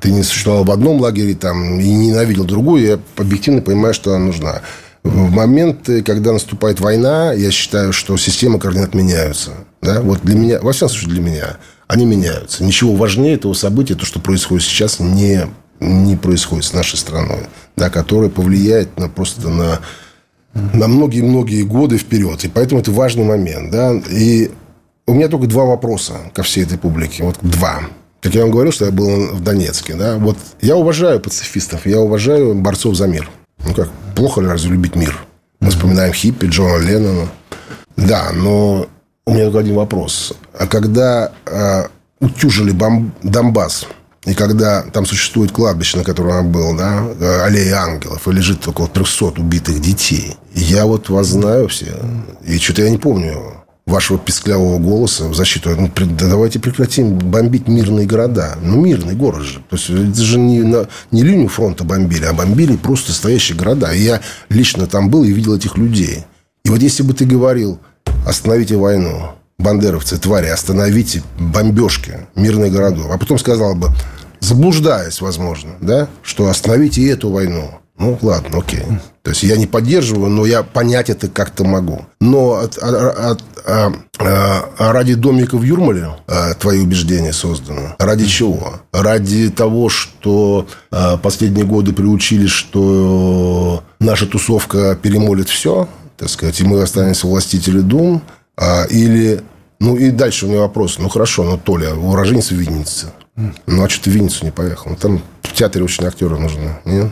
ты 0.00 0.10
не 0.10 0.24
существовал 0.24 0.64
в 0.64 0.70
одном 0.72 1.00
лагере 1.00 1.34
там, 1.34 1.78
и 1.78 1.88
ненавидел 1.88 2.44
другую, 2.44 2.84
я 2.84 2.98
объективно 3.16 3.62
понимаю, 3.62 3.94
что 3.94 4.14
она 4.14 4.26
нужна. 4.26 4.62
В 5.04 5.30
момент, 5.30 5.88
когда 6.04 6.32
наступает 6.32 6.80
война, 6.80 7.32
я 7.32 7.50
считаю, 7.50 7.92
что 7.92 8.16
системы 8.16 8.58
координат 8.58 8.94
меняются. 8.94 9.52
Да? 9.82 10.00
Вот 10.00 10.20
для 10.22 10.36
меня, 10.36 10.60
во 10.60 10.72
всяком 10.72 10.90
случае 10.90 11.10
для 11.10 11.20
меня, 11.20 11.56
они 11.88 12.06
меняются. 12.06 12.64
Ничего 12.64 12.94
важнее 12.94 13.34
этого 13.34 13.52
события, 13.52 13.94
то, 13.94 14.06
что 14.06 14.20
происходит 14.20 14.64
сейчас, 14.64 15.00
не, 15.00 15.46
не 15.80 16.16
происходит 16.16 16.64
с 16.64 16.72
нашей 16.72 16.96
страной, 16.96 17.40
да, 17.76 17.90
которое 17.90 18.30
повлияет 18.30 18.98
на, 18.98 19.08
просто 19.08 19.48
на, 19.48 19.80
на 20.54 20.88
многие-многие 20.88 21.62
годы 21.62 21.98
вперед. 21.98 22.44
И 22.44 22.48
поэтому 22.48 22.80
это 22.80 22.92
важный 22.92 23.24
момент. 23.24 23.70
Да? 23.70 23.92
И 24.10 24.50
у 25.06 25.14
меня 25.14 25.28
только 25.28 25.46
два 25.46 25.64
вопроса 25.64 26.14
ко 26.32 26.42
всей 26.42 26.64
этой 26.64 26.78
публике. 26.78 27.24
Вот 27.24 27.36
два. 27.42 27.80
Как 28.20 28.34
я 28.34 28.42
вам 28.42 28.52
говорил, 28.52 28.72
что 28.72 28.86
я 28.86 28.92
был 28.92 29.32
в 29.32 29.42
Донецке. 29.42 29.94
Да? 29.94 30.16
Вот 30.16 30.38
я 30.60 30.76
уважаю 30.76 31.20
пацифистов, 31.20 31.86
я 31.86 32.00
уважаю 32.00 32.54
борцов 32.54 32.94
за 32.94 33.08
мир. 33.08 33.28
Ну 33.66 33.74
как, 33.74 33.90
плохо 34.14 34.40
ли 34.40 34.46
разве 34.46 34.70
любить 34.70 34.94
мир? 34.94 35.16
Мы 35.60 35.70
вспоминаем 35.70 36.12
хиппи, 36.12 36.46
Джона 36.46 36.78
Леннона. 36.78 37.28
Да, 37.96 38.30
но 38.32 38.88
у 39.26 39.32
меня 39.32 39.44
только 39.44 39.60
один 39.60 39.74
вопрос. 39.76 40.34
А 40.58 40.66
когда 40.66 41.32
э, 41.46 41.84
утюжили 42.20 42.72
бом... 42.72 43.12
Донбасс, 43.22 43.86
и 44.24 44.34
когда 44.34 44.82
там 44.82 45.04
существует 45.04 45.50
кладбище, 45.50 45.98
на 45.98 46.04
котором 46.04 46.36
я 46.36 46.42
был, 46.42 46.76
да, 46.76 47.44
аллея 47.44 47.78
ангелов, 47.78 48.28
и 48.28 48.32
лежит 48.32 48.66
около 48.68 48.88
300 48.88 49.40
убитых 49.40 49.80
детей, 49.80 50.36
я 50.54 50.86
вот 50.86 51.08
вас 51.08 51.26
знаю 51.26 51.68
все, 51.68 51.94
и 52.44 52.58
что-то 52.58 52.82
я 52.82 52.90
не 52.90 52.98
помню 52.98 53.62
вашего 53.84 54.18
песклявого 54.18 54.78
голоса 54.78 55.28
в 55.28 55.34
защиту. 55.34 55.70
Ну, 55.70 55.90
да 55.94 56.28
давайте 56.28 56.60
прекратим 56.60 57.18
бомбить 57.18 57.66
мирные 57.66 58.06
города. 58.06 58.56
Ну, 58.62 58.80
мирный 58.80 59.14
город 59.14 59.42
же. 59.42 59.58
То 59.70 59.76
есть, 59.76 59.90
это 59.90 60.22
же 60.22 60.38
не, 60.38 60.62
на, 60.62 60.86
не 61.10 61.22
линию 61.22 61.48
фронта 61.48 61.82
бомбили, 61.82 62.24
а 62.24 62.32
бомбили 62.32 62.76
просто 62.76 63.12
стоящие 63.12 63.58
города. 63.58 63.92
И 63.92 64.02
я 64.02 64.20
лично 64.48 64.86
там 64.86 65.10
был 65.10 65.24
и 65.24 65.32
видел 65.32 65.56
этих 65.56 65.76
людей. 65.76 66.24
И 66.64 66.70
вот 66.70 66.80
если 66.80 67.02
бы 67.02 67.12
ты 67.12 67.24
говорил, 67.24 67.80
остановите 68.26 68.76
войну, 68.76 69.32
бандеровцы, 69.58 70.18
твари, 70.18 70.48
остановите 70.48 71.22
бомбежки 71.38 72.26
мирных 72.34 72.72
городов, 72.72 73.06
а 73.10 73.18
потом 73.18 73.38
сказал 73.38 73.74
бы, 73.74 73.90
заблуждаясь, 74.40 75.20
возможно, 75.20 75.72
да, 75.80 76.08
что 76.22 76.48
остановите 76.48 77.08
эту 77.08 77.30
войну. 77.30 77.70
Ну, 77.98 78.18
ладно, 78.22 78.58
окей. 78.58 78.82
То 79.22 79.30
есть 79.30 79.44
я 79.44 79.56
не 79.56 79.66
поддерживаю, 79.66 80.28
но 80.28 80.44
я 80.44 80.64
понять 80.64 81.08
это 81.08 81.28
как-то 81.28 81.62
могу. 81.62 82.06
Но 82.20 82.54
от, 82.54 82.76
от, 82.78 83.42
от, 83.64 83.94
а, 84.18 84.92
ради 84.92 85.14
домика 85.14 85.56
в 85.56 85.62
Юрмале 85.62 86.08
а, 86.26 86.54
твои 86.54 86.80
убеждения 86.80 87.32
созданы. 87.32 87.94
Ради 88.00 88.26
чего? 88.26 88.80
Ради 88.92 89.50
того, 89.50 89.88
что 89.88 90.66
а, 90.90 91.16
последние 91.18 91.64
годы 91.64 91.92
приучили, 91.92 92.48
что 92.48 93.84
наша 94.00 94.26
тусовка 94.26 94.98
перемолит 95.00 95.48
все, 95.48 95.88
так 96.22 96.30
сказать, 96.30 96.60
и 96.60 96.64
мы 96.64 96.80
останемся 96.80 97.26
властители 97.26 97.80
дум, 97.80 98.22
а, 98.56 98.84
или... 98.84 99.40
Ну, 99.80 99.96
и 99.96 100.12
дальше 100.12 100.46
у 100.46 100.50
меня 100.50 100.60
вопрос. 100.60 101.00
Ну, 101.00 101.08
хорошо, 101.08 101.42
ну, 101.42 101.58
Толя, 101.58 101.96
уроженец 101.96 102.52
в 102.52 102.54
Виннице. 102.54 103.08
Ну, 103.34 103.82
а 103.82 103.88
что 103.88 104.04
ты 104.04 104.10
в 104.10 104.12
Винницу 104.12 104.44
не 104.44 104.52
поехал? 104.52 104.90
Ну, 104.90 104.96
там 104.96 105.20
в 105.42 105.52
театре 105.52 105.84
очень 105.84 106.04
актеры 106.04 106.38
нужны. 106.38 106.78
Нет? 106.84 107.08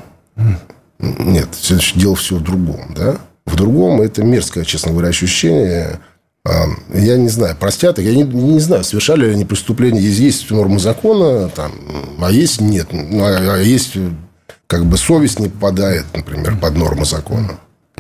Нет, 1.01 1.49
дело 1.97 2.15
все 2.15 2.37
в 2.37 2.45
другом, 2.45 2.95
да? 2.95 3.19
В 3.47 3.57
другом 3.57 4.01
это 4.01 4.23
мерзкое, 4.23 4.65
честно 4.65 4.93
говоря, 4.93 5.09
ощущение. 5.09 5.99
А, 6.47 6.67
я 6.95 7.17
не 7.17 7.31
знаю, 7.31 7.57
простят 7.57 7.99
их, 7.99 8.05
я 8.05 8.15
не, 8.15 8.23
не 8.23 8.61
знаю, 8.61 8.85
совершали 8.85 9.27
ли 9.27 9.33
они 9.33 9.45
преступления. 9.45 10.01
Есть, 10.01 10.21
есть 10.21 10.51
нормы 10.53 10.79
закона, 10.79 11.49
там, 11.49 11.73
а 12.21 12.31
есть 12.31 12.61
нет. 12.61 12.93
Ну, 12.93 13.25
а, 13.25 13.57
а 13.57 13.59
есть 13.59 13.97
как 14.69 14.87
бы 14.87 14.97
совесть 14.97 15.41
не 15.41 15.49
попадает, 15.49 16.07
например, 16.15 16.57
под 16.61 16.77
нормы 16.77 17.05
закона. 17.05 17.59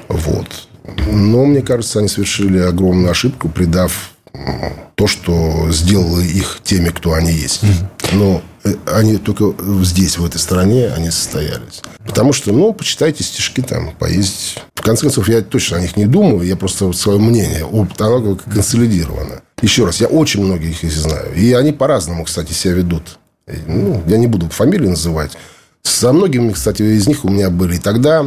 Вот. 0.08 0.68
Но, 0.84 1.44
мне 1.44 1.62
кажется, 1.62 1.98
они 1.98 2.08
совершили 2.08 2.58
огромную 2.58 3.10
ошибку, 3.10 3.48
предав 3.48 4.12
то, 4.94 5.06
что 5.06 5.70
сделало 5.70 6.20
их 6.20 6.60
теми, 6.62 6.90
кто 6.90 7.14
они 7.14 7.32
есть. 7.32 7.62
Но 8.12 8.42
э, 8.64 8.74
они 8.86 9.16
только 9.16 9.54
здесь, 9.82 10.18
в 10.18 10.24
этой 10.24 10.38
стране, 10.38 10.88
они 10.88 11.10
состоялись. 11.10 11.82
Потому 12.06 12.32
что, 12.32 12.52
ну, 12.52 12.72
почитайте 12.72 13.24
стишки 13.24 13.62
там, 13.62 13.92
поездить. 13.98 14.58
В 14.74 14.82
конце 14.82 15.02
концов, 15.02 15.28
я 15.28 15.42
точно 15.42 15.78
о 15.78 15.80
них 15.80 15.96
не 15.96 16.06
думаю, 16.06 16.46
я 16.46 16.56
просто 16.56 16.92
свое 16.92 17.18
мнение, 17.18 17.66
оно 17.98 18.36
консолидировано. 18.36 19.42
Еще 19.62 19.84
раз, 19.84 20.00
я 20.00 20.06
очень 20.06 20.44
многих 20.44 20.84
их 20.84 20.92
знаю. 20.92 21.34
И 21.34 21.52
они 21.52 21.72
по-разному, 21.72 22.24
кстати, 22.24 22.52
себя 22.52 22.74
ведут. 22.74 23.18
Ну, 23.66 24.02
я 24.06 24.16
не 24.16 24.26
буду 24.26 24.48
фамилии 24.48 24.88
называть. 24.88 25.32
Со 25.82 26.12
многими, 26.12 26.52
кстати, 26.52 26.82
из 26.82 27.06
них 27.06 27.24
у 27.24 27.30
меня 27.30 27.50
были 27.50 27.76
и 27.76 27.78
тогда 27.78 28.26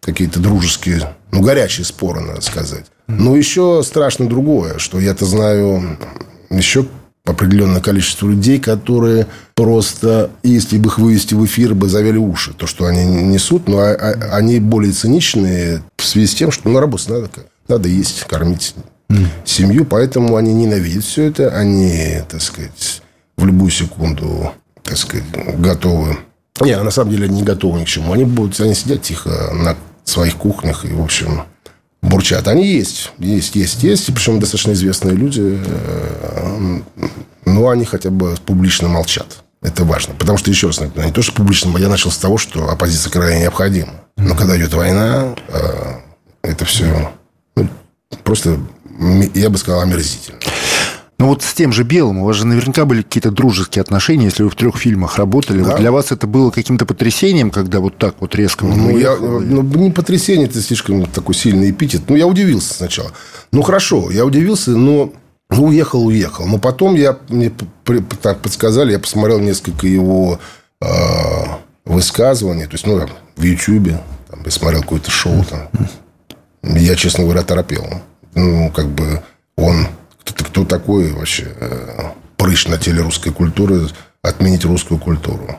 какие-то 0.00 0.40
дружеские, 0.40 1.14
ну, 1.34 1.42
горячие 1.42 1.84
споры, 1.84 2.20
надо 2.20 2.40
сказать. 2.42 2.86
Но 3.08 3.36
еще 3.36 3.82
страшно 3.84 4.28
другое, 4.28 4.78
что 4.78 5.00
я-то 5.00 5.26
знаю 5.26 5.98
еще 6.48 6.86
определенное 7.24 7.80
количество 7.80 8.28
людей, 8.28 8.60
которые 8.60 9.26
просто, 9.54 10.30
если 10.44 10.78
бы 10.78 10.86
их 10.86 10.98
вывести 10.98 11.34
в 11.34 11.44
эфир, 11.44 11.74
бы 11.74 11.88
завели 11.88 12.18
уши. 12.18 12.52
То, 12.52 12.66
что 12.66 12.84
они 12.86 13.04
несут, 13.04 13.66
но 13.66 13.78
а, 13.78 13.90
а, 13.94 14.36
они 14.36 14.60
более 14.60 14.92
циничные 14.92 15.82
в 15.96 16.04
связи 16.04 16.28
с 16.28 16.34
тем, 16.34 16.52
что 16.52 16.68
ну, 16.68 16.78
работать 16.78 17.08
надо, 17.08 17.30
надо 17.66 17.88
есть, 17.88 18.24
кормить 18.24 18.74
семью, 19.44 19.84
поэтому 19.84 20.36
они 20.36 20.52
ненавидят 20.52 21.04
все 21.04 21.24
это, 21.24 21.48
они, 21.48 22.20
так 22.28 22.42
сказать, 22.42 23.02
в 23.36 23.44
любую 23.44 23.70
секунду, 23.70 24.52
так 24.82 24.96
сказать, 24.96 25.24
готовы. 25.58 26.18
Не, 26.60 26.80
на 26.80 26.90
самом 26.90 27.10
деле 27.10 27.24
они 27.24 27.38
не 27.38 27.42
готовы 27.42 27.80
ни 27.80 27.84
к 27.84 27.88
чему. 27.88 28.12
Они 28.12 28.24
будут, 28.24 28.60
они 28.60 28.74
сидят 28.74 29.02
тихо 29.02 29.50
на 29.52 29.76
своих 30.04 30.36
кухнях 30.36 30.84
и, 30.84 30.92
в 30.92 31.02
общем, 31.02 31.44
бурчат. 32.02 32.48
Они 32.48 32.66
есть, 32.66 33.12
есть, 33.18 33.54
есть, 33.56 33.82
есть. 33.82 34.06
Причем 34.14 34.40
достаточно 34.40 34.72
известные 34.72 35.14
люди. 35.14 35.58
Но 37.44 37.68
они 37.68 37.84
хотя 37.84 38.10
бы 38.10 38.36
публично 38.44 38.88
молчат. 38.88 39.42
Это 39.62 39.84
важно. 39.84 40.14
Потому 40.14 40.38
что, 40.38 40.50
еще 40.50 40.66
раз, 40.68 40.80
не 40.80 41.12
то, 41.12 41.22
что 41.22 41.32
публично, 41.32 41.76
я 41.78 41.88
начал 41.88 42.10
с 42.10 42.18
того, 42.18 42.36
что 42.36 42.68
оппозиция 42.68 43.10
крайне 43.10 43.42
необходима. 43.42 43.92
Но 44.16 44.34
когда 44.34 44.56
идет 44.56 44.74
война, 44.74 45.34
это 46.42 46.64
все 46.64 47.10
ну, 47.56 47.68
просто, 48.22 48.60
я 49.34 49.50
бы 49.50 49.58
сказал, 49.58 49.80
омерзительно. 49.80 50.38
Ну 51.24 51.30
вот 51.30 51.42
с 51.42 51.54
тем 51.54 51.72
же 51.72 51.84
Белым 51.84 52.18
у 52.18 52.26
вас 52.26 52.36
же 52.36 52.46
наверняка 52.46 52.84
были 52.84 53.00
какие-то 53.00 53.30
дружеские 53.30 53.80
отношения, 53.80 54.26
если 54.26 54.42
вы 54.42 54.50
в 54.50 54.56
трех 54.56 54.76
фильмах 54.76 55.16
работали. 55.16 55.62
Да. 55.62 55.70
Вот 55.70 55.80
для 55.80 55.90
вас 55.90 56.12
это 56.12 56.26
было 56.26 56.50
каким-то 56.50 56.84
потрясением, 56.84 57.50
когда 57.50 57.80
вот 57.80 57.96
так 57.96 58.16
вот 58.20 58.34
резко 58.34 58.66
ну, 58.66 58.98
я, 58.98 59.16
ну, 59.16 59.62
не 59.62 59.90
потрясение, 59.90 60.48
это 60.48 60.60
слишком 60.60 61.06
такой 61.06 61.34
сильный 61.34 61.70
эпитет. 61.70 62.02
Ну, 62.08 62.16
я 62.16 62.26
удивился 62.26 62.74
сначала. 62.74 63.10
Ну, 63.52 63.62
хорошо, 63.62 64.10
я 64.10 64.26
удивился, 64.26 64.72
но 64.72 65.14
ну, 65.48 65.64
уехал, 65.64 66.04
уехал. 66.04 66.46
Но 66.46 66.58
потом 66.58 66.94
я, 66.94 67.16
мне 67.30 67.50
так 68.20 68.42
подсказали, 68.42 68.92
я 68.92 68.98
посмотрел 68.98 69.40
несколько 69.40 69.86
его 69.86 70.38
э, 70.82 70.86
высказываний. 71.86 72.66
То 72.66 72.72
есть, 72.72 72.86
ну, 72.86 73.00
в 73.34 73.42
Ютьюбе. 73.42 73.98
Там, 74.28 74.42
я 74.44 74.50
смотрел 74.50 74.82
какое-то 74.82 75.10
шоу 75.10 75.42
там. 75.48 75.70
Я, 76.62 76.94
честно 76.96 77.24
говоря, 77.24 77.40
торопел. 77.40 77.86
Ну, 78.34 78.70
как 78.72 78.88
бы 78.88 79.22
он 79.56 79.86
кто, 80.24 80.44
кто 80.44 80.64
такой 80.64 81.12
вообще 81.12 81.48
э, 81.60 82.00
прыщ 82.36 82.66
на 82.66 82.78
теле 82.78 83.02
русской 83.02 83.30
культуры 83.30 83.88
отменить 84.22 84.64
русскую 84.64 84.98
культуру? 84.98 85.56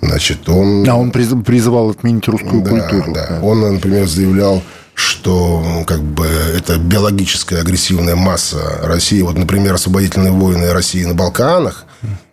Значит, 0.00 0.48
он... 0.48 0.88
А 0.88 0.96
он 0.96 1.12
призывал 1.12 1.90
отменить 1.90 2.26
русскую 2.26 2.62
да, 2.62 2.70
культуру. 2.70 3.12
Да. 3.12 3.38
Он, 3.42 3.60
например, 3.74 4.08
заявлял, 4.08 4.62
что 4.94 5.84
как 5.86 6.02
бы 6.02 6.26
это 6.26 6.76
биологическая 6.76 7.60
агрессивная 7.60 8.16
масса 8.16 8.80
России. 8.82 9.22
Вот, 9.22 9.38
например, 9.38 9.74
освободительные 9.74 10.32
войны 10.32 10.72
России 10.72 11.04
на 11.04 11.14
Балканах. 11.14 11.86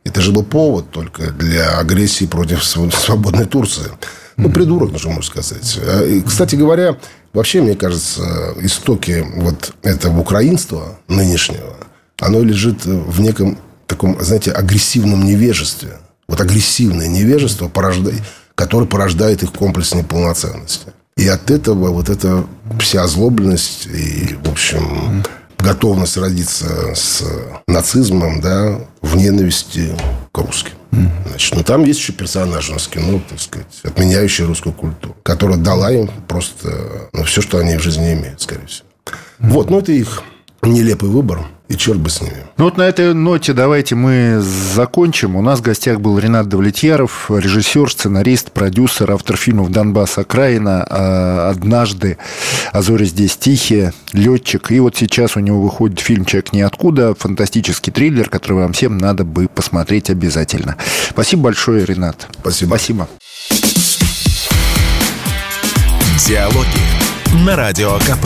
Это 0.03 0.21
же 0.21 0.31
был 0.31 0.43
повод 0.43 0.89
только 0.89 1.29
для 1.29 1.77
агрессии 1.77 2.25
против 2.25 2.63
свободной 2.63 3.45
Турции. 3.45 3.91
Ну, 4.37 4.49
придурок, 4.49 4.91
нужно 4.91 5.11
можно 5.11 5.23
сказать. 5.23 5.77
А, 5.81 6.03
и, 6.03 6.21
кстати 6.21 6.55
говоря, 6.55 6.95
Вообще, 7.33 7.61
мне 7.61 7.75
кажется, 7.75 8.53
истоки 8.61 9.25
вот 9.35 9.73
этого 9.83 10.19
украинства 10.19 10.99
нынешнего, 11.07 11.75
оно 12.19 12.41
лежит 12.41 12.85
в 12.85 13.21
неком 13.21 13.57
таком, 13.87 14.21
знаете, 14.21 14.51
агрессивном 14.51 15.23
невежестве. 15.23 15.97
Вот 16.27 16.41
агрессивное 16.41 17.07
невежество, 17.07 17.67
порождает, 17.69 18.21
которое 18.55 18.85
порождает 18.85 19.43
их 19.43 19.51
комплекс 19.51 19.93
неполноценности. 19.93 20.87
И 21.17 21.27
от 21.27 21.51
этого 21.51 21.89
вот 21.89 22.09
эта 22.09 22.45
вся 22.79 23.03
озлобленность 23.03 23.87
и, 23.87 24.37
в 24.43 24.49
общем, 24.49 25.23
готовность 25.57 26.17
родиться 26.17 26.93
с 26.95 27.23
нацизмом, 27.67 28.41
да, 28.41 28.79
в 29.01 29.15
ненависти 29.17 29.95
к 30.31 30.37
русским. 30.37 30.73
Значит, 30.91 31.55
ну, 31.55 31.63
там 31.63 31.83
есть 31.83 31.99
еще 31.99 32.13
персонаж 32.13 32.69
у 32.69 32.75
кино, 32.89 33.21
так 33.29 33.39
сказать, 33.39 33.67
отменяющий 33.83 34.45
русскую 34.45 34.73
культуру, 34.73 35.15
которая 35.23 35.57
дала 35.57 35.91
им 35.91 36.09
просто 36.27 37.09
ну, 37.13 37.23
все, 37.23 37.41
что 37.41 37.59
они 37.59 37.77
в 37.77 37.81
жизни 37.83 38.13
имеют, 38.13 38.41
скорее 38.41 38.65
всего. 38.65 38.87
Вот, 39.39 39.69
ну, 39.69 39.79
это 39.79 39.91
их 39.91 40.23
нелепый 40.63 41.09
выбор. 41.09 41.45
И 41.69 41.75
черт 41.77 41.99
бы 41.99 42.09
с 42.09 42.19
ними. 42.19 42.45
Ну 42.57 42.65
вот 42.65 42.77
на 42.77 42.81
этой 42.81 43.13
ноте 43.13 43.53
давайте 43.53 43.93
мы 43.93 44.41
закончим. 44.41 45.35
У 45.35 45.41
нас 45.43 45.59
в 45.59 45.61
гостях 45.61 45.99
был 45.99 46.17
Ренат 46.17 46.49
Давлетьяров, 46.49 47.29
режиссер, 47.29 47.91
сценарист, 47.91 48.51
продюсер, 48.51 49.11
автор 49.11 49.37
фильмов 49.37 49.69
«Донбасс. 49.69 50.17
Окраина», 50.17 50.83
а, 50.89 51.49
«Однажды», 51.51 52.17
«А 52.71 52.81
зори 52.81 53.05
здесь 53.05 53.37
тихие», 53.37 53.93
«Летчик». 54.13 54.71
И 54.71 54.79
вот 54.79 54.97
сейчас 54.97 55.37
у 55.37 55.41
него 55.41 55.61
выходит 55.61 55.99
фильм 55.99 56.25
«Человек 56.25 56.53
ниоткуда», 56.53 57.13
фантастический 57.13 57.93
триллер, 57.93 58.29
который 58.29 58.53
вам 58.53 58.73
всем 58.73 58.97
надо 58.97 59.23
бы 59.23 59.47
посмотреть 59.47 60.09
обязательно. 60.09 60.75
Спасибо 61.11 61.43
большое, 61.43 61.85
Ренат. 61.85 62.27
Спасибо. 62.41 62.69
Спасибо. 62.69 63.07
Диалоги 66.27 67.45
на 67.45 67.55
Радио 67.55 67.97
КП. 67.99 68.25